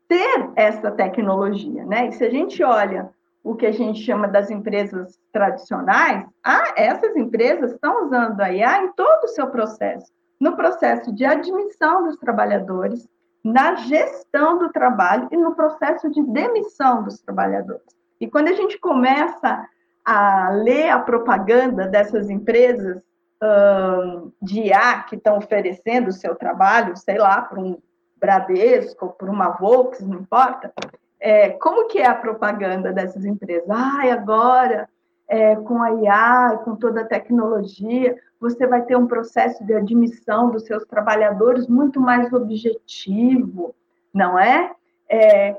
ter 0.08 0.50
essa 0.56 0.92
tecnologia, 0.92 1.86
né? 1.86 2.08
E 2.08 2.12
se 2.12 2.26
a 2.26 2.30
gente 2.30 2.62
olha 2.64 3.10
o 3.44 3.56
que 3.56 3.66
a 3.66 3.72
gente 3.72 4.02
chama 4.02 4.28
das 4.28 4.50
empresas 4.50 5.20
tradicionais, 5.32 6.26
ah, 6.44 6.74
essas 6.76 7.16
empresas 7.16 7.72
estão 7.72 8.06
usando 8.06 8.40
a 8.42 8.52
IA 8.52 8.84
em 8.84 8.92
todo 8.94 9.24
o 9.24 9.30
seu 9.30 9.48
processo, 9.48 10.12
no 10.40 10.56
processo 10.56 11.14
de 11.14 11.26
admissão 11.26 12.04
dos 12.04 12.18
trabalhadores, 12.18 13.08
na 13.44 13.76
gestão 13.76 14.58
do 14.58 14.72
trabalho 14.72 15.28
e 15.32 15.38
no 15.38 15.54
processo 15.56 16.10
de 16.10 16.22
demissão 16.24 17.04
dos 17.04 17.20
trabalhadores. 17.20 17.84
E 18.20 18.28
quando 18.30 18.48
a 18.48 18.54
gente 18.54 18.80
começa 18.80 19.68
a 20.06 20.50
ler 20.50 20.90
a 20.90 21.00
propaganda 21.00 21.88
dessas 21.88 22.30
empresas 22.30 22.98
uh, 22.98 24.34
de 24.42 24.62
IA 24.62 25.04
que 25.04 25.16
estão 25.16 25.38
oferecendo 25.38 26.10
o 26.10 26.14
seu 26.14 26.36
trabalho, 26.36 26.96
sei 26.96 27.18
lá, 27.18 27.42
para 27.42 27.60
um 27.60 27.78
Bradesco, 28.18 29.10
por 29.20 29.30
uma 29.30 29.50
Volks, 29.50 30.00
não 30.02 30.20
importa, 30.20 30.74
é, 31.20 31.50
como 31.50 31.88
que 31.88 32.00
é 32.00 32.08
a 32.08 32.16
propaganda 32.16 32.94
dessas 32.94 33.26
empresas? 33.26 33.70
Ah, 33.70 34.02
agora, 34.14 34.90
é, 35.28 35.56
com 35.58 35.82
a 35.82 35.92
IA, 35.92 36.62
com 36.64 36.76
toda 36.76 37.02
a 37.02 37.06
tecnologia, 37.06 38.18
você 38.44 38.68
vai 38.68 38.82
ter 38.82 38.98
um 38.98 39.08
processo 39.08 39.66
de 39.66 39.74
admissão 39.74 40.52
dos 40.52 40.66
seus 40.66 40.86
trabalhadores 40.86 41.66
muito 41.66 41.98
mais 42.02 42.34
objetivo, 42.34 43.74
não 44.14 44.38
é? 44.38 44.70
é 45.10 45.52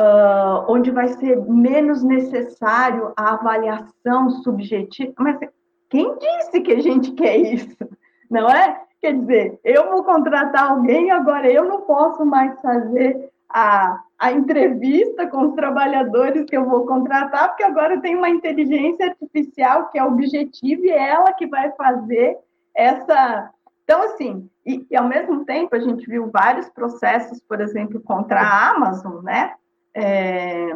uh, 0.00 0.64
onde 0.66 0.90
vai 0.90 1.08
ser 1.08 1.36
menos 1.36 2.02
necessário 2.02 3.12
a 3.14 3.34
avaliação 3.34 4.30
subjetiva. 4.42 5.12
Mas 5.18 5.38
quem 5.90 6.16
disse 6.16 6.62
que 6.62 6.72
a 6.72 6.80
gente 6.80 7.12
quer 7.12 7.36
isso? 7.36 7.76
Não 8.30 8.48
é? 8.48 8.80
Quer 9.02 9.18
dizer, 9.18 9.60
eu 9.62 9.90
vou 9.90 10.02
contratar 10.02 10.70
alguém, 10.70 11.10
agora 11.10 11.50
eu 11.50 11.66
não 11.66 11.82
posso 11.82 12.24
mais 12.24 12.58
fazer 12.62 13.29
a, 13.50 14.00
a 14.18 14.32
entrevista 14.32 15.26
com 15.26 15.48
os 15.48 15.54
trabalhadores 15.54 16.44
que 16.44 16.56
eu 16.56 16.64
vou 16.64 16.86
contratar, 16.86 17.48
porque 17.48 17.64
agora 17.64 18.00
tem 18.00 18.16
uma 18.16 18.28
inteligência 18.28 19.06
artificial 19.06 19.88
que 19.88 19.98
é 19.98 20.04
objetiva 20.04 20.82
e 20.86 20.90
é 20.90 21.10
ela 21.10 21.32
que 21.32 21.46
vai 21.46 21.70
fazer 21.72 22.38
essa. 22.74 23.50
Então, 23.82 24.02
assim, 24.02 24.48
e, 24.64 24.86
e, 24.88 24.96
ao 24.96 25.08
mesmo 25.08 25.44
tempo 25.44 25.74
a 25.74 25.80
gente 25.80 26.06
viu 26.06 26.30
vários 26.30 26.68
processos, 26.68 27.40
por 27.40 27.60
exemplo, 27.60 28.00
contra 28.00 28.40
a 28.40 28.70
Amazon, 28.70 29.22
né? 29.24 29.54
É, 29.92 30.68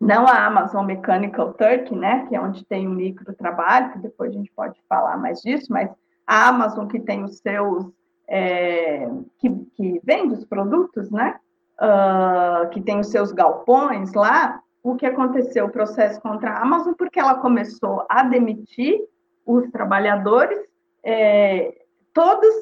não 0.00 0.26
a 0.26 0.44
Amazon 0.44 0.84
Mechanical 0.84 1.54
Turk, 1.54 1.94
né? 1.94 2.26
Que 2.26 2.34
é 2.34 2.40
onde 2.40 2.64
tem 2.66 2.88
o 2.88 2.90
micro 2.90 3.32
trabalho, 3.34 3.92
que 3.92 3.98
depois 4.00 4.30
a 4.30 4.34
gente 4.34 4.50
pode 4.54 4.80
falar 4.88 5.16
mais 5.16 5.40
disso, 5.40 5.66
mas 5.70 5.88
a 6.26 6.48
Amazon 6.48 6.88
que 6.88 6.98
tem 6.98 7.22
os 7.22 7.38
seus. 7.38 7.86
É, 8.28 9.08
que, 9.38 9.48
que 9.76 10.00
vende 10.02 10.34
os 10.34 10.44
produtos, 10.44 11.08
né? 11.12 11.38
Uh, 11.80 12.68
que 12.70 12.80
tem 12.80 13.00
os 13.00 13.08
seus 13.08 13.32
galpões 13.32 14.12
lá, 14.12 14.60
o 14.82 14.94
que 14.94 15.06
aconteceu? 15.06 15.66
O 15.66 15.70
processo 15.70 16.20
contra 16.20 16.50
a 16.50 16.62
Amazon, 16.62 16.94
porque 16.94 17.18
ela 17.18 17.36
começou 17.36 18.06
a 18.08 18.22
demitir 18.22 19.00
os 19.44 19.68
trabalhadores, 19.70 20.58
é, 21.02 21.74
todos 22.12 22.54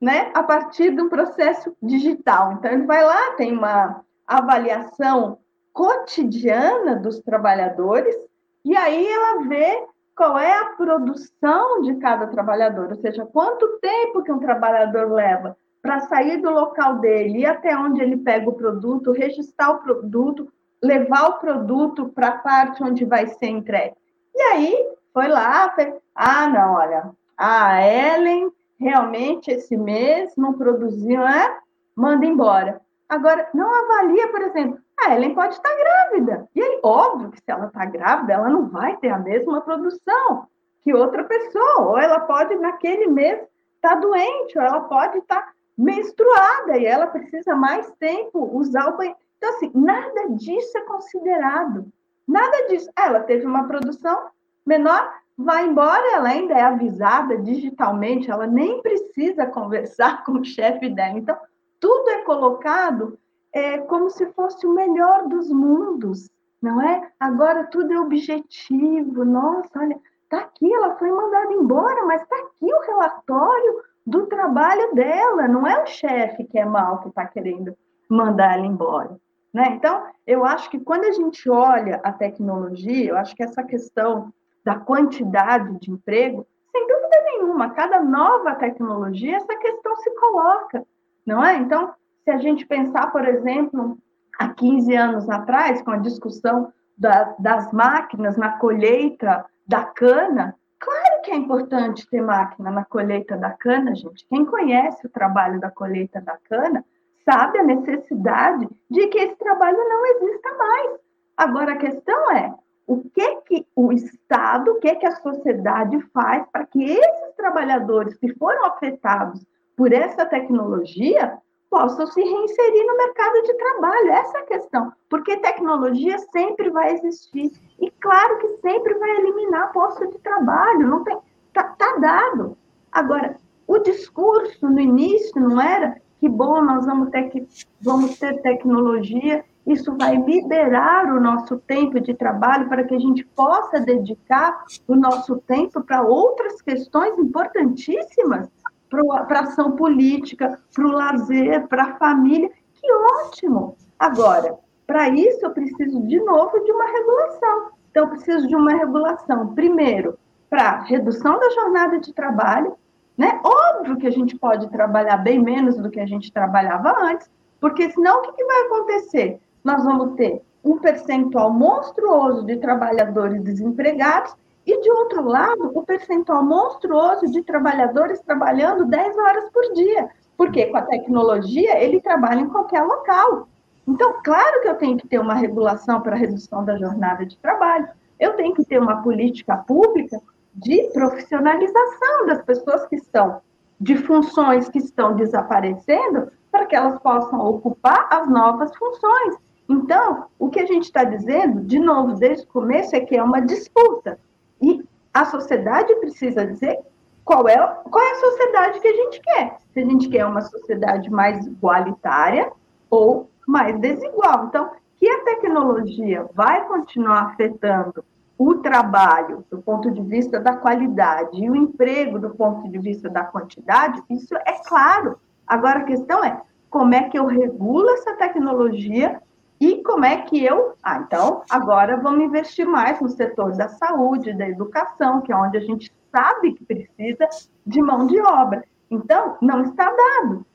né, 0.00 0.30
a 0.34 0.42
partir 0.42 0.94
de 0.94 1.02
um 1.02 1.08
processo 1.08 1.76
digital. 1.82 2.52
Então, 2.52 2.70
ele 2.70 2.86
vai 2.86 3.04
lá, 3.04 3.32
tem 3.32 3.56
uma 3.56 4.02
avaliação 4.26 5.38
cotidiana 5.72 6.96
dos 6.96 7.20
trabalhadores, 7.20 8.16
e 8.64 8.76
aí 8.76 9.06
ela 9.06 9.42
vê 9.46 9.86
qual 10.16 10.38
é 10.38 10.52
a 10.52 10.70
produção 10.76 11.82
de 11.82 11.96
cada 11.96 12.26
trabalhador, 12.26 12.90
ou 12.90 12.96
seja, 12.96 13.24
quanto 13.26 13.78
tempo 13.78 14.22
que 14.22 14.32
um 14.32 14.38
trabalhador 14.38 15.12
leva 15.12 15.56
para 15.82 16.00
sair 16.00 16.38
do 16.38 16.50
local 16.50 16.98
dele, 16.98 17.40
ir 17.40 17.46
até 17.46 17.76
onde 17.76 18.02
ele 18.02 18.16
pega 18.16 18.48
o 18.48 18.54
produto, 18.54 19.12
registrar 19.12 19.70
o 19.70 19.78
produto, 19.78 20.52
levar 20.82 21.28
o 21.28 21.38
produto 21.38 22.08
para 22.08 22.28
a 22.28 22.38
parte 22.38 22.82
onde 22.82 23.04
vai 23.04 23.26
ser 23.26 23.46
entregue. 23.46 23.96
E 24.34 24.40
aí, 24.42 24.88
foi 25.12 25.28
lá, 25.28 25.70
fez, 25.74 25.94
ah, 26.14 26.48
não, 26.48 26.74
olha, 26.74 27.10
a 27.36 27.82
Ellen 27.82 28.50
realmente 28.78 29.50
esse 29.50 29.76
mês 29.76 30.34
não 30.36 30.54
produziu, 30.54 31.20
né? 31.20 31.58
Manda 31.94 32.24
embora. 32.24 32.80
Agora, 33.08 33.48
não 33.52 33.74
avalia, 33.74 34.28
por 34.28 34.40
exemplo, 34.42 34.78
a 34.98 35.14
Ellen 35.14 35.34
pode 35.34 35.54
estar 35.54 35.74
grávida. 35.76 36.48
E 36.54 36.62
aí, 36.62 36.80
óbvio 36.82 37.30
que 37.30 37.38
se 37.38 37.50
ela 37.50 37.66
está 37.66 37.84
grávida, 37.84 38.34
ela 38.34 38.48
não 38.48 38.68
vai 38.68 38.96
ter 38.98 39.08
a 39.08 39.18
mesma 39.18 39.60
produção 39.60 40.46
que 40.82 40.94
outra 40.94 41.24
pessoa. 41.24 41.80
Ou 41.80 41.98
ela 41.98 42.20
pode, 42.20 42.54
naquele 42.56 43.06
mês, 43.06 43.40
estar 43.76 43.94
tá 43.94 43.94
doente, 43.96 44.58
ou 44.58 44.64
ela 44.64 44.80
pode 44.82 45.18
estar 45.18 45.42
tá 45.42 45.52
menstruada 45.80 46.76
e 46.76 46.84
ela 46.84 47.06
precisa 47.06 47.56
mais 47.56 47.90
tempo 47.98 48.50
usar 48.52 48.88
o 48.88 48.96
banheiro. 48.98 49.18
Então, 49.38 49.50
assim, 49.50 49.70
nada 49.74 50.28
disso 50.30 50.76
é 50.76 50.82
considerado. 50.82 51.86
Nada 52.28 52.68
disso. 52.68 52.90
Ela 52.96 53.20
teve 53.20 53.46
uma 53.46 53.66
produção 53.66 54.28
menor, 54.64 55.10
vai 55.36 55.66
embora, 55.66 56.14
ela 56.14 56.28
ainda 56.28 56.52
é 56.52 56.62
avisada 56.62 57.38
digitalmente, 57.38 58.30
ela 58.30 58.46
nem 58.46 58.82
precisa 58.82 59.46
conversar 59.48 60.22
com 60.24 60.32
o 60.32 60.44
chefe 60.44 60.90
dela. 60.90 61.18
Então, 61.18 61.36
tudo 61.80 62.10
é 62.10 62.18
colocado 62.22 63.18
é, 63.52 63.78
como 63.78 64.10
se 64.10 64.26
fosse 64.32 64.66
o 64.66 64.74
melhor 64.74 65.26
dos 65.28 65.50
mundos, 65.50 66.28
não 66.60 66.82
é? 66.82 67.10
Agora 67.18 67.64
tudo 67.64 67.94
é 67.94 67.98
objetivo. 67.98 69.24
Nossa, 69.24 69.70
olha, 69.78 69.98
tá 70.28 70.40
aqui, 70.40 70.70
ela 70.72 70.94
foi 70.96 71.10
mandada 71.10 71.54
embora, 71.54 72.04
mas 72.04 72.24
tá 72.26 72.36
aqui 72.36 72.72
o 72.72 72.82
relatório 72.82 73.89
do 74.06 74.26
trabalho 74.26 74.94
dela, 74.94 75.46
não 75.46 75.66
é 75.66 75.82
o 75.82 75.86
chefe 75.86 76.44
que 76.44 76.58
é 76.58 76.64
mal 76.64 77.00
que 77.00 77.08
está 77.08 77.26
querendo 77.26 77.76
mandar 78.08 78.54
ela 78.54 78.66
embora. 78.66 79.16
Né? 79.52 79.72
Então, 79.72 80.04
eu 80.26 80.44
acho 80.44 80.70
que 80.70 80.78
quando 80.78 81.04
a 81.04 81.12
gente 81.12 81.48
olha 81.50 82.00
a 82.02 82.12
tecnologia, 82.12 83.10
eu 83.10 83.16
acho 83.16 83.34
que 83.34 83.42
essa 83.42 83.62
questão 83.62 84.32
da 84.64 84.76
quantidade 84.76 85.78
de 85.80 85.90
emprego, 85.90 86.46
sem 86.70 86.86
dúvida 86.86 87.22
nenhuma, 87.24 87.70
cada 87.70 88.00
nova 88.00 88.54
tecnologia, 88.54 89.36
essa 89.36 89.56
questão 89.56 89.96
se 89.96 90.10
coloca, 90.16 90.84
não 91.26 91.44
é? 91.44 91.56
Então, 91.56 91.92
se 92.24 92.30
a 92.30 92.38
gente 92.38 92.66
pensar, 92.66 93.10
por 93.10 93.26
exemplo, 93.26 93.98
há 94.38 94.48
15 94.48 94.94
anos 94.94 95.28
atrás, 95.28 95.82
com 95.82 95.90
a 95.90 95.98
discussão 95.98 96.72
da, 96.96 97.34
das 97.38 97.72
máquinas 97.72 98.36
na 98.36 98.58
colheita 98.58 99.44
da 99.66 99.84
cana, 99.84 100.54
Claro 100.80 101.22
que 101.22 101.30
é 101.30 101.36
importante 101.36 102.08
ter 102.08 102.22
máquina 102.22 102.70
na 102.70 102.84
colheita 102.86 103.36
da 103.36 103.50
cana, 103.50 103.94
gente. 103.94 104.26
Quem 104.28 104.46
conhece 104.46 105.06
o 105.06 105.10
trabalho 105.10 105.60
da 105.60 105.70
colheita 105.70 106.20
da 106.22 106.38
cana 106.38 106.82
sabe 107.22 107.58
a 107.58 107.62
necessidade 107.62 108.66
de 108.90 109.06
que 109.08 109.18
esse 109.18 109.36
trabalho 109.36 109.76
não 109.76 110.06
exista 110.06 110.56
mais. 110.56 111.00
Agora, 111.36 111.72
a 111.74 111.76
questão 111.76 112.32
é 112.32 112.54
o 112.86 113.02
que, 113.10 113.36
que 113.42 113.66
o 113.76 113.92
Estado, 113.92 114.72
o 114.72 114.80
que, 114.80 114.94
que 114.96 115.06
a 115.06 115.16
sociedade 115.16 116.00
faz 116.14 116.46
para 116.50 116.66
que 116.66 116.82
esses 116.82 117.36
trabalhadores 117.36 118.16
que 118.16 118.34
foram 118.34 118.64
afetados 118.64 119.44
por 119.76 119.92
essa 119.92 120.24
tecnologia 120.24 121.38
possam 121.70 122.06
se 122.08 122.20
reinserir 122.20 122.86
no 122.86 122.96
mercado 122.96 123.42
de 123.42 123.54
trabalho. 123.54 124.10
Essa 124.10 124.38
é 124.38 124.40
a 124.40 124.46
questão, 124.46 124.92
porque 125.08 125.36
tecnologia 125.36 126.18
sempre 126.32 126.68
vai 126.70 126.92
existir. 126.92 127.52
E 127.80 127.90
claro 127.92 128.38
que 128.38 128.48
sempre 128.56 128.94
vai 128.94 129.10
eliminar 129.18 129.72
posto 129.72 130.06
de 130.10 130.18
trabalho, 130.18 130.88
não 130.88 131.04
tem, 131.04 131.16
tá, 131.54 131.62
tá 131.78 131.96
dado. 131.98 132.58
Agora, 132.90 133.36
o 133.66 133.78
discurso 133.78 134.68
no 134.68 134.80
início 134.80 135.40
não 135.40 135.60
era 135.60 135.96
que 136.18 136.28
bom, 136.28 136.60
nós 136.60 136.84
vamos 136.84 137.08
ter 137.10 137.30
que 137.30 137.46
vamos 137.80 138.18
ter 138.18 138.42
tecnologia, 138.42 139.42
isso 139.66 139.96
vai 139.96 140.16
liberar 140.16 141.06
o 141.06 141.20
nosso 141.20 141.56
tempo 141.60 141.98
de 141.98 142.12
trabalho 142.12 142.68
para 142.68 142.84
que 142.84 142.94
a 142.94 142.98
gente 142.98 143.24
possa 143.24 143.80
dedicar 143.80 144.64
o 144.86 144.94
nosso 144.94 145.36
tempo 145.46 145.82
para 145.82 146.02
outras 146.02 146.60
questões 146.60 147.16
importantíssimas 147.18 148.50
para 148.90 149.40
ação 149.40 149.72
política, 149.72 150.58
para 150.74 150.84
o 150.84 150.92
lazer, 150.92 151.66
para 151.68 151.84
a 151.84 151.94
família. 151.96 152.50
Que 152.74 152.92
ótimo! 152.92 153.76
Agora, 153.98 154.58
para 154.86 155.08
isso 155.08 155.44
eu 155.44 155.50
preciso 155.50 156.02
de 156.06 156.18
novo 156.20 156.58
de 156.64 156.72
uma 156.72 156.86
regulação. 156.86 157.70
Então, 157.90 158.08
preciso 158.08 158.46
de 158.46 158.56
uma 158.56 158.72
regulação, 158.72 159.54
primeiro, 159.54 160.18
para 160.48 160.80
redução 160.80 161.38
da 161.38 161.50
jornada 161.50 161.98
de 162.00 162.12
trabalho, 162.12 162.76
né? 163.16 163.40
Óbvio 163.44 163.96
que 163.96 164.06
a 164.06 164.10
gente 164.10 164.36
pode 164.36 164.68
trabalhar 164.70 165.18
bem 165.18 165.38
menos 165.38 165.76
do 165.76 165.90
que 165.90 166.00
a 166.00 166.06
gente 166.06 166.32
trabalhava 166.32 166.94
antes, 167.02 167.30
porque 167.60 167.90
senão 167.90 168.18
o 168.18 168.22
que, 168.22 168.32
que 168.32 168.44
vai 168.44 168.62
acontecer? 168.62 169.40
Nós 169.62 169.84
vamos 169.84 170.14
ter 170.16 170.42
um 170.64 170.78
percentual 170.78 171.52
monstruoso 171.52 172.44
de 172.44 172.56
trabalhadores 172.56 173.42
desempregados 173.42 174.34
e, 174.70 174.80
de 174.80 174.90
outro 174.90 175.24
lado, 175.24 175.72
o 175.74 175.82
percentual 175.82 176.44
monstruoso 176.44 177.26
de 177.26 177.42
trabalhadores 177.42 178.20
trabalhando 178.20 178.84
10 178.84 179.18
horas 179.18 179.50
por 179.50 179.72
dia. 179.74 180.08
Porque 180.36 180.66
com 180.66 180.76
a 180.76 180.82
tecnologia 180.82 181.82
ele 181.82 182.00
trabalha 182.00 182.40
em 182.40 182.48
qualquer 182.48 182.82
local. 182.82 183.48
Então, 183.86 184.14
claro 184.22 184.62
que 184.62 184.68
eu 184.68 184.76
tenho 184.76 184.96
que 184.96 185.08
ter 185.08 185.18
uma 185.18 185.34
regulação 185.34 186.00
para 186.00 186.14
a 186.14 186.18
redução 186.18 186.64
da 186.64 186.78
jornada 186.78 187.26
de 187.26 187.36
trabalho. 187.38 187.88
Eu 188.18 188.34
tenho 188.34 188.54
que 188.54 188.64
ter 188.64 188.80
uma 188.80 189.02
política 189.02 189.56
pública 189.56 190.20
de 190.54 190.90
profissionalização 190.92 192.26
das 192.26 192.42
pessoas 192.42 192.86
que 192.86 192.96
estão, 192.96 193.40
de 193.80 193.96
funções 193.96 194.68
que 194.68 194.78
estão 194.78 195.16
desaparecendo, 195.16 196.30
para 196.52 196.66
que 196.66 196.76
elas 196.76 196.98
possam 197.00 197.40
ocupar 197.40 198.06
as 198.10 198.28
novas 198.28 198.74
funções. 198.76 199.36
Então, 199.68 200.26
o 200.38 200.48
que 200.48 200.60
a 200.60 200.66
gente 200.66 200.84
está 200.84 201.04
dizendo, 201.04 201.60
de 201.60 201.78
novo, 201.78 202.14
desde 202.14 202.44
o 202.44 202.48
começo, 202.48 202.94
é 202.94 203.00
que 203.00 203.16
é 203.16 203.22
uma 203.22 203.40
disputa. 203.40 204.18
E 204.60 204.84
a 205.12 205.24
sociedade 205.24 205.94
precisa 205.96 206.46
dizer 206.46 206.78
qual 207.24 207.48
é, 207.48 207.56
qual 207.56 208.04
é 208.04 208.10
a 208.12 208.20
sociedade 208.20 208.80
que 208.80 208.88
a 208.88 208.96
gente 208.96 209.20
quer. 209.20 209.56
Se 209.72 209.80
a 209.80 209.84
gente 209.84 210.08
quer 210.08 210.26
uma 210.26 210.40
sociedade 210.40 211.10
mais 211.10 211.46
igualitária 211.46 212.52
ou 212.88 213.30
mais 213.46 213.78
desigual. 213.78 214.46
Então, 214.46 214.70
que 214.96 215.08
a 215.08 215.24
tecnologia 215.24 216.26
vai 216.34 216.66
continuar 216.66 217.22
afetando 217.22 218.04
o 218.36 218.54
trabalho 218.56 219.44
do 219.50 219.60
ponto 219.60 219.90
de 219.90 220.00
vista 220.02 220.40
da 220.40 220.56
qualidade 220.56 221.42
e 221.42 221.50
o 221.50 221.56
emprego 221.56 222.18
do 222.18 222.30
ponto 222.30 222.68
de 222.70 222.78
vista 222.78 223.08
da 223.08 223.22
quantidade, 223.24 224.02
isso 224.08 224.34
é 224.34 224.52
claro. 224.66 225.18
Agora 225.46 225.80
a 225.80 225.84
questão 225.84 226.24
é 226.24 226.40
como 226.70 226.94
é 226.94 227.02
que 227.08 227.18
eu 227.18 227.26
regulo 227.26 227.90
essa 227.90 228.14
tecnologia 228.14 229.20
e 229.60 229.82
como 229.82 230.06
é 230.06 230.22
que 230.22 230.42
eu. 230.42 230.74
Ah, 230.82 231.04
então, 231.06 231.42
agora 231.50 231.98
vamos 231.98 232.24
investir 232.24 232.66
mais 232.66 232.98
no 233.00 233.10
setor 233.10 233.52
da 233.52 233.68
saúde, 233.68 234.32
da 234.32 234.48
educação, 234.48 235.20
que 235.20 235.30
é 235.30 235.36
onde 235.36 235.58
a 235.58 235.60
gente 235.60 235.92
sabe 236.10 236.54
que 236.54 236.64
precisa 236.64 237.28
de 237.66 237.82
mão 237.82 238.06
de 238.06 238.18
obra. 238.20 238.64
Então, 238.90 239.36
não 239.42 239.62
está 239.62 239.84
dado. 239.84 240.46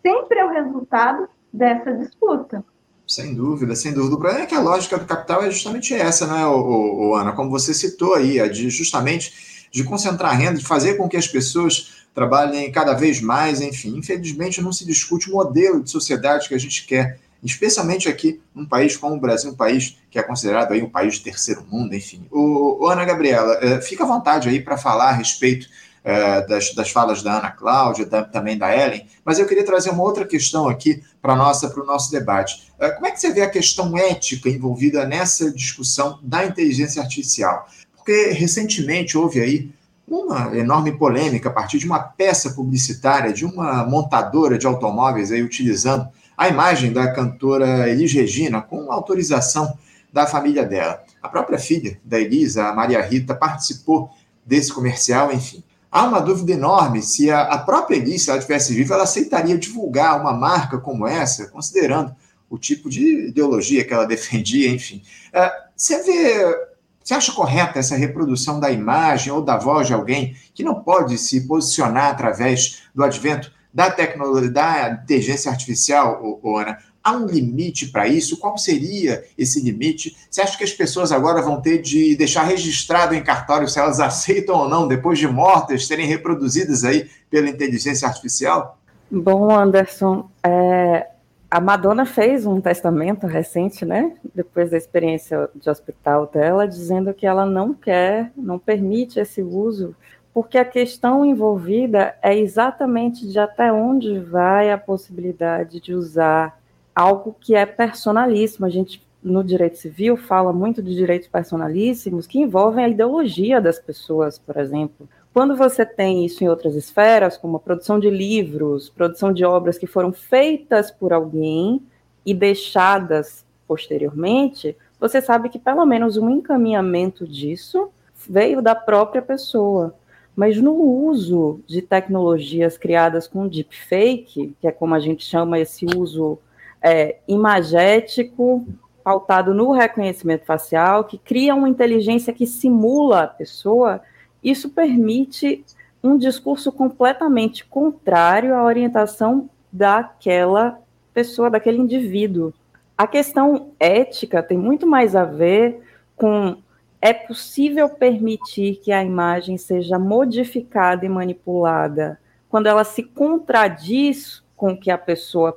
Sempre 0.00 0.38
é 0.38 0.44
o 0.44 0.50
resultado 0.50 1.28
dessa 1.52 1.92
disputa. 1.92 2.64
Sem 3.06 3.34
dúvida, 3.34 3.74
sem 3.74 3.92
dúvida. 3.92 4.14
O 4.14 4.18
problema 4.18 4.44
é 4.44 4.46
que 4.46 4.54
a 4.54 4.60
lógica 4.60 4.96
do 4.96 5.04
capital 5.04 5.42
é 5.42 5.50
justamente 5.50 5.92
essa, 5.92 6.28
né, 6.28 6.46
o, 6.46 7.16
Ana? 7.16 7.32
Como 7.32 7.50
você 7.50 7.74
citou 7.74 8.14
aí, 8.14 8.38
a 8.38 8.46
de 8.46 8.70
justamente 8.70 9.68
de 9.72 9.82
concentrar 9.82 10.36
renda, 10.36 10.58
de 10.58 10.64
fazer 10.64 10.94
com 10.94 11.08
que 11.08 11.16
as 11.16 11.26
pessoas 11.26 12.06
trabalhem 12.14 12.70
cada 12.70 12.94
vez 12.94 13.20
mais, 13.20 13.60
enfim. 13.60 13.96
Infelizmente, 13.96 14.62
não 14.62 14.72
se 14.72 14.86
discute 14.86 15.28
o 15.28 15.34
modelo 15.34 15.82
de 15.82 15.90
sociedade 15.90 16.48
que 16.48 16.54
a 16.54 16.58
gente 16.58 16.86
quer 16.86 17.18
especialmente 17.42 18.08
aqui 18.08 18.40
num 18.54 18.66
país 18.66 18.96
como 18.96 19.14
o 19.14 19.20
Brasil, 19.20 19.50
um 19.50 19.56
país 19.56 19.98
que 20.10 20.18
é 20.18 20.22
considerado 20.22 20.72
aí 20.72 20.82
um 20.82 20.90
país 20.90 21.14
de 21.14 21.22
terceiro 21.22 21.64
mundo, 21.68 21.94
enfim. 21.94 22.26
O, 22.30 22.84
o 22.84 22.86
Ana 22.88 23.04
Gabriela, 23.04 23.58
uh, 23.58 23.82
fica 23.82 24.04
à 24.04 24.06
vontade 24.06 24.48
aí 24.48 24.60
para 24.60 24.76
falar 24.76 25.10
a 25.10 25.12
respeito 25.12 25.66
uh, 26.04 26.46
das, 26.48 26.74
das 26.74 26.90
falas 26.90 27.22
da 27.22 27.38
Ana 27.38 27.50
Cláudia, 27.50 28.06
da, 28.06 28.22
também 28.22 28.58
da 28.58 28.74
Ellen, 28.76 29.06
mas 29.24 29.38
eu 29.38 29.46
queria 29.46 29.64
trazer 29.64 29.90
uma 29.90 30.02
outra 30.02 30.26
questão 30.26 30.68
aqui 30.68 31.02
para 31.20 31.36
nossa 31.36 31.68
para 31.68 31.82
o 31.82 31.86
nosso 31.86 32.10
debate. 32.10 32.70
Uh, 32.78 32.94
como 32.94 33.06
é 33.06 33.10
que 33.10 33.20
você 33.20 33.32
vê 33.32 33.42
a 33.42 33.50
questão 33.50 33.96
ética 33.96 34.48
envolvida 34.48 35.06
nessa 35.06 35.50
discussão 35.50 36.18
da 36.22 36.44
inteligência 36.44 37.02
artificial? 37.02 37.66
Porque 37.96 38.30
recentemente 38.32 39.16
houve 39.16 39.40
aí 39.40 39.70
uma 40.06 40.56
enorme 40.56 40.90
polêmica 40.98 41.48
a 41.48 41.52
partir 41.52 41.78
de 41.78 41.86
uma 41.86 42.00
peça 42.00 42.50
publicitária 42.50 43.32
de 43.32 43.44
uma 43.44 43.84
montadora 43.86 44.58
de 44.58 44.66
automóveis 44.66 45.30
aí 45.30 45.40
utilizando 45.40 46.08
a 46.40 46.48
imagem 46.48 46.90
da 46.90 47.12
cantora 47.12 47.86
Elis 47.90 48.14
Regina 48.14 48.62
com 48.62 48.90
autorização 48.90 49.76
da 50.10 50.26
família 50.26 50.64
dela. 50.64 51.04
A 51.20 51.28
própria 51.28 51.58
filha 51.58 52.00
da 52.02 52.18
Elisa, 52.18 52.64
a 52.64 52.72
Maria 52.72 53.02
Rita, 53.02 53.34
participou 53.34 54.08
desse 54.46 54.72
comercial, 54.72 55.30
enfim. 55.30 55.62
Há 55.92 56.06
uma 56.06 56.18
dúvida 56.18 56.52
enorme 56.52 57.02
se 57.02 57.30
a, 57.30 57.58
própria 57.58 57.96
Elis, 57.96 58.22
se 58.22 58.30
ela 58.30 58.40
tivesse 58.40 58.72
viva, 58.72 58.94
ela 58.94 59.02
aceitaria 59.02 59.58
divulgar 59.58 60.18
uma 60.18 60.32
marca 60.32 60.78
como 60.78 61.06
essa, 61.06 61.46
considerando 61.48 62.16
o 62.48 62.56
tipo 62.56 62.88
de 62.88 63.28
ideologia 63.28 63.84
que 63.84 63.92
ela 63.92 64.06
defendia, 64.08 64.70
enfim. 64.70 65.02
É, 65.34 65.52
você 65.76 66.02
vê 66.02 66.70
você 67.04 67.14
acha 67.14 67.32
correta 67.32 67.78
essa 67.78 67.96
reprodução 67.96 68.58
da 68.58 68.70
imagem 68.70 69.30
ou 69.30 69.42
da 69.42 69.58
voz 69.58 69.86
de 69.86 69.92
alguém 69.92 70.36
que 70.54 70.62
não 70.62 70.76
pode 70.82 71.18
se 71.18 71.46
posicionar 71.46 72.10
através 72.10 72.84
do 72.94 73.04
advento 73.04 73.52
da 73.72 73.90
tecnologia, 73.90 74.50
da 74.50 75.00
inteligência 75.02 75.50
artificial, 75.50 76.40
Ana, 76.44 76.78
há 77.02 77.12
um 77.12 77.26
limite 77.26 77.86
para 77.86 78.06
isso? 78.06 78.38
Qual 78.38 78.56
seria 78.58 79.24
esse 79.36 79.60
limite? 79.60 80.16
Você 80.30 80.42
acha 80.42 80.56
que 80.56 80.64
as 80.64 80.72
pessoas 80.72 81.12
agora 81.12 81.42
vão 81.42 81.60
ter 81.60 81.80
de 81.80 82.14
deixar 82.16 82.44
registrado 82.44 83.14
em 83.14 83.22
cartório 83.22 83.68
se 83.68 83.78
elas 83.78 83.98
aceitam 84.00 84.56
ou 84.56 84.68
não, 84.68 84.88
depois 84.88 85.18
de 85.18 85.26
mortas, 85.26 85.86
serem 85.86 86.06
reproduzidas 86.06 86.84
aí 86.84 87.08
pela 87.30 87.48
inteligência 87.48 88.06
artificial? 88.06 88.78
Bom, 89.10 89.50
Anderson, 89.50 90.28
é, 90.42 91.08
a 91.50 91.60
Madonna 91.60 92.06
fez 92.06 92.46
um 92.46 92.60
testamento 92.60 93.26
recente, 93.26 93.84
né? 93.84 94.12
Depois 94.32 94.70
da 94.70 94.76
experiência 94.76 95.48
de 95.54 95.68
hospital 95.68 96.28
dela, 96.28 96.68
dizendo 96.68 97.12
que 97.12 97.26
ela 97.26 97.44
não 97.44 97.74
quer, 97.74 98.30
não 98.36 98.56
permite 98.56 99.18
esse 99.18 99.42
uso 99.42 99.96
porque 100.32 100.56
a 100.58 100.64
questão 100.64 101.24
envolvida 101.24 102.14
é 102.22 102.36
exatamente 102.36 103.26
de 103.26 103.38
até 103.38 103.72
onde 103.72 104.18
vai 104.18 104.70
a 104.70 104.78
possibilidade 104.78 105.80
de 105.80 105.94
usar 105.94 106.58
algo 106.94 107.34
que 107.40 107.54
é 107.54 107.66
personalíssimo. 107.66 108.66
A 108.66 108.70
gente, 108.70 109.04
no 109.22 109.42
direito 109.42 109.78
civil, 109.78 110.16
fala 110.16 110.52
muito 110.52 110.82
de 110.82 110.94
direitos 110.94 111.28
personalíssimos 111.28 112.26
que 112.26 112.38
envolvem 112.38 112.84
a 112.84 112.88
ideologia 112.88 113.60
das 113.60 113.78
pessoas, 113.78 114.38
por 114.38 114.56
exemplo. 114.56 115.08
Quando 115.32 115.56
você 115.56 115.84
tem 115.86 116.24
isso 116.24 116.42
em 116.42 116.48
outras 116.48 116.74
esferas, 116.74 117.36
como 117.36 117.56
a 117.56 117.60
produção 117.60 117.98
de 117.98 118.10
livros, 118.10 118.88
produção 118.88 119.32
de 119.32 119.44
obras 119.44 119.78
que 119.78 119.86
foram 119.86 120.12
feitas 120.12 120.90
por 120.90 121.12
alguém 121.12 121.80
e 122.26 122.34
deixadas 122.34 123.44
posteriormente, 123.66 124.76
você 124.98 125.22
sabe 125.22 125.48
que 125.48 125.58
pelo 125.58 125.86
menos 125.86 126.16
um 126.16 126.28
encaminhamento 126.28 127.26
disso 127.26 127.90
veio 128.28 128.60
da 128.60 128.74
própria 128.74 129.22
pessoa. 129.22 129.94
Mas 130.34 130.60
no 130.60 130.74
uso 130.74 131.60
de 131.66 131.82
tecnologias 131.82 132.78
criadas 132.78 133.26
com 133.26 133.48
deepfake, 133.48 134.54
que 134.60 134.66
é 134.66 134.72
como 134.72 134.94
a 134.94 135.00
gente 135.00 135.24
chama 135.24 135.58
esse 135.58 135.84
uso 135.96 136.38
é, 136.82 137.16
imagético, 137.28 138.66
pautado 139.02 139.54
no 139.54 139.72
reconhecimento 139.72 140.44
facial, 140.44 141.04
que 141.04 141.18
cria 141.18 141.54
uma 141.54 141.68
inteligência 141.68 142.32
que 142.32 142.46
simula 142.46 143.22
a 143.22 143.26
pessoa, 143.26 144.00
isso 144.42 144.70
permite 144.70 145.64
um 146.02 146.16
discurso 146.16 146.72
completamente 146.72 147.64
contrário 147.64 148.54
à 148.54 148.64
orientação 148.64 149.50
daquela 149.70 150.80
pessoa, 151.12 151.50
daquele 151.50 151.78
indivíduo. 151.78 152.52
A 152.96 153.06
questão 153.06 153.72
ética 153.78 154.42
tem 154.42 154.56
muito 154.56 154.86
mais 154.86 155.14
a 155.14 155.24
ver 155.24 155.82
com 156.16 156.56
é 157.00 157.12
possível 157.12 157.88
permitir 157.88 158.76
que 158.76 158.92
a 158.92 159.02
imagem 159.02 159.56
seja 159.56 159.98
modificada 159.98 161.06
e 161.06 161.08
manipulada 161.08 162.20
quando 162.48 162.66
ela 162.66 162.84
se 162.84 163.02
contradiz 163.02 164.42
com 164.56 164.72
o 164.72 164.76
que 164.76 164.90
a 164.90 164.98
pessoa 164.98 165.56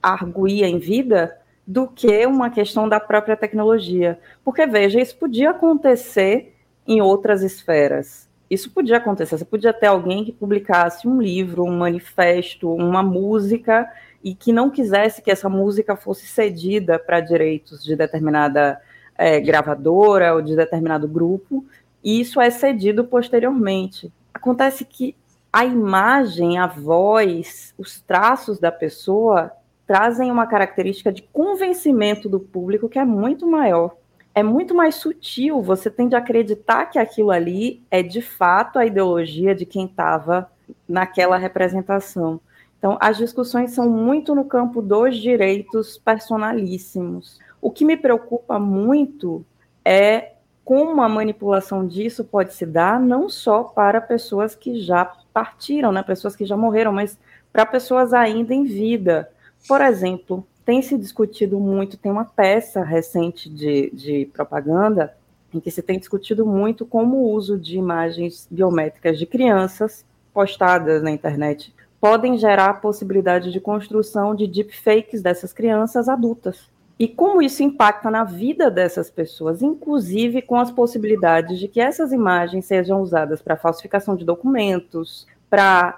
arguía 0.00 0.68
em 0.68 0.78
vida 0.78 1.36
do 1.66 1.88
que 1.88 2.24
uma 2.26 2.48
questão 2.48 2.88
da 2.88 3.00
própria 3.00 3.36
tecnologia. 3.36 4.18
Porque, 4.44 4.66
veja, 4.66 5.00
isso 5.00 5.16
podia 5.16 5.50
acontecer 5.50 6.54
em 6.86 7.00
outras 7.00 7.42
esferas. 7.42 8.28
Isso 8.48 8.70
podia 8.70 8.98
acontecer. 8.98 9.36
Você 9.36 9.44
podia 9.44 9.72
ter 9.72 9.86
alguém 9.86 10.24
que 10.24 10.32
publicasse 10.32 11.06
um 11.06 11.20
livro, 11.20 11.64
um 11.64 11.76
manifesto, 11.76 12.72
uma 12.72 13.02
música 13.02 13.90
e 14.22 14.34
que 14.34 14.52
não 14.52 14.70
quisesse 14.70 15.20
que 15.20 15.30
essa 15.30 15.48
música 15.48 15.96
fosse 15.96 16.26
cedida 16.26 16.98
para 16.98 17.20
direitos 17.20 17.84
de 17.84 17.94
determinada 17.94 18.80
é, 19.18 19.40
gravadora 19.40 20.32
ou 20.34 20.40
de 20.40 20.54
determinado 20.54 21.08
grupo, 21.08 21.66
e 22.02 22.20
isso 22.20 22.40
é 22.40 22.48
cedido 22.48 23.04
posteriormente. 23.04 24.12
Acontece 24.32 24.84
que 24.84 25.16
a 25.52 25.64
imagem, 25.64 26.56
a 26.56 26.66
voz, 26.66 27.74
os 27.76 28.00
traços 28.00 28.60
da 28.60 28.70
pessoa 28.70 29.50
trazem 29.86 30.30
uma 30.30 30.46
característica 30.46 31.10
de 31.10 31.22
convencimento 31.22 32.28
do 32.28 32.38
público 32.38 32.88
que 32.88 32.98
é 32.98 33.04
muito 33.04 33.46
maior. 33.46 33.96
É 34.34 34.42
muito 34.42 34.74
mais 34.74 34.94
sutil, 34.94 35.60
você 35.60 35.90
tende 35.90 36.14
a 36.14 36.18
acreditar 36.18 36.86
que 36.86 36.98
aquilo 36.98 37.32
ali 37.32 37.82
é 37.90 38.02
de 38.02 38.22
fato 38.22 38.78
a 38.78 38.86
ideologia 38.86 39.54
de 39.54 39.66
quem 39.66 39.86
estava 39.86 40.48
naquela 40.88 41.36
representação. 41.36 42.40
Então, 42.78 42.96
as 43.00 43.16
discussões 43.16 43.72
são 43.72 43.90
muito 43.90 44.34
no 44.36 44.44
campo 44.44 44.80
dos 44.80 45.16
direitos 45.16 45.98
personalíssimos. 45.98 47.40
O 47.60 47.70
que 47.70 47.84
me 47.84 47.96
preocupa 47.96 48.58
muito 48.58 49.44
é 49.84 50.32
como 50.64 51.00
a 51.00 51.08
manipulação 51.08 51.86
disso 51.86 52.24
pode 52.24 52.52
se 52.52 52.66
dar 52.66 53.00
não 53.00 53.28
só 53.28 53.64
para 53.64 54.00
pessoas 54.00 54.54
que 54.54 54.80
já 54.80 55.04
partiram, 55.32 55.90
né, 55.90 56.02
pessoas 56.02 56.36
que 56.36 56.44
já 56.44 56.56
morreram, 56.56 56.92
mas 56.92 57.18
para 57.52 57.64
pessoas 57.64 58.12
ainda 58.12 58.54
em 58.54 58.64
vida. 58.64 59.30
Por 59.66 59.80
exemplo, 59.80 60.46
tem 60.64 60.82
se 60.82 60.98
discutido 60.98 61.58
muito, 61.58 61.96
tem 61.96 62.12
uma 62.12 62.26
peça 62.26 62.84
recente 62.84 63.48
de, 63.48 63.90
de 63.92 64.26
propaganda 64.32 65.16
em 65.52 65.58
que 65.58 65.70
se 65.70 65.80
tem 65.80 65.98
discutido 65.98 66.44
muito 66.44 66.84
como 66.84 67.16
o 67.16 67.30
uso 67.32 67.58
de 67.58 67.78
imagens 67.78 68.46
biométricas 68.50 69.18
de 69.18 69.24
crianças 69.24 70.04
postadas 70.34 71.02
na 71.02 71.10
internet 71.10 71.74
podem 72.00 72.36
gerar 72.36 72.66
a 72.66 72.74
possibilidade 72.74 73.50
de 73.50 73.60
construção 73.60 74.34
de 74.34 74.46
deepfakes 74.46 75.22
dessas 75.22 75.52
crianças 75.52 76.08
adultas. 76.08 76.68
E 76.98 77.06
como 77.06 77.40
isso 77.40 77.62
impacta 77.62 78.10
na 78.10 78.24
vida 78.24 78.68
dessas 78.70 79.08
pessoas, 79.08 79.62
inclusive 79.62 80.42
com 80.42 80.56
as 80.56 80.70
possibilidades 80.70 81.58
de 81.58 81.68
que 81.68 81.80
essas 81.80 82.12
imagens 82.12 82.64
sejam 82.64 83.00
usadas 83.00 83.40
para 83.40 83.56
falsificação 83.56 84.16
de 84.16 84.24
documentos, 84.24 85.26
para 85.48 85.96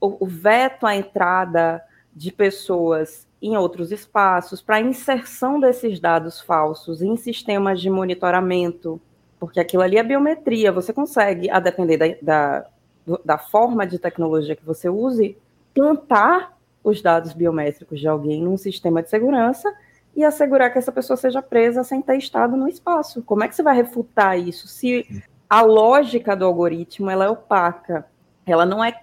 o, 0.00 0.24
o 0.24 0.26
veto 0.26 0.86
à 0.86 0.94
entrada 0.94 1.82
de 2.14 2.30
pessoas 2.30 3.26
em 3.40 3.56
outros 3.56 3.90
espaços, 3.90 4.62
para 4.62 4.76
a 4.76 4.80
inserção 4.80 5.58
desses 5.58 5.98
dados 5.98 6.40
falsos 6.40 7.02
em 7.02 7.16
sistemas 7.16 7.80
de 7.80 7.90
monitoramento, 7.90 9.00
porque 9.40 9.58
aquilo 9.58 9.82
ali 9.82 9.96
é 9.96 10.02
biometria, 10.04 10.70
você 10.70 10.92
consegue, 10.92 11.50
a 11.50 11.58
depender 11.58 11.96
da, 11.96 12.06
da, 12.22 12.66
da 13.24 13.38
forma 13.38 13.84
de 13.84 13.98
tecnologia 13.98 14.54
que 14.54 14.64
você 14.64 14.88
use, 14.88 15.36
plantar 15.74 16.56
os 16.82 17.00
dados 17.00 17.32
biométricos 17.32 18.00
de 18.00 18.08
alguém 18.08 18.42
num 18.42 18.56
sistema 18.56 19.02
de 19.02 19.10
segurança 19.10 19.72
e 20.14 20.24
assegurar 20.24 20.70
que 20.70 20.78
essa 20.78 20.92
pessoa 20.92 21.16
seja 21.16 21.40
presa 21.40 21.84
sem 21.84 22.02
ter 22.02 22.16
estado 22.16 22.56
no 22.56 22.68
espaço. 22.68 23.22
Como 23.22 23.44
é 23.44 23.48
que 23.48 23.54
você 23.54 23.62
vai 23.62 23.74
refutar 23.74 24.38
isso 24.38 24.68
se 24.68 25.06
a 25.48 25.62
lógica 25.62 26.36
do 26.36 26.44
algoritmo 26.44 27.10
ela 27.10 27.24
é 27.24 27.28
opaca, 27.28 28.06
ela 28.46 28.66
não 28.66 28.82
é 28.82 28.94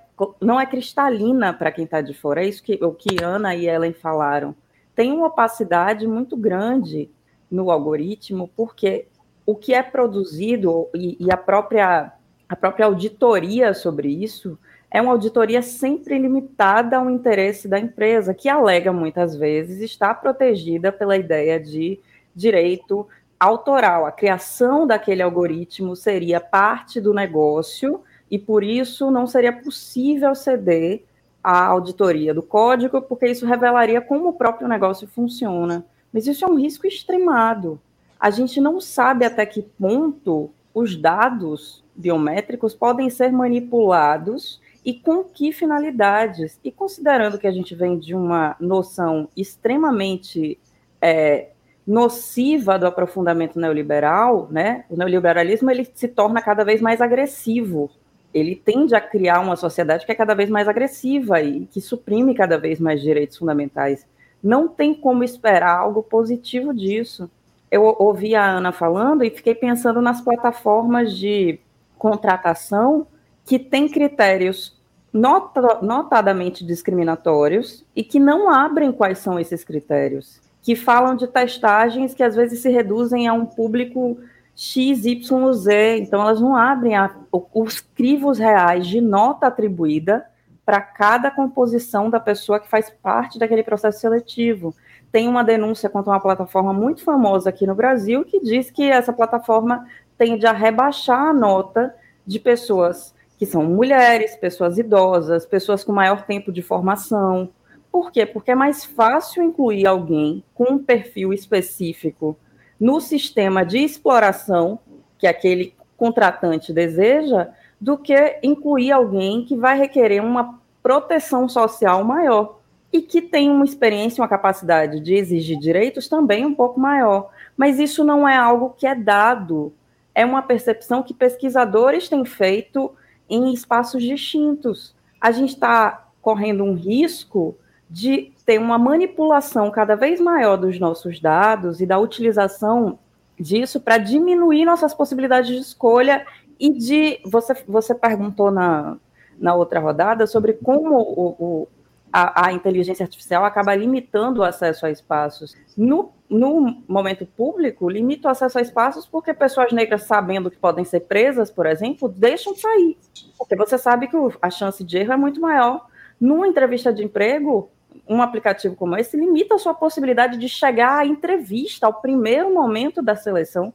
não 0.41 0.59
é 0.59 0.65
cristalina 0.65 1.53
para 1.53 1.71
quem 1.71 1.85
está 1.85 2.01
de 2.01 2.13
fora. 2.13 2.43
É 2.43 2.47
isso 2.47 2.61
que 2.61 2.77
o 2.83 2.91
que 2.91 3.23
Ana 3.23 3.55
e 3.55 3.69
Ellen 3.69 3.93
falaram. 3.93 4.53
Tem 4.93 5.13
uma 5.13 5.27
opacidade 5.27 6.05
muito 6.05 6.35
grande 6.35 7.09
no 7.49 7.71
algoritmo, 7.71 8.49
porque 8.53 9.07
o 9.45 9.55
que 9.55 9.73
é 9.73 9.81
produzido 9.81 10.89
e, 10.93 11.15
e 11.25 11.31
a 11.31 11.37
própria 11.37 12.11
a 12.49 12.55
própria 12.55 12.87
auditoria 12.87 13.73
sobre 13.73 14.09
isso 14.09 14.57
é 14.91 15.01
uma 15.01 15.11
auditoria 15.11 15.61
sempre 15.61 16.17
limitada 16.17 16.97
ao 16.97 17.09
interesse 17.09 17.67
da 17.67 17.79
empresa, 17.79 18.33
que 18.33 18.49
alega 18.49 18.91
muitas 18.91 19.35
vezes 19.35 19.81
estar 19.81 20.15
protegida 20.15 20.91
pela 20.91 21.15
ideia 21.15 21.59
de 21.59 21.99
direito 22.35 23.07
autoral. 23.39 24.05
A 24.05 24.11
criação 24.11 24.87
daquele 24.87 25.21
algoritmo 25.21 25.95
seria 25.95 26.39
parte 26.39 26.99
do 26.99 27.13
negócio 27.13 28.01
e 28.31 28.39
por 28.39 28.63
isso 28.63 29.11
não 29.11 29.27
seria 29.27 29.53
possível 29.53 30.33
ceder 30.33 31.03
à 31.43 31.65
auditoria 31.67 32.33
do 32.33 32.41
código, 32.41 33.01
porque 33.01 33.27
isso 33.27 33.45
revelaria 33.45 34.01
como 34.01 34.29
o 34.29 34.33
próprio 34.33 34.67
negócio 34.67 35.07
funciona. 35.07 35.85
Mas 36.11 36.25
isso 36.25 36.43
é 36.43 36.47
um 36.47 36.59
risco 36.59 36.87
extremado. 36.87 37.79
A 38.19 38.31
gente 38.31 38.59
não 38.59 38.81
sabe 38.81 39.23
até 39.23 39.45
que 39.45 39.61
ponto 39.61 40.49
os 40.73 40.95
dados 40.95 41.83
biométricos 41.95 42.73
podem 42.73 43.09
ser 43.09 43.31
manipulados 43.31 44.59
e 44.85 44.93
com 44.93 45.23
que 45.23 45.51
finalidades. 45.51 46.59
E 46.63 46.71
considerando 46.71 47.37
que 47.37 47.47
a 47.47 47.51
gente 47.51 47.75
vem 47.75 47.97
de 47.97 48.15
uma 48.15 48.55
noção 48.59 49.29
extremamente 49.35 50.59
é, 51.01 51.49
nociva 51.85 52.77
do 52.77 52.85
aprofundamento 52.85 53.59
neoliberal, 53.59 54.47
né? 54.51 54.85
O 54.89 54.95
neoliberalismo 54.95 55.71
ele 55.71 55.89
se 55.93 56.07
torna 56.07 56.41
cada 56.41 56.63
vez 56.63 56.81
mais 56.81 57.01
agressivo. 57.01 57.89
Ele 58.33 58.55
tende 58.55 58.93
a 58.93 59.01
criar 59.01 59.39
uma 59.39 59.55
sociedade 59.55 60.05
que 60.05 60.11
é 60.11 60.15
cada 60.15 60.35
vez 60.35 60.49
mais 60.49 60.67
agressiva 60.67 61.41
e 61.41 61.65
que 61.65 61.81
suprime 61.81 62.35
cada 62.35 62.57
vez 62.57 62.79
mais 62.79 63.01
direitos 63.01 63.37
fundamentais. 63.37 64.05
Não 64.41 64.67
tem 64.67 64.93
como 64.93 65.23
esperar 65.23 65.79
algo 65.79 66.03
positivo 66.03 66.73
disso. 66.73 67.29
Eu 67.71 67.83
ouvi 67.83 68.35
a 68.35 68.45
Ana 68.45 68.71
falando 68.71 69.23
e 69.23 69.29
fiquei 69.29 69.55
pensando 69.55 70.01
nas 70.01 70.21
plataformas 70.21 71.17
de 71.17 71.59
contratação 71.97 73.07
que 73.49 73.57
tem 73.57 73.89
critérios 73.89 74.79
nota, 75.11 75.79
notadamente 75.81 76.63
discriminatórios 76.63 77.83
e 77.95 78.03
que 78.03 78.19
não 78.19 78.47
abrem 78.47 78.91
quais 78.91 79.17
são 79.17 79.39
esses 79.39 79.63
critérios, 79.63 80.39
que 80.61 80.75
falam 80.75 81.15
de 81.15 81.25
testagens 81.25 82.13
que 82.13 82.21
às 82.21 82.35
vezes 82.35 82.61
se 82.61 82.69
reduzem 82.69 83.27
a 83.27 83.33
um 83.33 83.47
público 83.47 84.19
X, 84.55 85.03
Y, 85.03 85.53
Z, 85.53 85.97
então 85.97 86.21
elas 86.21 86.39
não 86.39 86.55
abrem 86.55 86.95
a, 86.95 87.09
os 87.31 87.79
crivos 87.81 88.37
reais 88.37 88.85
de 88.85 89.01
nota 89.01 89.47
atribuída 89.47 90.27
para 90.63 90.79
cada 90.79 91.31
composição 91.31 92.07
da 92.07 92.19
pessoa 92.19 92.59
que 92.59 92.69
faz 92.69 92.91
parte 93.01 93.39
daquele 93.39 93.63
processo 93.63 93.99
seletivo. 93.99 94.75
Tem 95.11 95.27
uma 95.27 95.43
denúncia 95.43 95.89
contra 95.89 96.13
uma 96.13 96.19
plataforma 96.19 96.71
muito 96.71 97.03
famosa 97.03 97.49
aqui 97.49 97.65
no 97.65 97.73
Brasil 97.73 98.23
que 98.23 98.39
diz 98.41 98.69
que 98.69 98.83
essa 98.83 99.11
plataforma 99.11 99.87
tende 100.19 100.45
a 100.45 100.51
rebaixar 100.51 101.29
a 101.29 101.33
nota 101.33 101.95
de 102.27 102.39
pessoas 102.39 103.17
que 103.39 103.45
são 103.45 103.63
mulheres, 103.63 104.35
pessoas 104.35 104.77
idosas, 104.77 105.45
pessoas 105.45 105.81
com 105.81 105.93
maior 105.93 106.23
tempo 106.25 106.51
de 106.51 106.61
formação. 106.61 107.49
Por 107.89 108.11
quê? 108.11 108.25
Porque 108.25 108.51
é 108.51 108.55
mais 108.55 108.83
fácil 108.83 109.41
incluir 109.41 109.87
alguém 109.87 110.43
com 110.53 110.73
um 110.73 110.77
perfil 110.77 111.31
específico 111.31 112.37
no 112.77 112.99
sistema 112.99 113.65
de 113.65 113.77
exploração 113.79 114.77
que 115.17 115.25
aquele 115.25 115.73
contratante 115.95 116.73
deseja, 116.73 117.47
do 117.79 117.97
que 117.97 118.39
incluir 118.43 118.91
alguém 118.91 119.45
que 119.45 119.55
vai 119.55 119.77
requerer 119.77 120.21
uma 120.21 120.59
proteção 120.83 121.47
social 121.47 122.03
maior 122.03 122.59
e 122.91 123.01
que 123.01 123.21
tem 123.21 123.49
uma 123.49 123.63
experiência, 123.63 124.21
uma 124.21 124.27
capacidade 124.27 124.99
de 124.99 125.13
exigir 125.15 125.57
direitos 125.57 126.09
também 126.09 126.45
um 126.45 126.53
pouco 126.53 126.77
maior. 126.77 127.29
Mas 127.55 127.79
isso 127.79 128.03
não 128.03 128.27
é 128.27 128.35
algo 128.35 128.75
que 128.77 128.85
é 128.85 128.93
dado 128.93 129.71
é 130.13 130.25
uma 130.25 130.41
percepção 130.41 131.01
que 131.01 131.13
pesquisadores 131.13 132.09
têm 132.09 132.25
feito 132.25 132.91
em 133.29 133.53
espaços 133.53 134.03
distintos. 134.03 134.95
A 135.19 135.31
gente 135.31 135.53
está 135.53 136.07
correndo 136.21 136.63
um 136.63 136.73
risco 136.73 137.57
de 137.89 138.31
ter 138.45 138.59
uma 138.59 138.77
manipulação 138.77 139.71
cada 139.71 139.95
vez 139.95 140.19
maior 140.19 140.57
dos 140.57 140.79
nossos 140.79 141.19
dados 141.19 141.81
e 141.81 141.85
da 141.85 141.97
utilização 141.97 142.99
disso 143.39 143.79
para 143.79 143.97
diminuir 143.97 144.65
nossas 144.65 144.93
possibilidades 144.93 145.49
de 145.49 145.57
escolha 145.57 146.25
e 146.59 146.71
de. 146.71 147.19
Você, 147.25 147.53
você 147.67 147.95
perguntou 147.95 148.51
na, 148.51 148.97
na 149.39 149.55
outra 149.55 149.79
rodada 149.79 150.27
sobre 150.27 150.53
como 150.53 150.97
o, 150.97 151.35
o 151.39 151.67
a, 152.11 152.47
a, 152.47 152.53
inteligência 152.53 153.03
artificial 153.03 153.45
acaba 153.45 153.75
limitando 153.75 154.41
o 154.41 154.43
acesso 154.43 154.85
a 154.85 154.91
espaços. 154.91 155.55
No, 155.77 156.11
no 156.29 156.83
momento 156.87 157.25
público, 157.25 157.89
limita 157.89 158.27
o 158.27 158.31
acesso 158.31 158.59
a 158.59 158.61
espaços 158.61 159.05
porque 159.05 159.33
pessoas 159.33 159.71
negras, 159.71 160.03
sabendo 160.03 160.51
que 160.51 160.57
podem 160.57 160.85
ser 160.85 161.01
presas, 161.01 161.49
por 161.49 161.65
exemplo, 161.65 162.07
deixam 162.07 162.55
sair. 162.55 162.97
Porque 163.37 163.55
você 163.55 163.77
sabe 163.77 164.07
que 164.07 164.15
a 164.41 164.49
chance 164.49 164.83
de 164.83 164.97
erro 164.97 165.13
é 165.13 165.17
muito 165.17 165.41
maior. 165.41 165.87
Numa 166.21 166.47
entrevista 166.47 166.93
de 166.93 167.03
emprego, 167.03 167.69
um 168.07 168.21
aplicativo 168.21 168.75
como 168.75 168.95
esse 168.95 169.17
limita 169.17 169.55
a 169.55 169.59
sua 169.59 169.73
possibilidade 169.73 170.37
de 170.37 170.47
chegar 170.47 170.99
à 170.99 171.05
entrevista, 171.05 171.87
ao 171.87 171.93
primeiro 172.01 172.53
momento 172.53 173.01
da 173.01 173.15
seleção. 173.15 173.73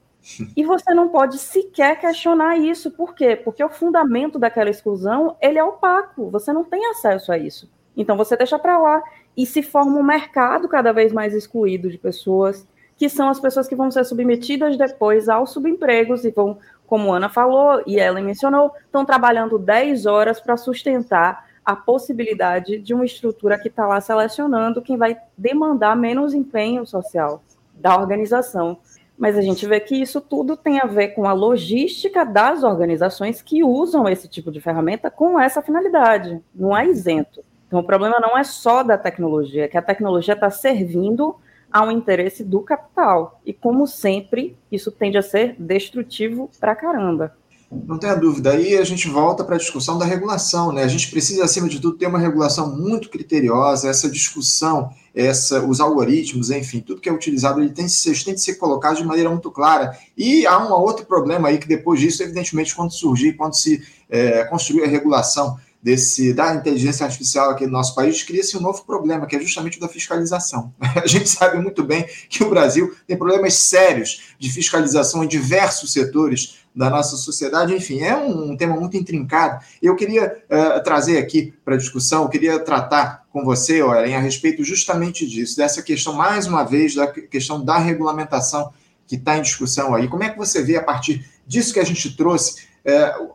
E 0.57 0.65
você 0.65 0.95
não 0.95 1.09
pode 1.09 1.39
sequer 1.39 2.01
questionar 2.01 2.57
isso. 2.57 2.91
Por 2.91 3.15
quê? 3.15 3.37
Porque 3.37 3.63
o 3.63 3.69
fundamento 3.69 4.39
daquela 4.39 4.71
exclusão, 4.71 5.37
ele 5.41 5.59
é 5.59 5.65
opaco. 5.65 6.31
Você 6.31 6.53
não 6.53 6.65
tem 6.65 6.87
acesso 6.87 7.33
a 7.33 7.37
isso. 7.37 7.71
Então 7.97 8.17
você 8.17 8.37
deixa 8.37 8.59
para 8.59 8.79
lá 8.79 9.03
e 9.37 9.45
se 9.45 9.63
forma 9.63 9.99
um 9.99 10.03
mercado 10.03 10.69
cada 10.69 10.93
vez 10.93 11.13
mais 11.13 11.35
excluído 11.35 11.91
de 11.91 11.99
pessoas, 11.99 12.67
que 12.97 13.09
são 13.09 13.29
as 13.29 13.41
pessoas 13.41 13.67
que 13.67 13.75
vão 13.75 13.91
ser 13.91 14.05
submetidas 14.05 14.77
depois 14.77 15.29
aos 15.29 15.51
subempregos 15.51 16.25
e 16.25 16.31
vão, 16.31 16.59
como 16.87 17.13
Ana 17.13 17.29
falou 17.29 17.83
e 17.87 17.99
ela 17.99 18.21
mencionou, 18.21 18.71
estão 18.85 19.05
trabalhando 19.05 19.59
10 19.59 20.07
horas 20.07 20.41
para 20.41 20.57
sustentar 20.57 21.47
a 21.65 21.75
possibilidade 21.75 22.79
de 22.79 22.93
uma 22.93 23.05
estrutura 23.05 23.59
que 23.59 23.69
está 23.69 23.87
lá 23.87 24.01
selecionando 24.01 24.83
quem 24.83 24.97
vai 24.97 25.17
demandar 25.37 25.97
menos 25.97 26.35
empenho 26.35 26.87
social 26.87 27.43
da 27.75 27.97
organização. 27.99 28.79
Mas 29.17 29.39
a 29.39 29.41
gente 29.41 29.67
vê 29.67 29.81
que 29.81 29.95
isso 29.95 30.21
tudo 30.21 30.57
tem 30.57 30.81
a 30.81 30.87
ver 30.87 31.09
com 31.09 31.27
a 31.27 31.33
logística 31.33 32.25
das 32.25 32.63
organizações 32.63 33.41
que 33.41 33.63
usam 33.63 34.09
esse 34.09 34.29
tipo 34.29 34.51
de 34.51 34.61
ferramenta 34.61 35.11
com 35.11 35.39
essa 35.39 35.63
finalidade. 35.63 36.41
Não 36.55 36.77
é 36.77 36.87
isento. 36.87 37.43
Então, 37.75 37.83
o 37.83 37.87
problema 37.87 38.21
não 38.21 38.39
é 38.39 38.45
só 38.45 38.85
da 38.85 38.97
tecnologia, 38.97 39.65
é 39.65 39.69
que 39.69 39.77
a 39.77 39.83
tecnologia 39.83 40.35
está 40.35 40.49
servindo 40.49 41.35
ao 41.73 41.91
interesse 41.91 42.45
do 42.45 42.61
capital. 42.61 43.41
E, 43.45 43.53
como 43.53 43.85
sempre, 43.85 44.57
isso 44.71 44.93
tende 44.93 45.19
a 45.19 45.23
ser 45.23 45.57
destrutivo 45.59 46.49
para 46.61 46.77
caramba. 46.77 47.37
Não 47.69 47.99
tenha 47.99 48.15
dúvida. 48.15 48.53
Aí 48.53 48.77
a 48.77 48.85
gente 48.85 49.09
volta 49.09 49.43
para 49.43 49.57
a 49.57 49.59
discussão 49.59 49.99
da 49.99 50.05
regulação, 50.05 50.71
né? 50.71 50.85
A 50.85 50.89
gente 50.89 51.11
precisa, 51.11 51.43
acima 51.43 51.69
de 51.69 51.81
tudo, 51.81 51.99
ter 51.99 52.07
uma 52.07 52.21
regulação 52.21 52.77
muito 52.77 53.11
criteriosa. 53.11 53.89
Essa 53.89 54.09
discussão, 54.09 54.91
essa, 55.13 55.61
os 55.67 55.81
algoritmos, 55.81 56.53
enfim, 56.53 56.79
tudo 56.79 57.01
que 57.01 57.09
é 57.09 57.13
utilizado, 57.13 57.61
ele 57.61 57.71
tem, 57.71 57.87
tem 57.87 58.35
que 58.35 58.41
ser 58.41 58.55
colocado 58.55 58.99
de 58.99 59.05
maneira 59.05 59.31
muito 59.31 59.51
clara. 59.51 59.99
E 60.17 60.47
há 60.47 60.65
um 60.65 60.73
outro 60.75 61.05
problema 61.05 61.49
aí 61.49 61.59
que 61.59 61.67
depois 61.67 61.99
disso, 61.99 62.23
evidentemente, 62.23 62.73
quando 62.73 62.93
surgir, 62.93 63.33
quando 63.33 63.57
se 63.57 63.83
é, 64.09 64.45
construir 64.45 64.85
a 64.85 64.87
regulação 64.87 65.59
desse, 65.85 66.33
da 66.33 66.55
inteligência 66.55 67.05
artificial 67.05 67.51
aqui 67.51 67.67
no 67.67 67.73
nosso 67.73 67.95
país, 67.95 68.23
cria-se 68.23 68.57
um 68.57 68.61
novo 68.61 68.83
problema, 68.87 69.27
que 69.27 69.37
é 69.37 69.41
justamente 69.41 69.77
o 69.77 69.81
da 69.81 69.87
fiscalização. 69.87 70.73
A 70.81 71.07
gente 71.07 71.29
sabe 71.29 71.59
muito 71.59 71.85
bem 71.85 72.07
que 72.31 72.43
o 72.43 72.49
Brasil 72.49 72.97
tem 73.07 73.19
problemas 73.19 73.53
sérios 73.53 74.35
de 74.39 74.51
fiscalização 74.51 75.23
em 75.23 75.29
diversos 75.29 75.93
setores 75.93 76.61
da 76.75 76.89
nossa 76.89 77.17
sociedade. 77.17 77.75
Enfim, 77.75 78.01
é 78.01 78.17
um, 78.17 78.57
tema 78.57 78.75
muito 78.81 78.97
intrincado. 78.97 79.63
Eu 79.83 79.95
queria 79.95 80.43
uh, 80.49 80.83
trazer 80.83 81.19
aqui 81.19 81.53
para 81.63 81.77
discussão, 81.77 82.23
eu 82.23 82.31
queria 82.31 82.59
tratar 82.59 83.27
com 83.31 83.45
você, 83.45 83.81
Ellen, 83.81 84.17
a 84.17 84.21
respeito 84.21 84.65
justamente 84.65 85.29
disso, 85.29 85.55
dessa 85.55 85.83
questão, 85.83 86.15
mais 86.15 86.47
uma 86.47 86.65
vez, 86.65 86.95
da 86.95 87.07
questão 87.09 87.63
da 87.63 87.77
regulamentação 87.77 88.73
que 89.07 89.17
está 89.17 89.37
em 89.37 89.43
discussão 89.43 89.95
aí. 89.95 90.09
Como 90.09 90.25
é 90.25 90.31
que 90.31 90.39
você 90.39 90.63
vê, 90.63 90.77
a 90.77 90.83
partir 90.83 91.29
disso 91.47 91.75
que 91.75 91.81
a 91.81 91.85
gente 91.85 92.17
trouxe, 92.17 92.73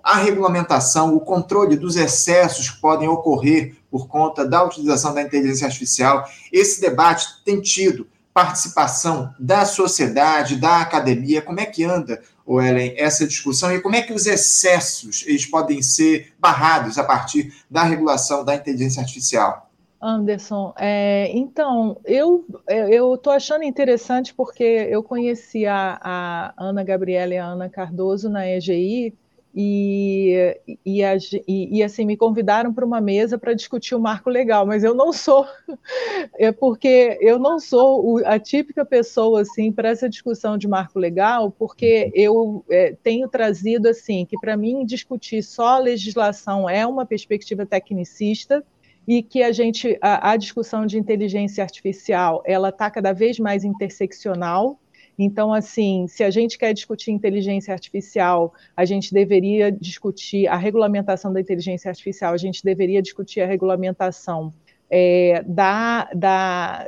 a 0.03 0.17
regulamentação, 0.17 1.15
o 1.15 1.19
controle 1.19 1.75
dos 1.75 1.95
excessos 1.95 2.69
que 2.69 2.81
podem 2.81 3.07
ocorrer 3.07 3.75
por 3.89 4.07
conta 4.07 4.47
da 4.47 4.63
utilização 4.63 5.13
da 5.13 5.21
inteligência 5.21 5.65
artificial. 5.65 6.23
Esse 6.51 6.79
debate 6.79 7.25
tem 7.43 7.59
tido 7.59 8.07
participação 8.31 9.33
da 9.39 9.65
sociedade, 9.65 10.55
da 10.55 10.81
academia. 10.81 11.41
Como 11.41 11.59
é 11.59 11.65
que 11.65 11.83
anda, 11.83 12.21
Ellen, 12.47 12.93
essa 12.95 13.27
discussão 13.27 13.73
e 13.73 13.81
como 13.81 13.95
é 13.95 14.01
que 14.01 14.13
os 14.13 14.27
excessos 14.27 15.25
eles 15.27 15.45
podem 15.45 15.81
ser 15.81 16.33
barrados 16.39 16.97
a 16.97 17.03
partir 17.03 17.53
da 17.69 17.83
regulação 17.83 18.45
da 18.45 18.55
inteligência 18.55 19.01
artificial? 19.01 19.69
Anderson, 20.01 20.73
é, 20.77 21.29
então, 21.33 21.99
eu 22.05 22.45
eu 22.69 23.15
estou 23.15 23.33
achando 23.33 23.65
interessante 23.65 24.33
porque 24.33 24.63
eu 24.63 25.03
conheci 25.03 25.65
a, 25.65 25.99
a 26.01 26.53
Ana 26.57 26.85
Gabriela 26.85 27.33
e 27.33 27.37
a 27.37 27.45
Ana 27.45 27.67
Cardoso 27.67 28.29
na 28.29 28.47
EGI, 28.47 29.13
e, 29.61 30.57
e, 30.85 31.01
e, 31.03 31.77
e, 31.77 31.83
assim 31.83 32.05
me 32.05 32.15
convidaram 32.15 32.73
para 32.73 32.85
uma 32.85 33.01
mesa 33.01 33.37
para 33.37 33.53
discutir 33.53 33.93
o 33.93 33.99
marco 33.99 34.29
legal, 34.29 34.65
mas 34.65 34.85
eu 34.85 34.93
não 34.93 35.11
sou, 35.11 35.45
é 36.39 36.49
porque 36.49 37.17
eu 37.19 37.37
não 37.37 37.59
sou 37.59 38.25
a 38.25 38.39
típica 38.39 38.85
pessoa 38.85 39.41
assim 39.41 39.69
para 39.69 39.89
essa 39.89 40.07
discussão 40.07 40.57
de 40.57 40.65
marco 40.65 40.97
legal, 40.97 41.51
porque 41.51 42.09
eu 42.15 42.63
é, 42.69 42.95
tenho 43.03 43.27
trazido 43.27 43.89
assim 43.89 44.25
que 44.25 44.39
para 44.39 44.55
mim 44.55 44.85
discutir 44.85 45.43
só 45.43 45.75
a 45.75 45.79
legislação 45.79 46.69
é 46.69 46.87
uma 46.87 47.05
perspectiva 47.05 47.65
tecnicista 47.65 48.63
e 49.05 49.21
que 49.21 49.43
a 49.43 49.51
gente 49.51 49.97
a, 49.99 50.31
a 50.31 50.37
discussão 50.37 50.85
de 50.85 50.97
inteligência 50.97 51.61
artificial 51.61 52.41
ela 52.45 52.69
está 52.69 52.89
cada 52.89 53.11
vez 53.11 53.37
mais 53.37 53.65
interseccional 53.65 54.79
então, 55.21 55.53
assim, 55.53 56.07
se 56.07 56.23
a 56.23 56.29
gente 56.29 56.57
quer 56.57 56.73
discutir 56.73 57.11
inteligência 57.11 57.73
artificial, 57.73 58.53
a 58.75 58.85
gente 58.85 59.13
deveria 59.13 59.69
discutir 59.69 60.47
a 60.47 60.55
regulamentação 60.55 61.33
da 61.33 61.41
inteligência 61.41 61.89
artificial, 61.89 62.33
a 62.33 62.37
gente 62.37 62.63
deveria 62.63 63.01
discutir 63.01 63.41
a 63.41 63.45
regulamentação 63.45 64.53
é, 64.89 65.43
da, 65.45 66.09
da, 66.15 66.87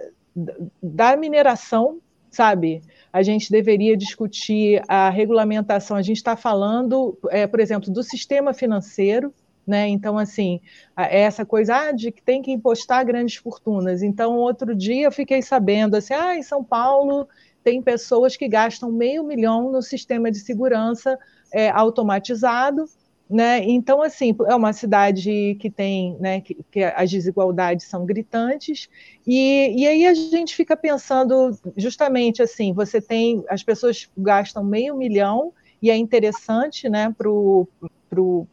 da 0.81 1.17
mineração, 1.17 1.99
sabe? 2.29 2.81
A 3.11 3.21
gente 3.21 3.51
deveria 3.51 3.97
discutir 3.97 4.81
a 4.87 5.09
regulamentação. 5.09 5.97
A 5.97 6.01
gente 6.01 6.15
está 6.15 6.37
falando, 6.37 7.19
é, 7.29 7.45
por 7.45 7.59
exemplo, 7.59 7.91
do 7.91 8.01
sistema 8.01 8.53
financeiro, 8.53 9.33
né? 9.67 9.89
Então, 9.89 10.17
assim, 10.17 10.61
essa 10.95 11.45
coisa 11.45 11.75
ah, 11.75 11.91
de 11.91 12.13
que 12.13 12.23
tem 12.23 12.41
que 12.41 12.51
impostar 12.51 13.05
grandes 13.05 13.35
fortunas. 13.35 14.01
Então, 14.01 14.37
outro 14.37 14.73
dia 14.73 15.05
eu 15.05 15.11
fiquei 15.11 15.41
sabendo 15.41 15.95
assim, 15.95 16.13
ah, 16.13 16.35
em 16.35 16.41
São 16.41 16.63
Paulo 16.63 17.27
tem 17.63 17.81
pessoas 17.81 18.35
que 18.35 18.47
gastam 18.47 18.91
meio 18.91 19.23
milhão 19.23 19.71
no 19.71 19.81
sistema 19.81 20.31
de 20.31 20.39
segurança 20.39 21.17
é, 21.53 21.69
automatizado, 21.69 22.85
né? 23.29 23.63
Então, 23.63 24.01
assim, 24.01 24.35
é 24.47 24.55
uma 24.55 24.73
cidade 24.73 25.55
que 25.59 25.69
tem, 25.69 26.17
né, 26.19 26.41
que, 26.41 26.57
que 26.69 26.83
as 26.83 27.09
desigualdades 27.09 27.87
são 27.87 28.05
gritantes, 28.05 28.89
e, 29.25 29.73
e 29.77 29.87
aí 29.87 30.05
a 30.05 30.13
gente 30.13 30.53
fica 30.53 30.75
pensando 30.75 31.57
justamente 31.77 32.41
assim, 32.41 32.73
você 32.73 32.99
tem, 32.99 33.43
as 33.47 33.63
pessoas 33.63 34.09
gastam 34.17 34.63
meio 34.63 34.97
milhão, 34.97 35.53
e 35.81 35.89
é 35.89 35.95
interessante, 35.95 36.89
né, 36.89 37.15
para 37.17 37.29
o 37.29 38.47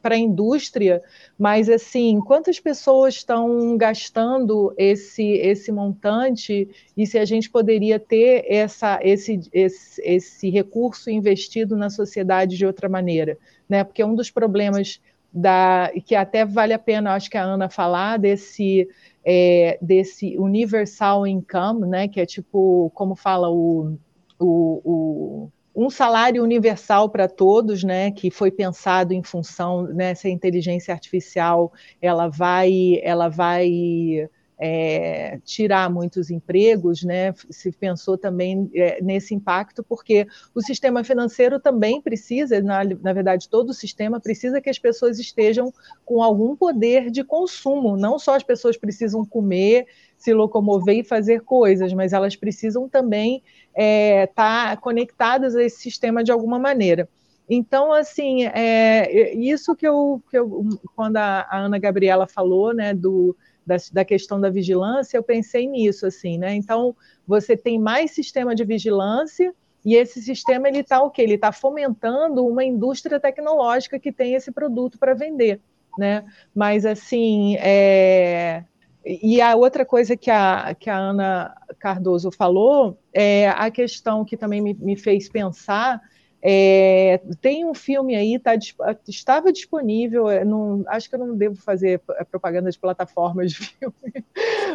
para 0.00 0.14
a 0.14 0.18
indústria, 0.18 1.02
mas 1.38 1.68
assim, 1.68 2.18
quantas 2.20 2.58
pessoas 2.58 3.16
estão 3.16 3.76
gastando 3.76 4.72
esse, 4.78 5.24
esse 5.24 5.70
montante 5.70 6.68
e 6.96 7.06
se 7.06 7.18
a 7.18 7.24
gente 7.24 7.50
poderia 7.50 8.00
ter 8.00 8.44
essa, 8.48 8.98
esse, 9.02 9.40
esse, 9.52 10.02
esse 10.02 10.50
recurso 10.50 11.10
investido 11.10 11.76
na 11.76 11.90
sociedade 11.90 12.56
de 12.56 12.64
outra 12.64 12.88
maneira? 12.88 13.36
Né? 13.68 13.84
Porque 13.84 14.02
um 14.02 14.14
dos 14.14 14.30
problemas 14.30 15.00
da 15.32 15.92
que 16.06 16.14
até 16.14 16.44
vale 16.44 16.72
a 16.72 16.78
pena, 16.78 17.14
acho 17.14 17.30
que 17.30 17.36
a 17.36 17.42
Ana 17.42 17.68
falar 17.68 18.18
desse 18.18 18.88
é, 19.24 19.78
desse 19.80 20.38
universal 20.38 21.26
income, 21.26 21.86
né? 21.86 22.08
Que 22.08 22.20
é 22.20 22.26
tipo 22.26 22.90
como 22.94 23.14
fala 23.14 23.50
o, 23.50 23.98
o, 24.38 24.80
o 24.84 25.52
um 25.80 25.88
salário 25.88 26.42
universal 26.42 27.08
para 27.08 27.28
todos, 27.28 27.84
né, 27.84 28.10
que 28.10 28.32
foi 28.32 28.50
pensado 28.50 29.14
em 29.14 29.22
função 29.22 29.84
né, 29.84 30.12
inteligência 30.24 30.92
artificial, 30.92 31.72
ela 32.02 32.26
vai, 32.26 32.98
ela 33.00 33.28
vai 33.28 34.28
é, 34.58 35.38
tirar 35.44 35.88
muitos 35.88 36.30
empregos, 36.30 37.04
né? 37.04 37.32
Se 37.48 37.70
pensou 37.70 38.18
também 38.18 38.68
é, 38.74 39.00
nesse 39.00 39.34
impacto, 39.34 39.84
porque 39.84 40.26
o 40.54 40.60
sistema 40.60 41.04
financeiro 41.04 41.60
também 41.60 42.02
precisa, 42.02 42.60
na, 42.60 42.82
na 42.84 43.12
verdade, 43.12 43.48
todo 43.48 43.70
o 43.70 43.74
sistema 43.74 44.20
precisa 44.20 44.60
que 44.60 44.68
as 44.68 44.78
pessoas 44.78 45.18
estejam 45.18 45.72
com 46.04 46.22
algum 46.22 46.56
poder 46.56 47.10
de 47.10 47.22
consumo. 47.22 47.96
Não 47.96 48.18
só 48.18 48.34
as 48.34 48.42
pessoas 48.42 48.76
precisam 48.76 49.24
comer, 49.24 49.86
se 50.16 50.34
locomover 50.34 50.98
e 50.98 51.04
fazer 51.04 51.42
coisas, 51.42 51.92
mas 51.92 52.12
elas 52.12 52.34
precisam 52.34 52.88
também 52.88 53.36
estar 53.68 53.74
é, 53.74 54.26
tá 54.26 54.76
conectadas 54.76 55.54
a 55.54 55.62
esse 55.62 55.80
sistema 55.80 56.24
de 56.24 56.32
alguma 56.32 56.58
maneira. 56.58 57.08
Então, 57.48 57.92
assim, 57.92 58.44
é, 58.44 59.34
isso 59.34 59.74
que 59.74 59.86
eu, 59.86 60.22
que 60.30 60.36
eu 60.36 60.66
quando 60.94 61.16
a, 61.16 61.46
a 61.48 61.60
Ana 61.60 61.78
Gabriela 61.78 62.26
falou, 62.26 62.74
né, 62.74 62.92
do, 62.92 63.34
da, 63.68 63.76
da, 63.92 64.04
questão 64.04 64.40
da 64.40 64.48
vigilância, 64.48 65.16
eu 65.16 65.22
pensei 65.22 65.66
nisso, 65.66 66.06
assim, 66.06 66.38
né? 66.38 66.54
Então, 66.54 66.96
você 67.26 67.56
tem 67.56 67.78
mais 67.78 68.12
sistema 68.12 68.54
de 68.54 68.64
vigilância 68.64 69.54
e 69.84 69.94
esse 69.94 70.22
sistema 70.22 70.68
ele 70.68 70.80
está 70.80 71.02
o 71.02 71.10
quê? 71.10 71.22
Ele 71.22 71.34
está 71.34 71.52
fomentando 71.52 72.46
uma 72.46 72.64
indústria 72.64 73.20
tecnológica 73.20 73.98
que 73.98 74.10
tem 74.10 74.34
esse 74.34 74.50
produto 74.50 74.98
para 74.98 75.14
vender, 75.14 75.60
né? 75.98 76.24
Mas 76.54 76.86
assim, 76.86 77.56
é, 77.58 78.64
e 79.04 79.40
a 79.40 79.54
outra 79.54 79.84
coisa 79.84 80.16
que 80.16 80.30
a, 80.30 80.74
que 80.78 80.88
a 80.88 80.96
Ana 80.96 81.54
Cardoso 81.78 82.30
falou 82.30 82.98
é 83.12 83.48
a 83.48 83.70
questão 83.70 84.24
que 84.24 84.36
também 84.36 84.60
me, 84.60 84.74
me 84.74 84.96
fez 84.96 85.28
pensar. 85.28 86.00
É, 86.40 87.20
tem 87.40 87.64
um 87.64 87.74
filme 87.74 88.14
aí, 88.14 88.38
tá, 88.38 88.52
estava 89.08 89.52
disponível, 89.52 90.28
é, 90.28 90.44
não, 90.44 90.84
acho 90.86 91.08
que 91.08 91.16
eu 91.16 91.18
não 91.18 91.36
devo 91.36 91.56
fazer 91.56 92.00
propaganda 92.30 92.70
de 92.70 92.78
plataformas 92.78 93.50
de 93.50 93.58
filme, 93.66 94.24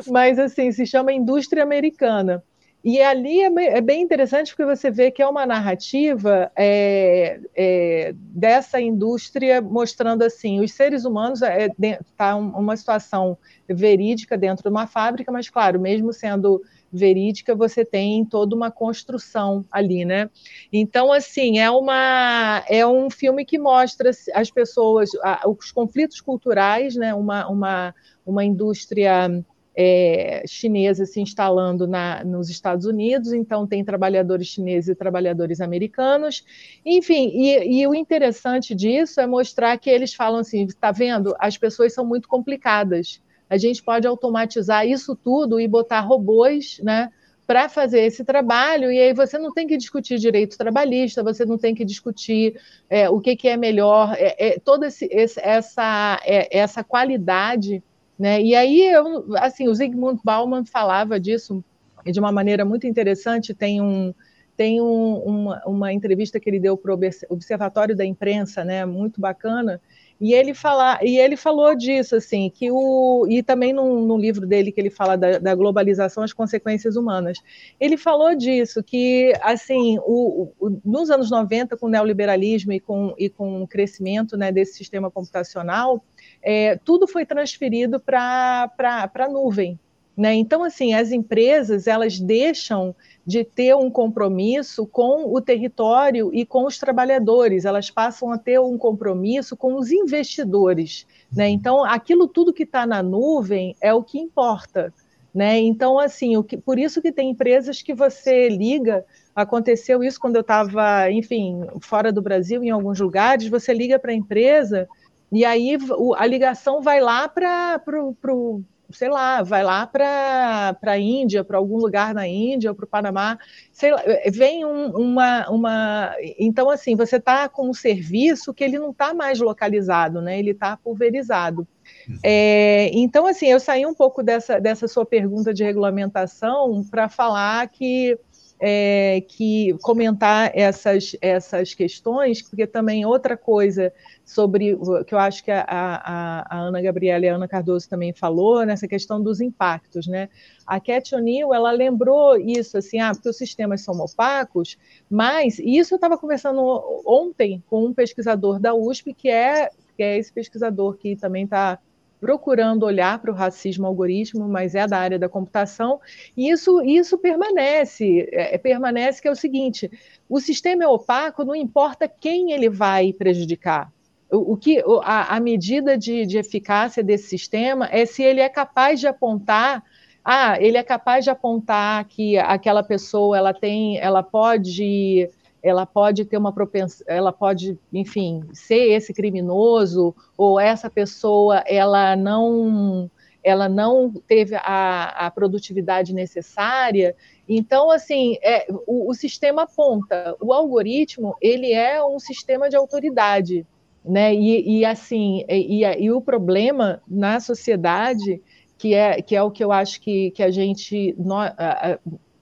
mas 0.07 0.37
assim, 0.37 0.71
se 0.71 0.85
chama 0.85 1.13
Indústria 1.13 1.63
Americana. 1.63 2.43
E 2.83 3.01
ali 3.01 3.41
é 3.41 3.49
bem, 3.49 3.67
é 3.67 3.79
bem, 3.79 4.01
interessante 4.01 4.49
porque 4.49 4.65
você 4.65 4.91
vê 4.91 5.09
que 5.09 5.21
é 5.21 5.27
uma 5.27 5.45
narrativa 5.45 6.51
é, 6.53 7.39
é, 7.55 8.13
dessa 8.13 8.81
indústria 8.81 9.61
mostrando 9.61 10.21
assim, 10.21 10.59
os 10.59 10.73
seres 10.73 11.05
humanos 11.05 11.41
está 11.41 11.87
é, 11.87 11.99
tá 12.17 12.35
uma 12.35 12.75
situação 12.75 13.37
verídica 13.69 14.37
dentro 14.37 14.63
de 14.63 14.69
uma 14.69 14.85
fábrica, 14.85 15.31
mas 15.31 15.49
claro, 15.49 15.79
mesmo 15.79 16.11
sendo 16.11 16.61
verídica, 16.93 17.55
você 17.55 17.83
tem 17.83 18.23
toda 18.23 18.55
uma 18.55 18.69
construção 18.69 19.65
ali, 19.71 20.05
né? 20.05 20.29
Então, 20.71 21.11
assim, 21.11 21.59
é 21.59 21.69
uma 21.71 22.63
é 22.69 22.85
um 22.85 23.09
filme 23.09 23.43
que 23.43 23.57
mostra 23.57 24.11
as 24.33 24.51
pessoas, 24.51 25.09
os 25.47 25.71
conflitos 25.71 26.21
culturais, 26.21 26.95
né? 26.95 27.13
Uma, 27.13 27.47
uma, 27.47 27.95
uma 28.25 28.45
indústria 28.45 29.43
é, 29.75 30.43
chinesa 30.47 31.05
se 31.05 31.19
instalando 31.19 31.87
na, 31.87 32.23
nos 32.23 32.49
Estados 32.49 32.85
Unidos, 32.85 33.33
então 33.33 33.65
tem 33.65 33.83
trabalhadores 33.83 34.47
chineses 34.47 34.89
e 34.89 34.95
trabalhadores 34.95 35.59
americanos. 35.59 36.45
Enfim, 36.85 37.31
e, 37.33 37.81
e 37.81 37.87
o 37.87 37.95
interessante 37.95 38.75
disso 38.75 39.19
é 39.19 39.25
mostrar 39.25 39.77
que 39.77 39.89
eles 39.89 40.13
falam 40.13 40.41
assim: 40.41 40.65
está 40.65 40.91
vendo? 40.91 41.35
As 41.39 41.57
pessoas 41.57 41.93
são 41.93 42.05
muito 42.05 42.27
complicadas. 42.27 43.19
A 43.53 43.57
gente 43.57 43.83
pode 43.83 44.07
automatizar 44.07 44.87
isso 44.87 45.15
tudo 45.15 45.59
e 45.59 45.67
botar 45.67 45.99
robôs, 45.99 46.79
né? 46.83 47.09
para 47.45 47.67
fazer 47.67 48.01
esse 48.01 48.23
trabalho, 48.23 48.91
e 48.91 48.97
aí 48.97 49.13
você 49.13 49.37
não 49.37 49.53
tem 49.53 49.67
que 49.67 49.75
discutir 49.75 50.17
direito 50.17 50.57
trabalhista, 50.57 51.21
você 51.21 51.45
não 51.45 51.57
tem 51.57 51.75
que 51.75 51.83
discutir 51.83 52.59
é, 52.89 53.09
o 53.09 53.19
que, 53.19 53.35
que, 53.35 53.49
é 53.49 53.57
melhor, 53.57 54.15
é, 54.17 54.55
é 54.55 54.59
toda 54.59 54.87
esse, 54.87 55.09
esse, 55.11 55.41
essa, 55.43 56.21
é, 56.23 56.57
essa 56.57 56.83
qualidade. 56.83 57.83
Né? 58.17 58.41
E 58.41 58.55
aí, 58.55 58.81
eu, 58.87 59.35
assim, 59.35 59.67
o 59.67 59.75
Zygmunt 59.75 60.21
Bauman 60.23 60.63
falava 60.63 61.19
disso 61.19 61.63
de 62.05 62.19
uma 62.19 62.31
maneira 62.31 62.63
muito 62.63 62.87
interessante, 62.87 63.53
tem 63.53 63.81
um, 63.81 64.13
tem 64.55 64.81
um, 64.81 65.15
uma, 65.17 65.61
uma, 65.65 65.93
entrevista 65.93 66.39
que 66.39 66.49
ele 66.49 66.59
deu 66.59 66.77
para 66.77 66.93
o 66.93 66.99
Observatório 67.29 67.95
da 67.95 68.05
Imprensa, 68.05 68.63
né, 68.63 68.85
muito 68.85 69.19
bacana, 69.19 69.81
e 70.23 70.33
ele, 70.33 70.53
fala, 70.53 70.97
e 71.03 71.19
ele 71.19 71.35
falou 71.35 71.75
disso, 71.75 72.15
assim, 72.15 72.49
que 72.49 72.71
o. 72.71 73.27
E 73.29 73.43
também 73.43 73.73
no, 73.73 74.17
livro 74.17 74.47
dele 74.47 74.71
que 74.71 74.79
ele 74.79 74.89
fala 74.89 75.17
da, 75.17 75.37
da, 75.37 75.53
globalização, 75.53 76.23
as 76.23 76.31
consequências 76.31 76.95
humanas. 76.95 77.39
Ele 77.77 77.97
falou 77.97 78.33
disso, 78.33 78.81
que 78.81 79.33
assim, 79.41 79.99
o, 79.99 80.49
o, 80.57 80.79
nos 80.85 81.09
anos 81.09 81.29
90, 81.29 81.75
com 81.75 81.87
o 81.87 81.89
neoliberalismo 81.89 82.71
e 82.71 82.79
com, 82.79 83.13
e 83.19 83.29
com 83.29 83.63
o 83.63 83.67
crescimento 83.67 84.37
né, 84.37 84.49
desse 84.49 84.75
sistema 84.77 85.11
computacional, 85.11 86.01
é, 86.41 86.77
tudo 86.85 87.05
foi 87.05 87.25
transferido 87.25 87.99
para 87.99 88.71
a 89.13 89.27
nuvem. 89.27 89.77
Né? 90.15 90.35
Então, 90.35 90.63
assim, 90.63 90.93
as 90.93 91.11
empresas 91.11 91.85
elas 91.85 92.17
deixam 92.17 92.95
de 93.25 93.43
ter 93.43 93.73
um 93.75 93.89
compromisso 93.89 94.85
com 94.85 95.33
o 95.33 95.39
território 95.39 96.29
e 96.33 96.45
com 96.45 96.65
os 96.65 96.77
trabalhadores, 96.77 97.63
elas 97.63 97.89
passam 97.89 98.31
a 98.31 98.37
ter 98.37 98.59
um 98.59 98.77
compromisso 98.77 99.55
com 99.55 99.75
os 99.75 99.91
investidores. 99.91 101.07
Né? 101.31 101.49
Então, 101.49 101.85
aquilo 101.85 102.27
tudo 102.27 102.53
que 102.53 102.63
está 102.63 102.85
na 102.85 103.01
nuvem 103.01 103.75
é 103.79 103.93
o 103.93 104.03
que 104.03 104.19
importa. 104.19 104.93
Né? 105.33 105.59
Então, 105.59 105.97
assim, 105.97 106.35
o 106.35 106.43
que, 106.43 106.57
por 106.57 106.77
isso 106.77 107.01
que 107.01 107.11
tem 107.11 107.31
empresas 107.31 107.81
que 107.81 107.93
você 107.93 108.49
liga. 108.49 109.05
Aconteceu 109.35 110.03
isso 110.03 110.19
quando 110.19 110.35
eu 110.35 110.41
estava, 110.41 111.09
enfim, 111.09 111.61
fora 111.81 112.11
do 112.11 112.21
Brasil, 112.21 112.63
em 112.63 112.69
alguns 112.69 112.99
lugares. 112.99 113.47
Você 113.47 113.73
liga 113.73 113.97
para 113.97 114.11
a 114.11 114.15
empresa 114.15 114.87
e 115.31 115.43
aí 115.43 115.75
a 116.17 116.25
ligação 116.27 116.81
vai 116.81 117.01
lá 117.01 117.27
para 117.27 117.81
o 117.87 118.63
sei 118.93 119.09
lá, 119.09 119.43
vai 119.43 119.63
lá 119.63 119.85
para 119.85 120.77
a 120.81 120.97
Índia, 120.97 121.43
para 121.43 121.57
algum 121.57 121.77
lugar 121.77 122.13
na 122.13 122.27
Índia 122.27 122.71
ou 122.71 122.75
para 122.75 122.85
o 122.85 122.87
Panamá, 122.87 123.37
sei 123.71 123.91
lá, 123.91 124.01
vem 124.31 124.65
um, 124.65 124.87
uma, 124.91 125.49
uma. 125.49 126.15
Então, 126.39 126.69
assim, 126.69 126.95
você 126.95 127.17
está 127.17 127.49
com 127.49 127.69
um 127.69 127.73
serviço 127.73 128.53
que 128.53 128.63
ele 128.63 128.79
não 128.79 128.91
está 128.91 129.13
mais 129.13 129.39
localizado, 129.39 130.21
né? 130.21 130.39
ele 130.39 130.51
está 130.51 130.77
pulverizado. 130.77 131.67
Uhum. 132.07 132.17
É, 132.23 132.89
então, 132.93 133.25
assim, 133.25 133.47
eu 133.47 133.59
saí 133.59 133.85
um 133.85 133.93
pouco 133.93 134.23
dessa, 134.23 134.59
dessa 134.59 134.87
sua 134.87 135.05
pergunta 135.05 135.53
de 135.53 135.63
regulamentação 135.63 136.83
para 136.89 137.09
falar 137.09 137.67
que 137.67 138.17
é, 138.65 139.19
que 139.27 139.75
comentar 139.81 140.49
essas, 140.53 141.17
essas 141.21 141.73
questões, 141.73 142.41
porque 142.41 142.65
também 142.65 143.05
outra 143.05 143.35
coisa 143.35 143.91
sobre 144.23 144.77
que 145.05 145.13
eu 145.13 145.19
acho 145.19 145.43
que 145.43 145.51
a, 145.51 145.65
a, 145.67 146.45
a 146.49 146.59
Ana 146.61 146.81
Gabriela 146.81 147.25
e 147.25 147.27
a 147.27 147.35
Ana 147.35 147.45
Cardoso 147.45 147.89
também 147.89 148.13
falou, 148.13 148.65
nessa 148.65 148.87
questão 148.87 149.21
dos 149.21 149.41
impactos. 149.41 150.07
Né? 150.07 150.29
A 150.65 150.79
Cat 150.79 151.13
O'Neill, 151.13 151.53
ela 151.53 151.71
lembrou 151.71 152.37
isso, 152.37 152.77
assim, 152.77 152.99
ah, 152.99 153.11
porque 153.13 153.27
os 153.27 153.37
sistemas 153.37 153.81
são 153.81 153.95
opacos, 153.95 154.77
mas 155.09 155.59
isso 155.59 155.93
eu 155.93 155.97
estava 155.97 156.17
conversando 156.17 156.61
ontem 157.05 157.61
com 157.67 157.83
um 157.83 157.93
pesquisador 157.93 158.61
da 158.61 158.73
USP, 158.73 159.13
que 159.13 159.27
é, 159.27 159.71
que 159.97 160.03
é 160.03 160.17
esse 160.17 160.31
pesquisador 160.31 160.95
que 160.95 161.17
também 161.17 161.43
está 161.43 161.77
procurando 162.23 162.83
olhar 162.83 163.19
para 163.19 163.29
o 163.29 163.35
racismo 163.35 163.85
algoritmo, 163.85 164.47
mas 164.47 164.75
é 164.75 164.87
da 164.87 164.97
área 164.97 165.19
da 165.19 165.27
computação, 165.27 165.99
e 166.37 166.49
isso, 166.49 166.81
isso 166.81 167.17
permanece, 167.17 168.29
é, 168.31 168.57
permanece 168.57 169.21
que 169.21 169.27
é 169.27 169.31
o 169.31 169.35
seguinte, 169.35 169.91
o 170.29 170.39
sistema 170.39 170.85
é 170.85 170.87
opaco, 170.87 171.43
não 171.43 171.53
importa 171.53 172.07
quem 172.07 172.53
ele 172.53 172.69
vai 172.69 173.11
prejudicar, 173.11 173.91
o, 174.31 174.53
o 174.53 174.57
que 174.57 174.81
a, 175.03 175.35
a 175.35 175.39
medida 175.41 175.97
de, 175.97 176.25
de 176.25 176.37
eficácia 176.37 177.03
desse 177.03 177.27
sistema 177.27 177.89
é 177.91 178.05
se 178.05 178.23
ele 178.23 178.39
é 178.39 178.47
capaz 178.47 179.01
de 179.01 179.07
apontar 179.07 179.83
ah, 180.23 180.55
ele 180.61 180.77
é 180.77 180.83
capaz 180.83 181.25
de 181.25 181.29
apontar 181.29 182.05
que 182.05 182.37
aquela 182.37 182.81
pessoa 182.81 183.37
ela 183.37 183.53
tem, 183.53 183.99
ela 183.99 184.23
pode 184.23 185.29
ela 185.63 185.85
pode 185.85 186.25
ter 186.25 186.37
uma 186.37 186.51
propensão, 186.51 187.05
ela 187.07 187.31
pode, 187.31 187.79
enfim, 187.91 188.43
ser 188.51 188.91
esse 188.91 189.13
criminoso, 189.13 190.13
ou 190.37 190.59
essa 190.59 190.89
pessoa, 190.89 191.63
ela 191.65 192.17
não 192.17 193.09
ela 193.41 193.67
não 193.67 194.09
teve 194.25 194.55
a, 194.55 195.25
a 195.25 195.31
produtividade 195.31 196.13
necessária. 196.13 197.13
Então, 197.47 197.91
assim, 197.91 198.37
é, 198.41 198.65
o, 198.87 199.09
o, 199.09 199.13
sistema 199.13 199.63
aponta. 199.63 200.33
O 200.39 200.53
algoritmo, 200.53 201.35
ele 201.41 201.73
é 201.73 202.01
um 202.01 202.19
sistema 202.19 202.69
de 202.69 202.77
autoridade, 202.77 203.65
né? 204.03 204.33
E, 204.33 204.79
e 204.79 204.85
assim, 204.85 205.43
e, 205.49 205.83
e, 205.83 206.03
e 206.03 206.09
o 206.09 206.21
problema 206.21 207.01
na 207.05 207.41
sociedade, 207.41 208.41
que 208.77 208.93
é, 208.93 209.21
que 209.21 209.35
é 209.35 209.43
o 209.43 209.51
que 209.51 209.63
eu 209.63 209.73
acho 209.73 209.99
que, 209.99 210.31
que 210.31 210.41
a 210.41 210.49
gente... 210.49 211.13
Nós, 211.17 211.51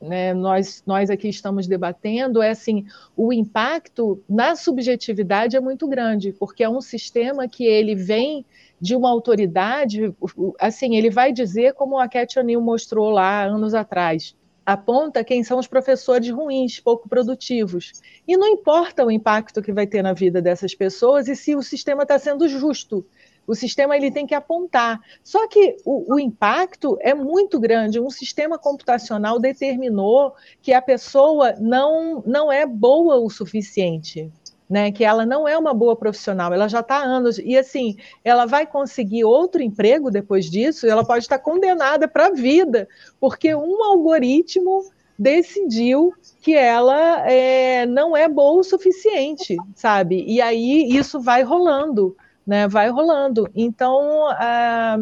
né, 0.02 0.34
nós, 0.34 0.84
nós 0.86 1.10
aqui 1.10 1.30
estamos 1.30 1.68
debatendo 1.68 2.42
é 2.42 2.50
assim, 2.50 2.86
o 3.16 3.32
impacto 3.32 4.22
na 4.28 4.56
subjetividade 4.56 5.56
é 5.56 5.60
muito 5.60 5.88
grande, 5.88 6.34
porque 6.34 6.64
é 6.64 6.70
um 6.70 6.82
sistema 6.82 7.48
que 7.48 7.66
ele 7.66 7.96
vem 7.96 8.46
de 8.80 8.96
uma 8.96 9.10
autoridade, 9.10 10.14
assim, 10.60 10.96
ele 10.96 11.12
vai 11.12 11.32
dizer, 11.32 11.74
como 11.74 12.00
a 12.00 12.08
Cat 12.08 12.40
O'Neill 12.40 12.62
mostrou 12.62 13.12
lá 13.12 13.44
anos 13.44 13.76
atrás, 13.76 14.36
aponta 14.66 15.24
quem 15.24 15.44
são 15.44 15.60
os 15.60 15.68
professores 15.68 16.30
ruins, 16.30 16.80
pouco 16.80 17.08
produtivos. 17.08 17.92
E 18.28 18.38
não 18.38 18.48
importa 18.48 19.06
o 19.06 19.12
impacto 19.12 19.62
que 19.62 19.72
vai 19.72 19.86
ter 19.86 20.02
na 20.02 20.14
vida 20.14 20.42
dessas 20.42 20.74
pessoas 20.74 21.28
e 21.28 21.36
se 21.36 21.56
o 21.56 21.62
sistema 21.62 22.04
está 22.04 22.18
sendo 22.18 22.48
justo 22.48 23.06
o 23.52 23.56
sistema 23.56 23.98
ele 23.98 24.10
tem 24.10 24.26
que 24.26 24.34
apontar. 24.34 25.02
Só 25.22 25.46
que 25.46 25.76
o, 25.84 26.16
o, 26.16 26.20
impacto 26.20 26.98
é 27.02 27.14
muito 27.14 27.60
grande. 27.60 28.00
Um 28.00 28.10
sistema 28.10 28.58
computacional 28.58 29.38
determinou 29.40 30.34
que 30.62 30.72
a 30.72 30.82
pessoa 30.82 31.54
não, 31.60 32.24
não 32.26 32.50
é 32.50 32.66
boa 32.66 33.18
o 33.18 33.30
suficiente. 33.30 34.32
Né, 34.70 34.90
que 34.90 35.04
ela 35.04 35.26
não 35.26 35.46
é 35.46 35.58
uma 35.58 35.74
boa 35.74 35.98
profissional, 35.98 36.54
ela 36.54 36.70
já 36.70 36.80
está 36.80 37.00
há 37.00 37.04
anos, 37.04 37.38
e 37.40 37.58
assim, 37.58 37.98
ela 38.24 38.46
vai 38.46 38.66
conseguir 38.66 39.26
outro 39.26 39.62
emprego 39.62 40.10
depois 40.10 40.50
disso, 40.50 40.88
ela 40.88 41.04
pode 41.04 41.26
estar 41.26 41.40
condenada 41.40 42.08
para 42.08 42.28
a 42.28 42.32
vida, 42.32 42.88
porque 43.20 43.54
um 43.54 43.84
algoritmo 43.84 44.86
decidiu 45.20 46.14
que 46.42 46.56
ela 46.56 47.30
é, 47.30 47.86
não 47.86 48.16
é 48.16 48.30
boa 48.30 48.62
o 48.62 48.64
suficiente, 48.64 49.58
sabe? 49.76 50.24
E 50.26 50.40
aí 50.40 50.88
isso 50.96 51.20
vai 51.20 51.44
rolando 51.44 52.16
né, 52.46 52.68
vai 52.68 52.90
rolando. 52.90 53.50
Então, 53.56 54.28
a, 54.32 54.98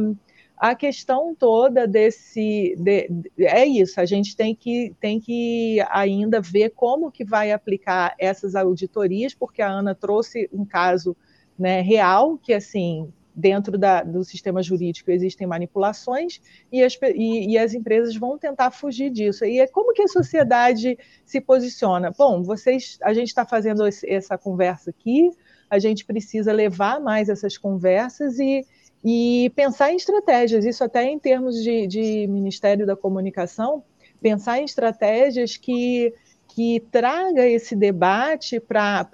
a 0.58 0.76
questão 0.76 1.34
toda 1.34 1.88
desse 1.88 2.76
de, 2.78 3.10
é 3.40 3.66
isso. 3.66 4.00
A 4.00 4.06
gente 4.06 4.36
tem 4.36 4.54
que 4.54 4.94
tem 5.00 5.20
que 5.20 5.78
ainda 5.90 6.42
ver 6.42 6.72
como 6.72 7.12
que 7.12 7.24
vai 7.24 7.52
aplicar 7.52 8.14
essas 8.20 8.56
auditorias, 8.56 9.34
porque 9.34 9.62
a 9.62 9.70
Ana 9.70 9.96
trouxe 9.96 10.50
um 10.52 10.66
caso 10.66 11.16
né, 11.58 11.82
real 11.82 12.38
que 12.38 12.54
assim 12.54 13.12
dentro 13.40 13.78
da, 13.78 14.04
do 14.04 14.22
sistema 14.24 14.62
jurídico 14.62 15.10
existem 15.10 15.48
manipulações 15.48 16.42
e 16.70 16.84
as, 16.84 16.98
e, 17.16 17.52
e 17.52 17.58
as, 17.58 17.74
empresas 17.74 18.16
vão 18.18 18.38
tentar 18.38 18.70
fugir 18.72 19.10
disso. 19.10 19.46
E 19.46 19.60
é 19.60 19.68
como 19.68 19.94
que 19.94 20.02
a 20.02 20.08
sociedade 20.08 20.98
se 21.26 21.40
posiciona? 21.40 22.12
Bom, 22.12 22.44
vocês, 22.44 22.98
a 23.02 23.14
gente 23.14 23.28
está 23.28 23.46
fazendo 23.46 23.88
esse, 23.88 24.08
essa 24.10 24.38
conversa 24.38 24.90
aqui, 24.90 25.32
a 25.70 25.80
gente 25.80 26.04
precisa 26.06 26.52
levar 26.52 27.00
mais 27.00 27.30
essas 27.30 27.58
conversas 27.58 28.40
e, 28.40 28.66
e 29.04 29.52
pensar 29.56 29.92
em 29.92 29.96
estratégias, 29.96 30.66
isso 30.66 30.84
até 30.84 31.04
em 31.06 31.20
termos 31.20 31.56
de, 31.64 31.86
de 31.88 32.28
Ministério 32.28 32.86
da 32.86 32.96
Comunicação, 32.96 33.84
pensar 34.22 34.60
em 34.60 34.66
estratégias 34.66 35.56
que, 35.56 36.14
que 36.50 36.84
traga 36.92 37.46
esse 37.48 37.76
debate 37.76 38.60
para 38.60 39.08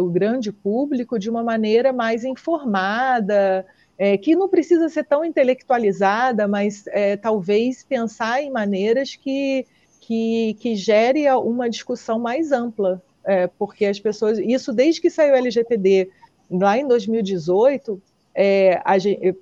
o 0.00 0.10
grande 0.10 0.50
público 0.50 1.18
de 1.18 1.28
uma 1.28 1.42
maneira 1.42 1.92
mais 1.92 2.24
informada, 2.24 3.66
é, 3.98 4.16
que 4.16 4.34
não 4.34 4.48
precisa 4.48 4.88
ser 4.88 5.04
tão 5.04 5.24
intelectualizada, 5.24 6.48
mas 6.48 6.86
é, 6.88 7.16
talvez 7.16 7.84
pensar 7.84 8.42
em 8.42 8.50
maneiras 8.50 9.16
que, 9.16 9.66
que, 10.00 10.56
que 10.60 10.74
gere 10.74 11.28
uma 11.32 11.68
discussão 11.68 12.18
mais 12.18 12.52
ampla 12.52 13.02
é, 13.28 13.46
porque 13.46 13.84
as 13.84 14.00
pessoas. 14.00 14.38
Isso 14.38 14.72
desde 14.72 15.02
que 15.02 15.10
saiu 15.10 15.34
o 15.34 15.36
LGPD, 15.36 16.10
lá 16.50 16.78
em 16.78 16.88
2018, 16.88 18.00
é, 18.34 18.80
a, 18.82 18.94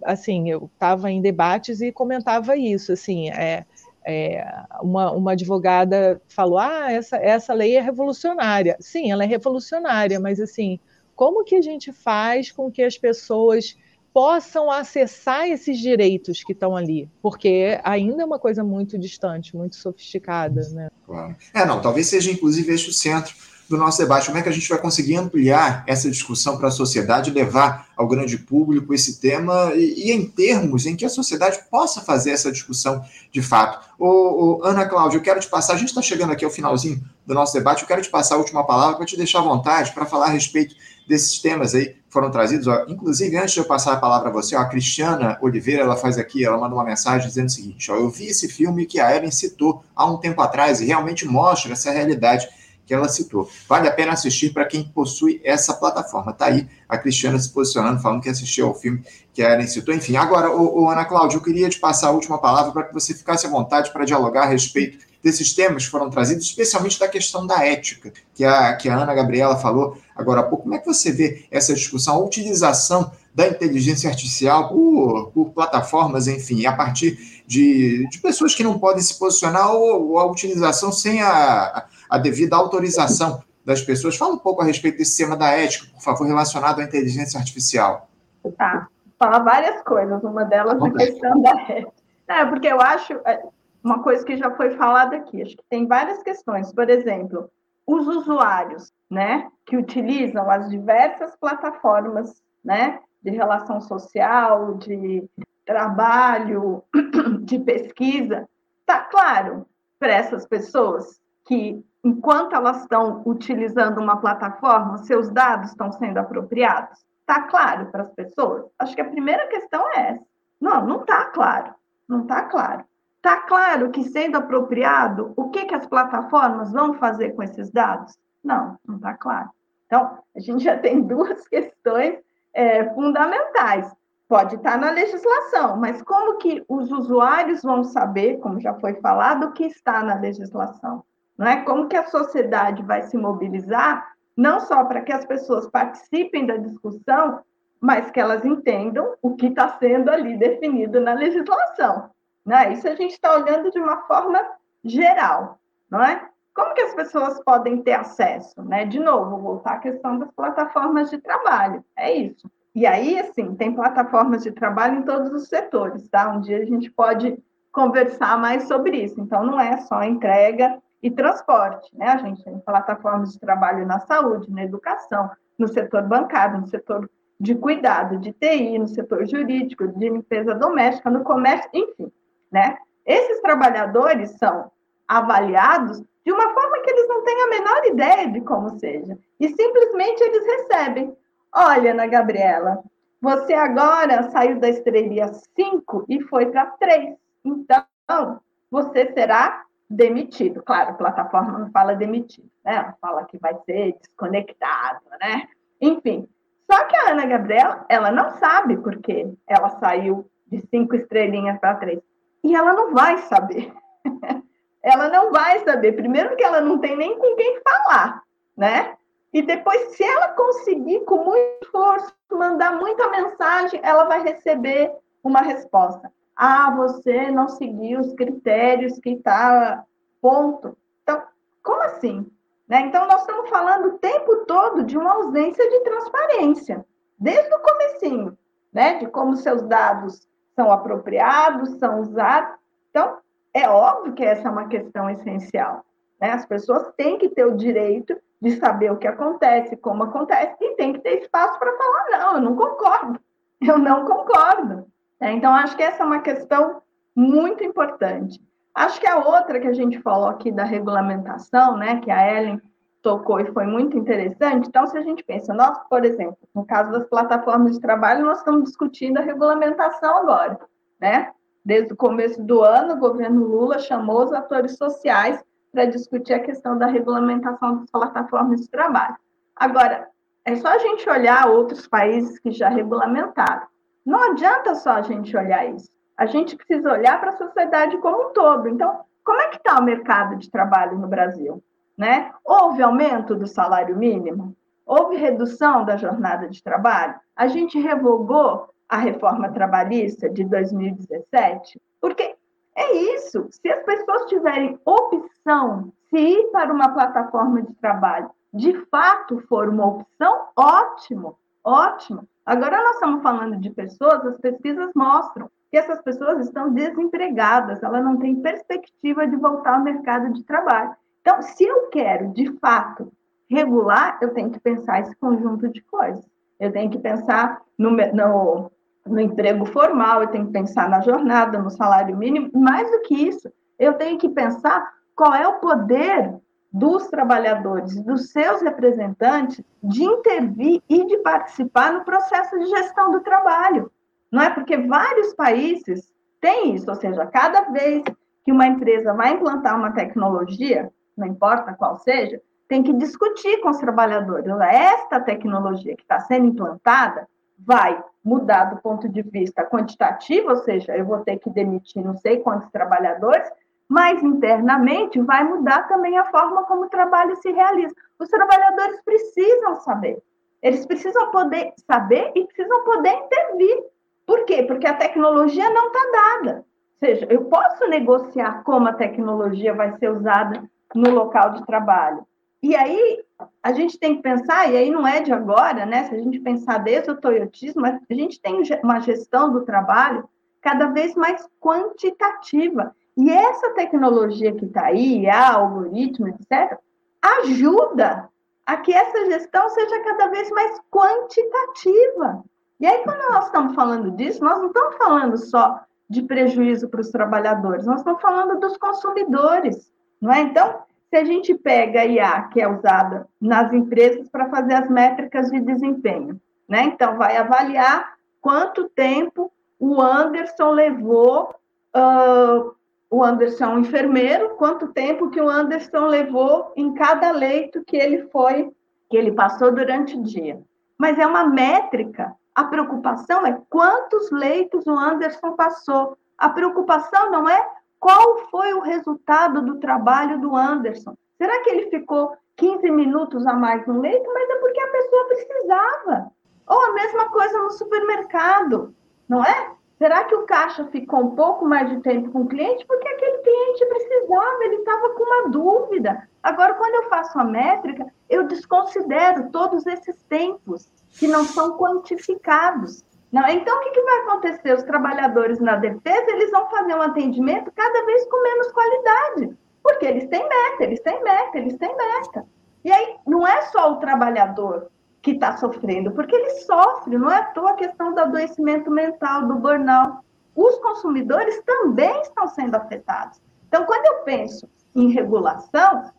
assim, 0.05 0.51
eu 0.51 0.69
estava 0.75 1.09
em 1.09 1.23
debates 1.23 1.81
e 1.81 1.93
comentava 1.93 2.57
isso, 2.57 2.93
assim, 2.93 3.31
é, 3.31 3.65
é, 4.05 4.45
uma, 4.83 5.13
uma, 5.13 5.33
advogada 5.33 6.21
falou, 6.29 6.59
ah, 6.59 6.91
essa, 6.91 7.17
essa 7.17 7.55
lei 7.55 7.77
é 7.77 7.81
revolucionária. 7.81 8.77
Sim, 8.81 9.13
ela 9.13 9.23
é 9.23 9.27
revolucionária, 9.27 10.19
mas 10.19 10.41
assim, 10.41 10.81
como 11.15 11.45
que 11.45 11.55
a 11.55 11.63
gente 11.63 11.93
faz 11.93 12.51
com 12.51 12.71
que 12.71 12.83
as 12.83 12.99
pessoas 12.99 13.77
possam 14.13 14.71
acessar 14.71 15.47
esses 15.47 15.79
direitos 15.79 16.43
que 16.43 16.53
estão 16.53 16.75
ali, 16.75 17.09
porque 17.21 17.79
ainda 17.85 18.23
é 18.23 18.25
uma 18.25 18.39
coisa 18.39 18.65
muito 18.65 18.99
distante, 18.99 19.55
muito 19.55 19.77
sofisticada. 19.77 20.67
Né? 20.71 20.89
Claro. 21.05 21.37
É, 21.53 21.67
não, 21.67 21.83
talvez 21.83 22.07
seja 22.07 22.33
inclusive 22.33 22.73
este 22.73 22.89
o 22.89 22.93
centro 22.93 23.35
do 23.69 23.77
nosso 23.77 23.99
debate. 23.99 24.27
Como 24.27 24.39
é 24.39 24.43
que 24.43 24.49
a 24.49 24.53
gente 24.53 24.69
vai 24.69 24.79
conseguir 24.79 25.17
ampliar 25.17 25.85
essa 25.87 26.11
discussão 26.11 26.57
para 26.57 26.69
a 26.69 26.71
sociedade, 26.71 27.31
levar 27.31 27.89
ao 27.97 28.07
grande 28.07 28.39
público 28.39 28.93
esse 28.95 29.19
tema 29.19 29.73
e, 29.75 30.09
e, 30.09 30.13
em 30.13 30.27
termos 30.27 30.87
em 30.87 30.95
que 30.95 31.05
a 31.05 31.09
sociedade 31.09 31.59
possa 31.71 32.01
fazer 32.01 32.31
essa 32.31 32.53
discussão 32.53 33.03
de 33.33 33.43
fato. 33.43 33.87
Ô, 33.99 34.07
ô, 34.07 34.65
Ana 34.65 34.87
Cláudia, 34.87 35.17
eu 35.17 35.23
quero 35.23 35.41
te 35.41 35.49
passar, 35.49 35.75
a 35.75 35.79
gente 35.79 35.89
está 35.89 36.03
chegando 36.03 36.33
aqui 36.33 36.45
ao 36.45 36.51
finalzinho 36.51 37.03
do 37.27 37.35
nosso 37.35 37.55
debate, 37.55 37.83
eu 37.83 37.89
quero 37.89 38.03
te 38.03 38.11
passar 38.11 38.37
a 38.37 38.39
última 38.39 38.65
palavra 38.65 38.97
para 38.97 39.07
te 39.07 39.17
deixar 39.17 39.39
à 39.39 39.43
vontade 39.43 39.93
para 39.93 40.05
falar 40.05 40.27
a 40.27 40.31
respeito 40.31 40.75
desses 41.09 41.39
temas 41.39 41.75
aí 41.75 41.87
que 41.87 41.97
foram 42.11 42.31
trazidos. 42.31 42.67
Ó, 42.67 42.85
inclusive, 42.89 43.37
antes 43.37 43.55
de 43.55 43.61
eu 43.61 43.65
passar 43.65 43.95
a 43.95 43.97
palavra 43.97 44.29
a 44.29 44.33
você, 44.33 44.55
ó, 44.57 44.61
a 44.61 44.67
Cristiana 44.67 45.39
Oliveira, 45.41 45.83
ela 45.83 45.97
faz 45.97 46.19
aqui, 46.19 46.45
ela 46.45 46.59
manda 46.59 46.75
uma 46.75 46.85
mensagem 46.85 47.27
dizendo 47.27 47.47
o 47.47 47.51
seguinte, 47.51 47.91
ó, 47.91 47.97
eu 47.97 48.11
vi 48.11 48.27
esse 48.27 48.49
filme 48.49 48.87
que 48.87 49.01
a 49.01 49.15
Ellen 49.15 49.31
citou 49.31 49.83
há 49.95 50.05
um 50.05 50.19
tempo 50.19 50.41
atrás 50.43 50.81
e 50.81 50.85
realmente 50.85 51.27
mostra 51.27 51.73
essa 51.73 51.91
realidade 51.91 52.49
que 52.87 52.95
ela 52.95 53.09
citou. 53.09 53.51
Vale 53.69 53.89
a 53.89 53.91
pena 53.91 54.13
assistir 54.13 54.53
para 54.53 54.65
quem 54.65 54.85
possui 54.85 55.41
essa 55.45 55.75
plataforma. 55.75 56.31
Está 56.31 56.47
aí 56.47 56.67
a 56.89 56.97
Cristiana 56.97 57.39
se 57.39 57.51
posicionando, 57.51 58.01
falando 58.01 58.23
que 58.23 58.29
assistiu 58.29 58.69
ao 58.69 58.75
filme 58.75 59.03
que 59.35 59.43
a 59.43 59.53
Ellen 59.53 59.67
citou. 59.67 59.95
Enfim, 59.95 60.17
agora, 60.17 60.51
ô, 60.51 60.85
ô, 60.85 60.91
Ana 60.91 61.05
Cláudia, 61.05 61.37
eu 61.37 61.43
queria 61.43 61.69
te 61.69 61.81
passar 61.81 62.09
a 62.09 62.13
última 62.13 62.39
palavra 62.39 62.73
para 62.73 62.85
que 62.85 62.95
você 62.95 63.13
ficasse 63.13 63.47
à 63.47 63.51
vontade 63.51 63.91
para 63.91 64.05
dialogar 64.05 64.45
a 64.45 64.47
respeito 64.47 65.05
desses 65.23 65.53
temas 65.53 65.85
que 65.85 65.91
foram 65.91 66.09
trazidos, 66.09 66.47
especialmente 66.47 67.01
da 67.01 67.09
questão 67.09 67.45
da 67.45 67.67
ética, 67.67 68.13
que 68.33 68.45
a, 68.45 68.77
que 68.77 68.89
a 68.89 68.97
Ana 68.97 69.13
Gabriela 69.13 69.57
falou 69.57 69.99
agora 70.15 70.41
há 70.41 70.45
pouco. 70.45 70.63
Como 70.63 70.75
é 70.77 70.79
que 70.79 70.87
você 70.87 71.11
vê 71.11 71.45
essa 71.51 71.75
discussão, 71.75 72.15
a 72.15 72.25
utilização 72.25 73.11
da 73.35 73.49
inteligência 73.49 74.09
artificial 74.09 74.69
por, 74.69 75.33
por 75.33 75.51
plataformas, 75.51 76.29
enfim, 76.29 76.65
a 76.65 76.73
partir 76.73 77.43
de, 77.47 78.09
de 78.09 78.19
pessoas 78.19 78.55
que 78.55 78.63
não 78.63 78.79
podem 78.79 79.03
se 79.03 79.19
posicionar 79.19 79.75
ou, 79.75 80.11
ou 80.11 80.19
a 80.19 80.25
utilização 80.31 80.93
sem 80.93 81.21
a 81.21 81.87
devida 82.19 82.57
autorização 82.57 83.43
das 83.65 83.83
pessoas. 83.83 84.17
Fala 84.17 84.35
um 84.35 84.39
pouco 84.39 84.63
a 84.63 84.65
respeito 84.65 84.99
desse 84.99 85.23
tema 85.23 85.37
da 85.37 85.51
ética, 85.51 85.87
por 85.93 86.03
favor, 86.03 86.27
relacionado 86.27 86.81
à 86.81 86.85
inteligência 86.85 87.39
artificial. 87.39 88.09
Tá, 88.57 88.87
falar 89.19 89.41
várias 89.41 89.83
coisas, 89.83 90.23
uma 90.23 90.45
delas 90.45 90.81
é 90.81 90.87
a 90.87 90.93
questão 90.93 91.43
da 91.43 91.51
ética. 91.63 91.93
É, 92.29 92.45
porque 92.45 92.69
eu 92.69 92.81
acho 92.81 93.13
é, 93.25 93.43
uma 93.83 94.03
coisa 94.03 94.25
que 94.25 94.37
já 94.37 94.51
foi 94.57 94.71
falada 94.77 95.17
aqui, 95.17 95.43
acho 95.43 95.57
que 95.57 95.65
tem 95.69 95.87
várias 95.87 96.23
questões. 96.23 96.73
Por 96.73 96.89
exemplo, 96.89 97.51
os 97.87 98.07
usuários, 98.07 98.93
né, 99.11 99.49
que 99.65 99.77
utilizam 99.77 100.51
as 100.51 100.69
diversas 100.69 101.37
plataformas, 101.37 102.43
né, 102.65 103.01
de 103.23 103.31
relação 103.31 103.81
social, 103.81 104.75
de 104.75 105.25
trabalho, 105.65 106.83
de 107.43 107.59
pesquisa, 107.59 108.49
tá 108.85 109.01
claro 109.01 109.67
para 109.99 110.13
essas 110.13 110.47
pessoas 110.47 111.21
que 111.47 111.85
enquanto 112.05 112.55
elas 112.55 112.83
estão 112.83 113.23
utilizando 113.25 113.99
uma 113.99 114.17
plataforma, 114.17 114.99
seus 114.99 115.31
dados 115.31 115.71
estão 115.71 115.91
sendo 115.93 116.19
apropriados? 116.19 117.05
Está 117.21 117.43
claro 117.43 117.87
para 117.87 118.03
as 118.03 118.11
pessoas? 118.13 118.65
Acho 118.79 118.95
que 118.95 119.01
a 119.01 119.11
primeira 119.11 119.47
questão 119.49 119.89
é 119.95 120.11
essa. 120.11 120.25
Não, 120.61 120.87
não 120.87 121.01
está 121.01 121.27
claro. 121.27 121.75
Não 122.09 122.23
está 122.23 122.43
claro. 122.43 122.85
Está 123.17 123.39
claro 123.39 123.91
que, 123.91 124.05
sendo 124.05 124.37
apropriado, 124.37 125.33
o 125.37 125.51
que, 125.51 125.65
que 125.65 125.75
as 125.75 125.87
plataformas 125.87 126.73
vão 126.73 126.95
fazer 126.95 127.31
com 127.33 127.43
esses 127.43 127.71
dados? 127.71 128.17
Não, 128.43 128.79
não 128.87 128.97
está 128.97 129.15
claro. 129.15 129.51
Então, 129.87 130.19
a 130.37 130.41
gente 130.41 130.63
já 130.63 130.79
tem 130.79 131.03
duas 131.07 131.47
questões 131.49 132.19
é, 132.55 132.89
fundamentais. 132.95 133.93
Pode 134.29 134.57
estar 134.57 134.73
tá 134.73 134.79
na 134.79 134.91
legislação, 134.91 135.77
mas 135.77 136.03
como 136.03 136.39
que 136.39 136.65
os 136.69 136.91
usuários 136.91 137.63
vão 137.63 137.85
saber, 137.85 138.39
como 138.39 138.61
já 138.61 138.75
foi 138.75 138.95
falado, 138.95 139.47
o 139.47 139.53
que 139.53 139.65
está 139.65 140.03
na 140.03 140.15
legislação? 140.15 141.05
Não 141.37 141.47
é? 141.47 141.63
Como 141.63 141.89
que 141.89 141.97
a 141.97 142.07
sociedade 142.07 142.83
vai 142.83 143.03
se 143.03 143.17
mobilizar, 143.17 144.13
não 144.37 144.61
só 144.61 144.85
para 144.85 145.01
que 145.01 145.13
as 145.13 145.25
pessoas 145.25 145.69
participem 145.69 146.47
da 146.47 146.57
discussão, 146.57 147.41
mas 147.81 148.11
que 148.11 148.21
elas 148.21 148.45
entendam 148.45 149.15
o 149.23 149.37
que 149.37 149.47
está 149.47 149.77
sendo 149.79 150.11
ali 150.11 150.37
definido 150.37 151.01
na 151.01 151.13
legislação. 151.13 152.11
Né? 152.45 152.73
Isso 152.73 152.89
a 152.89 152.95
gente 152.95 153.13
está 153.13 153.35
olhando 153.35 153.71
de 153.71 153.79
uma 153.79 154.03
forma 154.03 154.41
geral, 154.85 155.59
não 155.91 156.03
é? 156.03 156.29
Como 156.55 156.75
que 156.75 156.81
as 156.81 156.95
pessoas 156.95 157.43
podem 157.45 157.83
ter 157.83 157.93
acesso? 157.93 158.63
Né? 158.63 158.87
De 158.87 158.99
novo, 158.99 159.37
voltar 159.37 159.75
à 159.75 159.79
questão 159.79 160.19
das 160.19 160.31
plataformas 160.31 161.11
de 161.11 161.19
trabalho, 161.19 161.85
é 161.97 162.13
isso. 162.15 162.51
E 162.75 162.87
aí, 162.87 163.19
assim, 163.19 163.55
tem 163.55 163.75
plataformas 163.75 164.43
de 164.43 164.53
trabalho 164.53 164.99
em 164.99 165.03
todos 165.03 165.33
os 165.33 165.49
setores, 165.49 166.09
tá? 166.09 166.29
Um 166.29 166.41
dia 166.41 166.59
a 166.59 166.65
gente 166.65 166.91
pode 166.91 167.39
conversar 167.73 168.39
mais 168.39 168.69
sobre 168.69 168.99
isso. 168.99 169.19
Então, 169.19 169.45
não 169.45 169.59
é 169.59 169.79
só 169.79 170.03
entrega 170.03 170.79
e 171.07 171.11
transporte, 171.13 171.89
né? 171.97 172.09
A 172.09 172.17
gente 172.17 172.43
tem 172.43 172.59
plataformas 172.59 173.33
de 173.33 173.39
trabalho 173.39 173.87
na 173.87 174.01
saúde, 174.01 174.51
na 174.51 174.65
educação, 174.65 175.31
no 175.57 175.69
setor 175.69 176.03
bancário, 176.03 176.61
no 176.61 176.67
setor 176.67 177.09
de 177.39 177.55
cuidado, 177.55 178.19
de 178.19 178.33
TI, 178.33 178.77
no 178.77 178.89
setor 178.89 179.25
jurídico, 179.25 179.87
de 179.87 180.09
limpeza 180.09 180.53
doméstica, 180.53 181.09
no 181.09 181.23
comércio, 181.23 181.71
enfim, 181.73 182.11
né? 182.51 182.77
Esses 183.07 183.41
trabalhadores 183.41 184.31
são 184.33 184.73
avaliados 185.07 186.03
de 186.25 186.33
uma 186.33 186.53
forma 186.53 186.81
que 186.81 186.91
eles 186.91 187.09
não 187.09 187.23
têm 187.23 187.41
a 187.41 187.51
menor 187.51 187.87
ideia 187.87 188.29
de 188.33 188.41
como 188.41 188.77
seja. 188.81 189.17
E 189.39 189.49
simplesmente 189.49 190.25
eles 190.25 190.45
recebem. 190.45 191.17
Olha, 191.55 191.93
Ana 191.93 192.09
Gabriela, 192.09 192.83
você 193.23 193.55
agora 193.55 194.29
saiu 194.31 194.59
da 194.59 194.69
estrelia 194.69 195.31
5 195.55 196.07
e 196.09 196.21
foi 196.23 196.47
para 196.47 196.67
3. 196.67 197.15
Então, 197.45 198.41
você 198.69 199.13
será 199.13 199.67
demitido. 199.89 200.63
Claro, 200.63 200.91
a 200.91 200.95
plataforma 200.95 201.59
não 201.59 201.71
fala 201.71 201.95
demitido, 201.95 202.49
né? 202.65 202.77
Ela 202.77 202.97
fala 203.01 203.25
que 203.25 203.39
vai 203.39 203.57
ser 203.65 203.97
desconectado, 203.99 205.01
né? 205.21 205.49
Enfim. 205.81 206.29
Só 206.71 206.85
que 206.85 206.97
a 206.97 207.11
Ana 207.11 207.27
Gabriela, 207.27 207.85
ela 207.89 208.11
não 208.11 208.31
sabe 208.39 208.77
porque 208.79 209.33
ela 209.47 209.71
saiu 209.79 210.29
de 210.47 210.61
cinco 210.69 210.97
estrelinhas 210.97 211.59
para 211.61 211.77
três. 211.77 212.01
E 212.43 212.55
ela 212.55 212.73
não 212.73 212.93
vai 212.93 213.19
saber. 213.19 213.73
ela 214.83 215.09
não 215.09 215.31
vai 215.31 215.61
saber. 215.61 215.93
Primeiro 215.93 216.37
que 216.37 216.43
ela 216.43 216.61
não 216.61 216.79
tem 216.79 216.97
nem 216.97 217.17
com 217.19 217.37
quem 217.37 217.61
falar, 217.63 218.23
né? 218.57 218.97
E 219.33 219.43
depois, 219.43 219.97
se 219.97 220.03
ela 220.03 220.29
conseguir, 220.29 221.01
com 221.05 221.25
muito 221.25 221.65
esforço, 221.65 222.15
mandar 222.31 222.73
muita 222.77 223.09
mensagem, 223.11 223.81
ela 223.83 224.05
vai 224.05 224.23
receber 224.23 224.91
uma 225.23 225.41
resposta 225.41 226.11
ah, 226.37 226.71
você 226.77 227.31
não 227.31 227.49
seguiu 227.49 228.01
os 228.01 228.13
critérios 228.13 228.99
que 228.99 229.11
está 229.11 229.85
ponto. 230.21 230.77
Então, 231.03 231.23
como 231.63 231.83
assim? 231.83 232.31
Né? 232.69 232.81
Então, 232.83 233.07
nós 233.07 233.21
estamos 233.21 233.49
falando 233.49 233.89
o 233.89 233.99
tempo 233.99 234.45
todo 234.45 234.83
de 234.83 234.99
uma 234.99 235.15
ausência 235.15 235.69
de 235.71 235.81
transparência, 235.81 236.85
desde 237.19 237.55
o 237.55 237.61
comecinho, 237.61 238.39
né? 238.73 238.99
de 238.99 239.07
como 239.07 239.37
seus 239.37 239.63
dados 239.63 240.29
são 240.55 240.71
apropriados, 240.71 241.79
são 241.79 242.01
usados. 242.01 242.59
Então, 242.91 243.19
é 243.55 243.69
óbvio 243.69 244.13
que 244.13 244.25
essa 244.25 244.49
é 244.49 244.51
uma 244.51 244.69
questão 244.69 245.09
essencial. 245.09 245.85
Né? 246.21 246.33
As 246.33 246.45
pessoas 246.45 246.93
têm 246.97 247.17
que 247.19 247.29
ter 247.29 247.47
o 247.47 247.57
direito 247.57 248.17
de 248.41 248.57
saber 248.59 248.93
o 248.93 248.99
que 248.99 249.07
acontece, 249.07 249.77
como 249.77 250.05
acontece, 250.05 250.57
e 250.61 250.75
tem 250.75 250.93
que 250.93 251.01
ter 251.01 251.23
espaço 251.23 251.59
para 251.59 251.77
falar, 251.77 252.19
não, 252.19 252.35
eu 252.35 252.41
não 252.43 252.57
concordo, 252.57 253.21
eu 253.61 253.79
não 253.79 254.05
concordo. 254.05 254.87
É, 255.21 255.33
então, 255.33 255.53
acho 255.55 255.77
que 255.77 255.83
essa 255.83 256.03
é 256.03 256.07
uma 256.07 256.21
questão 256.21 256.83
muito 257.15 257.65
importante. 257.65 258.41
Acho 258.75 259.01
que 259.01 259.09
a 259.09 259.17
outra 259.17 259.59
que 259.59 259.67
a 259.67 259.73
gente 259.73 259.99
falou 260.01 260.29
aqui 260.29 260.53
da 260.53 260.65
regulamentação, 260.65 261.77
né, 261.77 262.01
que 262.01 262.11
a 262.11 262.37
Ellen 262.37 262.61
tocou 263.01 263.41
e 263.41 263.53
foi 263.53 263.65
muito 263.65 263.97
interessante. 263.97 264.69
Então, 264.69 264.87
se 264.87 264.99
a 264.99 265.01
gente 265.01 265.23
pensa, 265.23 265.55
nós, 265.55 265.79
por 265.89 266.05
exemplo, 266.05 266.37
no 266.55 266.67
caso 266.67 266.91
das 266.91 267.09
plataformas 267.09 267.75
de 267.75 267.81
trabalho, 267.81 268.25
nós 268.25 268.39
estamos 268.39 268.65
discutindo 268.65 269.19
a 269.19 269.23
regulamentação 269.23 270.19
agora, 270.19 270.59
né? 271.01 271.31
Desde 271.65 271.93
o 271.93 271.97
começo 271.97 272.43
do 272.43 272.63
ano, 272.63 272.95
o 272.95 272.99
governo 272.99 273.45
Lula 273.45 273.79
chamou 273.79 274.25
os 274.25 274.33
atores 274.33 274.77
sociais 274.77 275.43
para 275.73 275.85
discutir 275.85 276.35
a 276.35 276.41
questão 276.41 276.77
da 276.77 276.87
regulamentação 276.87 277.79
das 277.79 277.91
plataformas 277.91 278.61
de 278.61 278.69
trabalho. 278.69 279.17
Agora, 279.55 280.09
é 280.45 280.57
só 280.57 280.69
a 280.69 280.79
gente 280.79 281.09
olhar 281.09 281.49
outros 281.49 281.87
países 281.87 282.39
que 282.39 282.51
já 282.51 282.69
regulamentaram. 282.69 283.67
Não 284.07 284.31
adianta 284.31 284.77
só 284.77 284.93
a 284.93 285.03
gente 285.03 285.37
olhar 285.37 285.69
isso. 285.69 285.91
A 286.17 286.27
gente 286.27 286.57
precisa 286.57 286.93
olhar 286.93 287.19
para 287.21 287.31
a 287.31 287.37
sociedade 287.37 287.99
como 287.99 288.29
um 288.29 288.33
todo. 288.33 288.69
Então, 288.69 289.01
como 289.25 289.41
é 289.41 289.49
que 289.49 289.57
está 289.57 289.81
o 289.81 289.83
mercado 289.83 290.37
de 290.37 290.49
trabalho 290.49 290.97
no 290.97 291.09
Brasil? 291.09 291.61
Né? 291.99 292.33
Houve 292.45 292.83
aumento 292.83 293.35
do 293.35 293.47
salário 293.47 293.97
mínimo? 293.97 294.57
Houve 294.87 295.17
redução 295.17 295.85
da 295.85 295.97
jornada 295.97 296.49
de 296.49 296.63
trabalho? 296.63 297.17
A 297.35 297.49
gente 297.49 297.81
revogou 297.81 298.71
a 298.89 298.97
reforma 298.97 299.51
trabalhista 299.51 300.31
de 300.31 300.45
2017? 300.45 301.81
Porque 302.01 302.37
é 302.77 302.93
isso. 303.15 303.49
Se 303.51 303.69
as 303.69 303.83
pessoas 303.83 304.27
tiverem 304.27 304.79
opção, 304.85 305.93
se 306.09 306.17
ir 306.17 306.51
para 306.53 306.73
uma 306.73 306.91
plataforma 306.91 307.61
de 307.63 307.75
trabalho 307.75 308.31
de 308.55 308.73
fato 308.87 309.41
for 309.49 309.69
uma 309.69 309.87
opção, 309.87 310.47
ótimo, 310.57 311.39
ótimo. 311.63 312.27
Agora 312.47 312.81
nós 312.81 312.95
estamos 312.95 313.23
falando 313.25 313.57
de 313.57 313.71
pessoas, 313.71 314.25
as 314.25 314.39
pesquisas 314.39 314.91
mostram 314.95 315.51
que 315.69 315.77
essas 315.77 316.01
pessoas 316.01 316.47
estão 316.47 316.73
desempregadas, 316.73 317.83
elas 317.83 318.05
não 318.05 318.17
têm 318.19 318.41
perspectiva 318.41 319.27
de 319.27 319.35
voltar 319.35 319.75
ao 319.75 319.83
mercado 319.83 320.33
de 320.33 320.45
trabalho. 320.45 320.95
Então, 321.21 321.43
se 321.43 321.65
eu 321.65 321.89
quero, 321.89 322.33
de 322.33 322.53
fato, 322.59 323.13
regular, 323.51 324.19
eu 324.23 324.33
tenho 324.33 324.51
que 324.51 324.61
pensar 324.61 325.01
esse 325.01 325.17
conjunto 325.17 325.69
de 325.69 325.81
coisas. 325.81 326.25
Eu 326.61 326.71
tenho 326.71 326.89
que 326.89 327.01
pensar 327.01 327.61
no, 327.77 327.91
no, 327.91 328.71
no 329.05 329.21
emprego 329.21 329.67
formal, 329.67 330.23
eu 330.23 330.29
tenho 330.29 330.47
que 330.47 330.53
pensar 330.53 330.89
na 330.89 331.01
jornada, 331.01 331.59
no 331.59 331.71
salário 331.71 332.17
mínimo, 332.17 332.51
mais 332.55 332.89
do 332.93 333.01
que 333.01 333.15
isso, 333.15 333.53
eu 333.77 333.95
tenho 333.95 334.19
que 334.19 334.29
pensar 334.29 334.95
qual 335.17 335.35
é 335.35 335.49
o 335.49 335.59
poder 335.59 336.33
dos 336.73 337.09
trabalhadores, 337.09 338.03
dos 338.03 338.31
seus 338.31 338.61
representantes, 338.61 339.65
de 339.83 340.05
intervir 340.05 340.83
e 340.89 341.07
de 341.07 341.19
participar 341.19 341.93
no 341.93 342.05
processo 342.05 342.59
de 342.59 342.67
gestão 342.67 343.11
do 343.11 343.21
trabalho. 343.21 343.91
Não 344.31 344.43
é 344.43 344.51
porque 344.51 344.77
vários 344.77 345.33
países 345.35 346.13
têm 346.41 346.75
isso, 346.75 346.89
ou 346.91 346.97
seja, 346.97 347.25
cada 347.27 347.63
vez 347.71 348.03
que 348.45 348.53
uma 348.53 348.67
empresa 348.67 349.15
vai 349.15 349.33
implantar 349.33 349.77
uma 349.77 349.93
tecnologia, 349.93 350.93
não 351.17 351.27
importa 351.27 351.73
qual 351.73 351.97
seja, 351.99 352.41
tem 352.69 352.83
que 352.83 352.93
discutir 352.93 353.61
com 353.61 353.71
os 353.71 353.79
trabalhadores. 353.79 354.47
Esta 354.71 355.21
tecnologia 355.21 355.97
que 355.97 356.03
está 356.03 356.21
sendo 356.21 356.47
implantada 356.47 357.29
vai 357.59 358.03
mudar 358.23 358.65
do 358.65 358.77
ponto 358.79 359.09
de 359.09 359.23
vista 359.23 359.65
quantitativo, 359.65 360.51
ou 360.51 360.57
seja, 360.57 360.97
eu 360.97 361.05
vou 361.05 361.21
ter 361.21 361.39
que 361.39 361.49
demitir 361.49 362.05
não 362.05 362.17
sei 362.17 362.41
quantos 362.41 362.69
trabalhadores, 362.71 363.49
mas 363.89 364.23
internamente 364.23 365.21
vai 365.21 365.45
mudar 365.45 365.87
também 365.89 366.17
a 366.19 366.25
forma 366.25 366.65
como 366.65 366.85
o 366.85 366.91
trabalho 366.91 367.37
se 367.37 367.51
realiza. 367.53 367.95
Os 368.19 368.29
trabalhadores 368.29 369.01
precisam 369.05 369.77
saber. 369.77 370.19
Eles 370.63 370.85
precisam 370.85 371.31
poder 371.31 371.73
saber 371.87 372.33
e 372.35 372.45
precisam 372.45 372.85
poder 372.85 373.13
intervir. 373.13 373.85
Por 374.27 374.45
quê? 374.45 374.65
Porque 374.65 374.87
a 374.87 374.95
tecnologia 374.97 375.71
não 375.71 375.87
está 375.89 376.01
dada. 376.13 376.65
Ou 377.01 377.09
seja, 377.09 377.27
eu 377.31 377.45
posso 377.45 377.87
negociar 377.89 378.65
como 378.65 378.89
a 378.89 378.93
tecnologia 378.93 379.75
vai 379.75 379.97
ser 379.99 380.11
usada 380.11 380.69
no 380.95 381.11
local 381.11 381.53
de 381.53 381.67
trabalho. 381.67 382.27
E 382.63 382.75
aí 382.75 383.23
a 383.63 383.73
gente 383.73 383.99
tem 383.99 384.17
que 384.17 384.23
pensar, 384.23 384.71
e 384.71 384.77
aí 384.77 384.91
não 384.91 385.07
é 385.07 385.21
de 385.21 385.33
agora, 385.33 385.85
né? 385.85 386.05
Se 386.05 386.15
a 386.15 386.19
gente 386.19 386.41
pensar 386.41 386.79
desde 386.79 387.11
o 387.11 387.21
toyotismo, 387.21 387.85
a 387.87 388.01
gente 388.11 388.41
tem 388.41 388.63
uma 388.83 389.01
gestão 389.01 389.53
do 389.53 389.65
trabalho 389.65 390.29
cada 390.61 390.87
vez 390.89 391.15
mais 391.15 391.47
quantitativa. 391.61 392.95
E 393.17 393.31
essa 393.31 393.71
tecnologia 393.71 394.53
que 394.53 394.67
está 394.67 394.87
aí, 394.87 395.29
a 395.29 395.55
algoritmo, 395.55 396.29
etc., 396.29 396.79
ajuda 397.23 398.29
a 398.65 398.77
que 398.77 398.93
essa 398.93 399.27
gestão 399.27 399.69
seja 399.71 400.03
cada 400.03 400.27
vez 400.29 400.51
mais 400.51 400.81
quantitativa. 400.91 402.45
E 402.79 402.87
aí, 402.87 403.03
quando 403.05 403.33
nós 403.33 403.47
estamos 403.47 403.75
falando 403.75 404.11
disso, 404.13 404.45
nós 404.45 404.59
não 404.59 404.67
estamos 404.67 404.97
falando 404.97 405.37
só 405.39 405.81
de 406.09 406.23
prejuízo 406.23 406.89
para 406.89 407.01
os 407.01 407.11
trabalhadores, 407.11 407.87
nós 407.87 407.99
estamos 407.99 408.21
falando 408.21 408.61
dos 408.61 408.77
consumidores, 408.77 409.91
não 410.21 410.33
é? 410.33 410.41
Então, 410.41 410.81
se 411.11 411.17
a 411.17 411.25
gente 411.25 411.55
pega 411.55 412.01
a 412.01 412.07
IA, 412.07 412.43
que 412.43 412.61
é 412.61 412.69
usada 412.69 413.27
nas 413.41 413.73
empresas 413.73 414.29
para 414.29 414.49
fazer 414.51 414.75
as 414.75 414.91
métricas 414.91 415.51
de 415.51 415.61
desempenho, 415.61 416.41
né? 416.69 416.83
Então, 416.85 417.17
vai 417.17 417.37
avaliar 417.37 418.17
quanto 418.41 418.89
tempo 418.91 419.53
o 419.79 420.01
Anderson 420.01 420.71
levou, 420.71 421.55
uh, 421.95 422.75
o 423.17 423.25
Anderson 423.25 423.65
é 423.65 423.69
um 423.69 423.79
enfermeiro, 423.79 424.57
quanto 424.57 424.89
tempo 424.89 425.31
que 425.31 425.41
o 425.41 425.49
Anderson 425.49 426.07
levou 426.07 426.71
em 426.77 426.93
cada 426.93 427.31
leito 427.31 427.83
que 427.83 427.97
ele 427.97 428.29
foi, 428.29 428.71
que 429.09 429.17
ele 429.17 429.33
passou 429.33 429.73
durante 429.73 430.15
o 430.15 430.23
dia. 430.23 430.61
Mas 430.99 431.19
é 431.19 431.27
uma 431.27 431.45
métrica. 431.45 432.35
A 432.55 432.65
preocupação 432.65 433.47
é 433.47 433.59
quantos 433.71 434.31
leitos 434.31 434.87
o 434.87 434.91
Anderson 434.91 435.53
passou. 435.53 436.19
A 436.37 436.51
preocupação 436.51 437.31
não 437.31 437.49
é 437.49 437.67
qual 437.99 438.49
foi 438.51 438.75
o 438.75 438.81
resultado 438.81 439.63
do 439.63 439.81
trabalho 439.81 440.39
do 440.39 440.55
Anderson? 440.55 441.17
Será 441.39 441.63
que 441.63 441.71
ele 441.71 441.89
ficou 441.89 442.37
15 442.57 442.91
minutos 442.91 443.47
a 443.47 443.55
mais 443.55 443.87
no 443.87 443.99
leito? 443.99 444.31
Mas 444.31 444.51
é 444.51 444.57
porque 444.57 444.81
a 444.81 444.89
pessoa 444.89 445.29
precisava. 445.29 446.33
Ou 446.69 446.85
a 446.85 446.93
mesma 446.93 447.31
coisa 447.31 447.63
no 447.63 447.71
supermercado, 447.71 448.95
não 449.27 449.43
é? 449.43 449.71
Será 449.99 450.25
que 450.25 450.35
o 450.35 450.45
caixa 450.45 450.85
ficou 450.87 451.21
um 451.21 451.35
pouco 451.35 451.65
mais 451.65 451.89
de 451.89 452.01
tempo 452.01 452.31
com 452.31 452.43
o 452.43 452.49
cliente? 452.49 452.85
Porque 452.87 453.09
aquele 453.09 453.39
cliente 453.39 453.87
precisava, 453.87 454.65
ele 454.65 454.77
estava 454.77 455.09
com 455.15 455.23
uma 455.23 455.49
dúvida. 455.49 456.29
Agora, 456.43 456.75
quando 456.75 456.95
eu 456.97 457.09
faço 457.09 457.39
a 457.39 457.45
métrica, 457.45 458.07
eu 458.29 458.47
desconsidero 458.47 459.51
todos 459.51 459.87
esses 459.87 460.23
tempos 460.25 460.93
que 461.19 461.27
não 461.27 461.45
são 461.45 461.79
quantificados. 461.79 463.03
Não, 463.33 463.49
então, 463.49 463.75
o 463.75 463.81
que, 463.81 463.91
que 463.91 464.03
vai 464.03 464.19
acontecer? 464.21 464.75
Os 464.75 464.83
trabalhadores 464.83 465.59
na 465.61 465.77
defesa, 465.77 466.31
eles 466.31 466.51
vão 466.51 466.69
fazer 466.69 466.95
um 466.95 467.03
atendimento 467.03 467.73
cada 467.75 468.05
vez 468.05 468.25
com 468.27 468.43
menos 468.43 468.73
qualidade, 468.73 469.57
porque 469.83 470.05
eles 470.05 470.29
têm 470.29 470.47
meta, 470.47 470.85
eles 470.85 471.01
têm 471.01 471.23
meta, 471.23 471.59
eles 471.59 471.77
têm 471.79 471.97
meta. 471.97 472.45
E 472.85 472.93
aí, 472.93 473.17
não 473.27 473.47
é 473.47 473.63
só 473.63 473.93
o 473.93 473.97
trabalhador 473.97 474.91
que 475.27 475.33
está 475.33 475.57
sofrendo, 475.57 476.13
porque 476.13 476.37
ele 476.37 476.51
sofre, 476.61 477.19
não 477.19 477.29
é 477.29 477.39
à 477.39 477.45
toa 477.47 477.71
a 477.71 477.75
questão 477.75 478.15
do 478.15 478.21
adoecimento 478.21 478.89
mental, 478.93 479.49
do 479.49 479.57
burnout. 479.57 480.19
Os 480.55 480.79
consumidores 480.79 481.61
também 481.67 482.23
estão 482.23 482.47
sendo 482.47 482.77
afetados. 482.77 483.41
Então, 483.67 483.85
quando 483.87 484.07
eu 484.07 484.23
penso 484.23 484.69
em 484.95 485.11
regulação, 485.11 486.13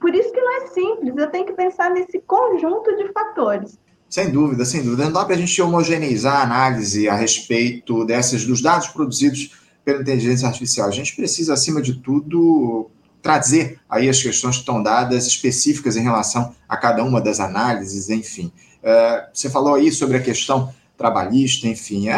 por 0.00 0.14
isso 0.14 0.32
que 0.32 0.40
não 0.40 0.56
é 0.56 0.66
simples, 0.68 1.14
eu 1.18 1.30
tenho 1.30 1.44
que 1.44 1.52
pensar 1.52 1.90
nesse 1.90 2.18
conjunto 2.20 2.96
de 2.96 3.12
fatores. 3.12 3.78
Sem 4.08 4.32
dúvida, 4.32 4.64
sem 4.64 4.82
dúvida. 4.82 5.04
Não 5.04 5.12
dá 5.12 5.26
para 5.26 5.34
a 5.34 5.38
gente 5.38 5.60
homogeneizar 5.60 6.36
a 6.36 6.44
análise 6.44 7.10
a 7.10 7.14
respeito 7.14 8.06
dessas, 8.06 8.46
dos 8.46 8.62
dados 8.62 8.88
produzidos 8.88 9.54
pela 9.84 10.00
inteligência 10.00 10.48
artificial. 10.48 10.88
A 10.88 10.92
gente 10.92 11.14
precisa, 11.14 11.52
acima 11.52 11.82
de 11.82 12.00
tudo, 12.00 12.90
trazer 13.22 13.80
aí 13.88 14.08
as 14.08 14.22
questões 14.22 14.56
que 14.56 14.60
estão 14.60 14.82
dadas 14.82 15.26
específicas 15.26 15.96
em 15.96 16.02
relação 16.02 16.54
a 16.68 16.76
cada 16.76 17.02
uma 17.02 17.20
das 17.20 17.40
análises, 17.40 18.08
enfim. 18.10 18.52
Uh, 18.82 19.26
você 19.32 19.50
falou 19.50 19.74
aí 19.74 19.90
sobre 19.90 20.16
a 20.16 20.22
questão 20.22 20.72
trabalhista, 20.96 21.66
enfim. 21.66 22.08
É, 22.08 22.16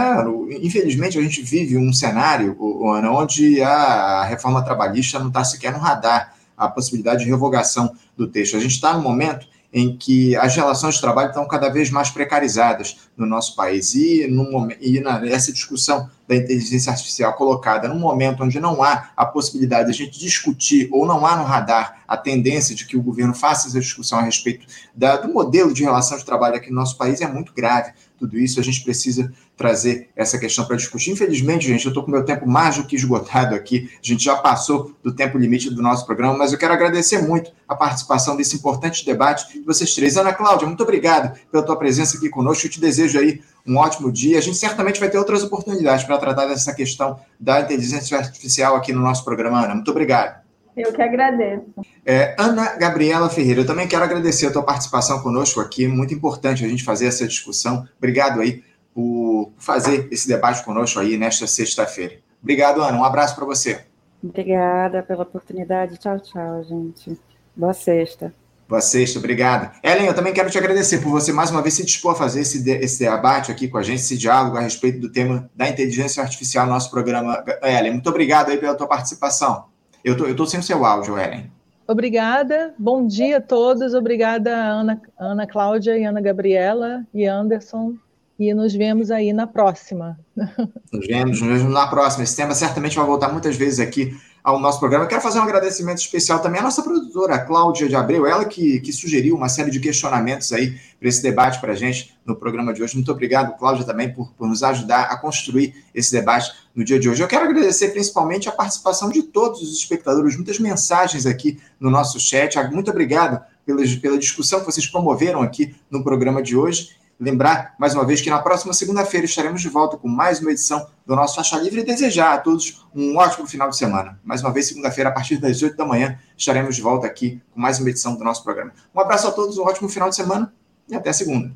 infelizmente, 0.62 1.18
a 1.18 1.22
gente 1.22 1.42
vive 1.42 1.76
um 1.76 1.92
cenário, 1.92 2.56
Ana, 2.86 3.10
onde 3.10 3.60
a 3.60 4.24
reforma 4.24 4.62
trabalhista 4.62 5.18
não 5.18 5.28
está 5.28 5.42
sequer 5.42 5.72
no 5.72 5.78
radar, 5.78 6.34
a 6.56 6.68
possibilidade 6.68 7.24
de 7.24 7.30
revogação 7.30 7.92
do 8.16 8.26
texto. 8.26 8.56
A 8.56 8.60
gente 8.60 8.74
está 8.74 8.92
no 8.92 9.02
momento 9.02 9.46
em 9.72 9.96
que 9.96 10.34
as 10.36 10.56
relações 10.56 10.94
de 10.94 11.00
trabalho 11.00 11.28
estão 11.28 11.46
cada 11.46 11.68
vez 11.68 11.90
mais 11.90 12.10
precarizadas 12.10 12.96
no 13.16 13.26
nosso 13.26 13.54
país. 13.54 13.94
E, 13.94 14.26
no, 14.26 14.68
e 14.80 15.00
na, 15.00 15.26
essa 15.26 15.52
discussão 15.52 16.08
da 16.26 16.36
inteligência 16.36 16.90
artificial 16.90 17.34
colocada 17.34 17.88
num 17.88 17.98
momento 17.98 18.42
onde 18.42 18.60
não 18.60 18.82
há 18.82 19.10
a 19.16 19.24
possibilidade 19.24 19.86
de 19.86 19.90
a 19.90 20.06
gente 20.06 20.18
discutir, 20.18 20.88
ou 20.92 21.06
não 21.06 21.24
há 21.26 21.36
no 21.36 21.44
radar 21.44 22.02
a 22.06 22.16
tendência 22.16 22.74
de 22.74 22.86
que 22.86 22.96
o 22.96 23.02
governo 23.02 23.34
faça 23.34 23.68
essa 23.68 23.80
discussão 23.80 24.18
a 24.18 24.22
respeito 24.22 24.66
da, 24.94 25.16
do 25.16 25.32
modelo 25.32 25.72
de 25.72 25.82
relação 25.82 26.16
de 26.16 26.24
trabalho 26.24 26.56
aqui 26.56 26.70
no 26.70 26.76
nosso 26.76 26.96
país, 26.96 27.20
é 27.20 27.28
muito 27.28 27.52
grave 27.54 27.92
tudo 28.18 28.38
isso, 28.38 28.58
a 28.58 28.62
gente 28.62 28.82
precisa 28.82 29.32
trazer 29.56 30.08
essa 30.16 30.38
questão 30.38 30.64
para 30.64 30.76
discutir. 30.76 31.12
Infelizmente, 31.12 31.66
gente, 31.66 31.84
eu 31.84 31.90
estou 31.90 32.02
com 32.02 32.10
meu 32.10 32.24
tempo 32.24 32.48
mais 32.48 32.76
do 32.76 32.84
que 32.84 32.96
esgotado 32.96 33.54
aqui, 33.54 33.90
a 34.02 34.06
gente 34.06 34.24
já 34.24 34.36
passou 34.36 34.94
do 35.02 35.14
tempo 35.14 35.38
limite 35.38 35.70
do 35.70 35.82
nosso 35.82 36.04
programa, 36.04 36.36
mas 36.36 36.52
eu 36.52 36.58
quero 36.58 36.72
agradecer 36.72 37.22
muito 37.22 37.50
a 37.68 37.74
participação 37.74 38.36
desse 38.36 38.56
importante 38.56 39.04
debate 39.04 39.52
de 39.52 39.64
vocês 39.64 39.94
três. 39.94 40.16
Ana 40.16 40.32
Cláudia, 40.32 40.66
muito 40.66 40.82
obrigado 40.82 41.38
pela 41.50 41.62
tua 41.62 41.76
presença 41.76 42.16
aqui 42.16 42.28
conosco, 42.28 42.66
eu 42.66 42.70
te 42.70 42.80
desejo 42.80 43.18
aí 43.18 43.40
um 43.66 43.76
ótimo 43.76 44.10
dia. 44.10 44.38
A 44.38 44.42
gente 44.42 44.56
certamente 44.56 44.98
vai 44.98 45.10
ter 45.10 45.18
outras 45.18 45.42
oportunidades 45.42 46.04
para 46.04 46.18
tratar 46.18 46.46
dessa 46.46 46.74
questão 46.74 47.18
da 47.38 47.60
inteligência 47.60 48.16
artificial 48.18 48.74
aqui 48.74 48.92
no 48.92 49.00
nosso 49.00 49.24
programa, 49.24 49.64
Ana. 49.64 49.74
Muito 49.74 49.90
obrigado. 49.90 50.47
Eu 50.78 50.92
que 50.92 51.02
agradeço. 51.02 51.64
É, 52.06 52.36
Ana 52.38 52.76
Gabriela 52.76 53.28
Ferreira, 53.28 53.62
eu 53.62 53.66
também 53.66 53.88
quero 53.88 54.04
agradecer 54.04 54.46
a 54.46 54.52
tua 54.52 54.62
participação 54.62 55.20
conosco 55.20 55.60
aqui. 55.60 55.88
Muito 55.88 56.14
importante 56.14 56.64
a 56.64 56.68
gente 56.68 56.84
fazer 56.84 57.06
essa 57.06 57.26
discussão. 57.26 57.86
Obrigado 57.98 58.40
aí 58.40 58.62
por 58.94 59.52
fazer 59.58 60.08
esse 60.10 60.28
debate 60.28 60.64
conosco 60.64 61.00
aí 61.00 61.16
nesta 61.16 61.46
sexta-feira. 61.46 62.16
Obrigado, 62.42 62.80
Ana. 62.80 62.98
Um 62.98 63.04
abraço 63.04 63.34
para 63.34 63.44
você. 63.44 63.84
Obrigada 64.22 65.02
pela 65.02 65.22
oportunidade. 65.22 65.98
Tchau, 65.98 66.18
tchau, 66.20 66.62
gente. 66.64 67.18
Boa 67.56 67.74
sexta. 67.74 68.32
Boa 68.68 68.82
sexta, 68.82 69.18
obrigado. 69.18 69.72
Ellen, 69.82 70.06
eu 70.06 70.14
também 70.14 70.32
quero 70.32 70.50
te 70.50 70.58
agradecer 70.58 70.98
por 70.98 71.08
você 71.08 71.32
mais 71.32 71.50
uma 71.50 71.62
vez 71.62 71.72
se 71.72 71.84
dispor 71.86 72.12
a 72.12 72.14
fazer 72.14 72.42
esse, 72.42 72.62
de, 72.62 72.72
esse 72.72 72.98
debate 72.98 73.50
aqui 73.50 73.66
com 73.66 73.78
a 73.78 73.82
gente, 73.82 74.00
esse 74.00 74.18
diálogo 74.18 74.58
a 74.58 74.60
respeito 74.60 75.00
do 75.00 75.10
tema 75.10 75.48
da 75.54 75.66
inteligência 75.70 76.22
artificial 76.22 76.66
no 76.66 76.72
nosso 76.72 76.90
programa. 76.90 77.42
Ellen, 77.62 77.92
muito 77.92 78.10
obrigado 78.10 78.50
aí 78.50 78.58
pela 78.58 78.74
tua 78.74 78.86
participação. 78.86 79.64
Eu 80.04 80.16
tô, 80.16 80.26
eu 80.26 80.36
tô 80.36 80.46
sem 80.46 80.60
o 80.60 80.62
seu 80.62 80.84
áudio, 80.84 81.18
Ellen. 81.18 81.50
Obrigada, 81.86 82.74
bom 82.78 83.06
dia 83.06 83.38
a 83.38 83.40
todos. 83.40 83.94
Obrigada, 83.94 84.54
Ana, 84.54 85.00
Ana 85.18 85.46
Cláudia 85.46 85.96
e 85.96 86.04
Ana 86.04 86.20
Gabriela 86.20 87.02
e 87.14 87.24
Anderson. 87.24 87.94
E 88.38 88.52
nos 88.54 88.74
vemos 88.74 89.10
aí 89.10 89.32
na 89.32 89.46
próxima. 89.46 90.18
Nos 90.92 91.06
vemos, 91.08 91.40
nos 91.40 91.58
vemos 91.58 91.74
na 91.74 91.88
próxima. 91.88 92.22
Esse 92.22 92.36
tema 92.36 92.54
certamente 92.54 92.96
vai 92.96 93.04
voltar 93.04 93.32
muitas 93.32 93.56
vezes 93.56 93.80
aqui 93.80 94.16
ao 94.42 94.58
nosso 94.58 94.78
programa. 94.78 95.06
Quero 95.06 95.20
fazer 95.20 95.38
um 95.38 95.42
agradecimento 95.42 95.98
especial 95.98 96.40
também 96.40 96.60
à 96.60 96.62
nossa 96.64 96.82
produtora, 96.82 97.34
a 97.34 97.38
Cláudia 97.38 97.88
de 97.88 97.96
Abreu, 97.96 98.26
ela 98.26 98.44
que, 98.44 98.80
que 98.80 98.92
sugeriu 98.92 99.36
uma 99.36 99.48
série 99.48 99.70
de 99.70 99.80
questionamentos 99.80 100.52
aí 100.52 100.78
para 100.98 101.08
esse 101.08 101.22
debate 101.22 101.60
para 101.60 101.72
a 101.72 101.76
gente 101.76 102.16
no 102.24 102.36
programa 102.36 102.72
de 102.72 102.82
hoje. 102.82 102.94
Muito 102.94 103.10
obrigado, 103.12 103.56
Cláudia, 103.58 103.84
também 103.84 104.12
por, 104.12 104.32
por 104.32 104.48
nos 104.48 104.62
ajudar 104.62 105.02
a 105.04 105.16
construir 105.16 105.74
esse 105.94 106.12
debate 106.12 106.52
no 106.74 106.84
dia 106.84 106.98
de 106.98 107.08
hoje. 107.08 107.22
Eu 107.22 107.28
quero 107.28 107.44
agradecer 107.44 107.88
principalmente 107.88 108.48
a 108.48 108.52
participação 108.52 109.10
de 109.10 109.22
todos 109.22 109.62
os 109.62 109.76
espectadores, 109.76 110.36
muitas 110.36 110.58
mensagens 110.58 111.26
aqui 111.26 111.58
no 111.78 111.90
nosso 111.90 112.18
chat. 112.18 112.56
Muito 112.70 112.90
obrigado 112.90 113.44
pela, 113.64 113.82
pela 114.00 114.18
discussão 114.18 114.60
que 114.60 114.66
vocês 114.66 114.86
promoveram 114.86 115.42
aqui 115.42 115.74
no 115.90 116.02
programa 116.02 116.42
de 116.42 116.56
hoje. 116.56 116.96
Lembrar, 117.20 117.74
mais 117.80 117.94
uma 117.94 118.04
vez, 118.04 118.20
que 118.20 118.30
na 118.30 118.38
próxima 118.38 118.72
segunda-feira 118.72 119.26
estaremos 119.26 119.60
de 119.60 119.68
volta 119.68 119.96
com 119.96 120.06
mais 120.06 120.38
uma 120.40 120.52
edição 120.52 120.86
do 121.04 121.16
nosso 121.16 121.34
Faixa 121.34 121.56
Livre 121.56 121.80
e 121.80 121.84
desejar 121.84 122.34
a 122.34 122.38
todos 122.38 122.86
um 122.94 123.16
ótimo 123.16 123.44
final 123.44 123.68
de 123.68 123.76
semana. 123.76 124.20
Mais 124.22 124.40
uma 124.40 124.52
vez, 124.52 124.68
segunda-feira, 124.68 125.10
a 125.10 125.12
partir 125.12 125.36
das 125.38 125.60
8 125.60 125.76
da 125.76 125.84
manhã, 125.84 126.16
estaremos 126.36 126.76
de 126.76 126.82
volta 126.82 127.08
aqui 127.08 127.42
com 127.50 127.60
mais 127.60 127.80
uma 127.80 127.90
edição 127.90 128.14
do 128.14 128.22
nosso 128.22 128.44
programa. 128.44 128.72
Um 128.94 129.00
abraço 129.00 129.26
a 129.26 129.32
todos, 129.32 129.58
um 129.58 129.64
ótimo 129.64 129.88
final 129.88 130.08
de 130.08 130.14
semana 130.14 130.54
e 130.88 130.94
até 130.94 131.12
segunda. 131.12 131.52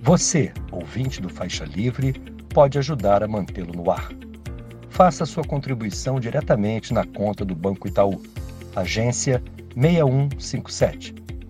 Você, 0.00 0.52
ouvinte 0.72 1.22
do 1.22 1.28
Faixa 1.28 1.64
Livre, 1.64 2.14
pode 2.52 2.78
ajudar 2.78 3.22
a 3.22 3.28
mantê-lo 3.28 3.72
no 3.72 3.88
ar. 3.92 4.08
Faça 4.88 5.24
sua 5.24 5.44
contribuição 5.44 6.18
diretamente 6.18 6.92
na 6.92 7.06
conta 7.06 7.44
do 7.44 7.54
Banco 7.54 7.86
Itaú, 7.86 8.20
agência 8.74 9.40
6157 9.76 11.29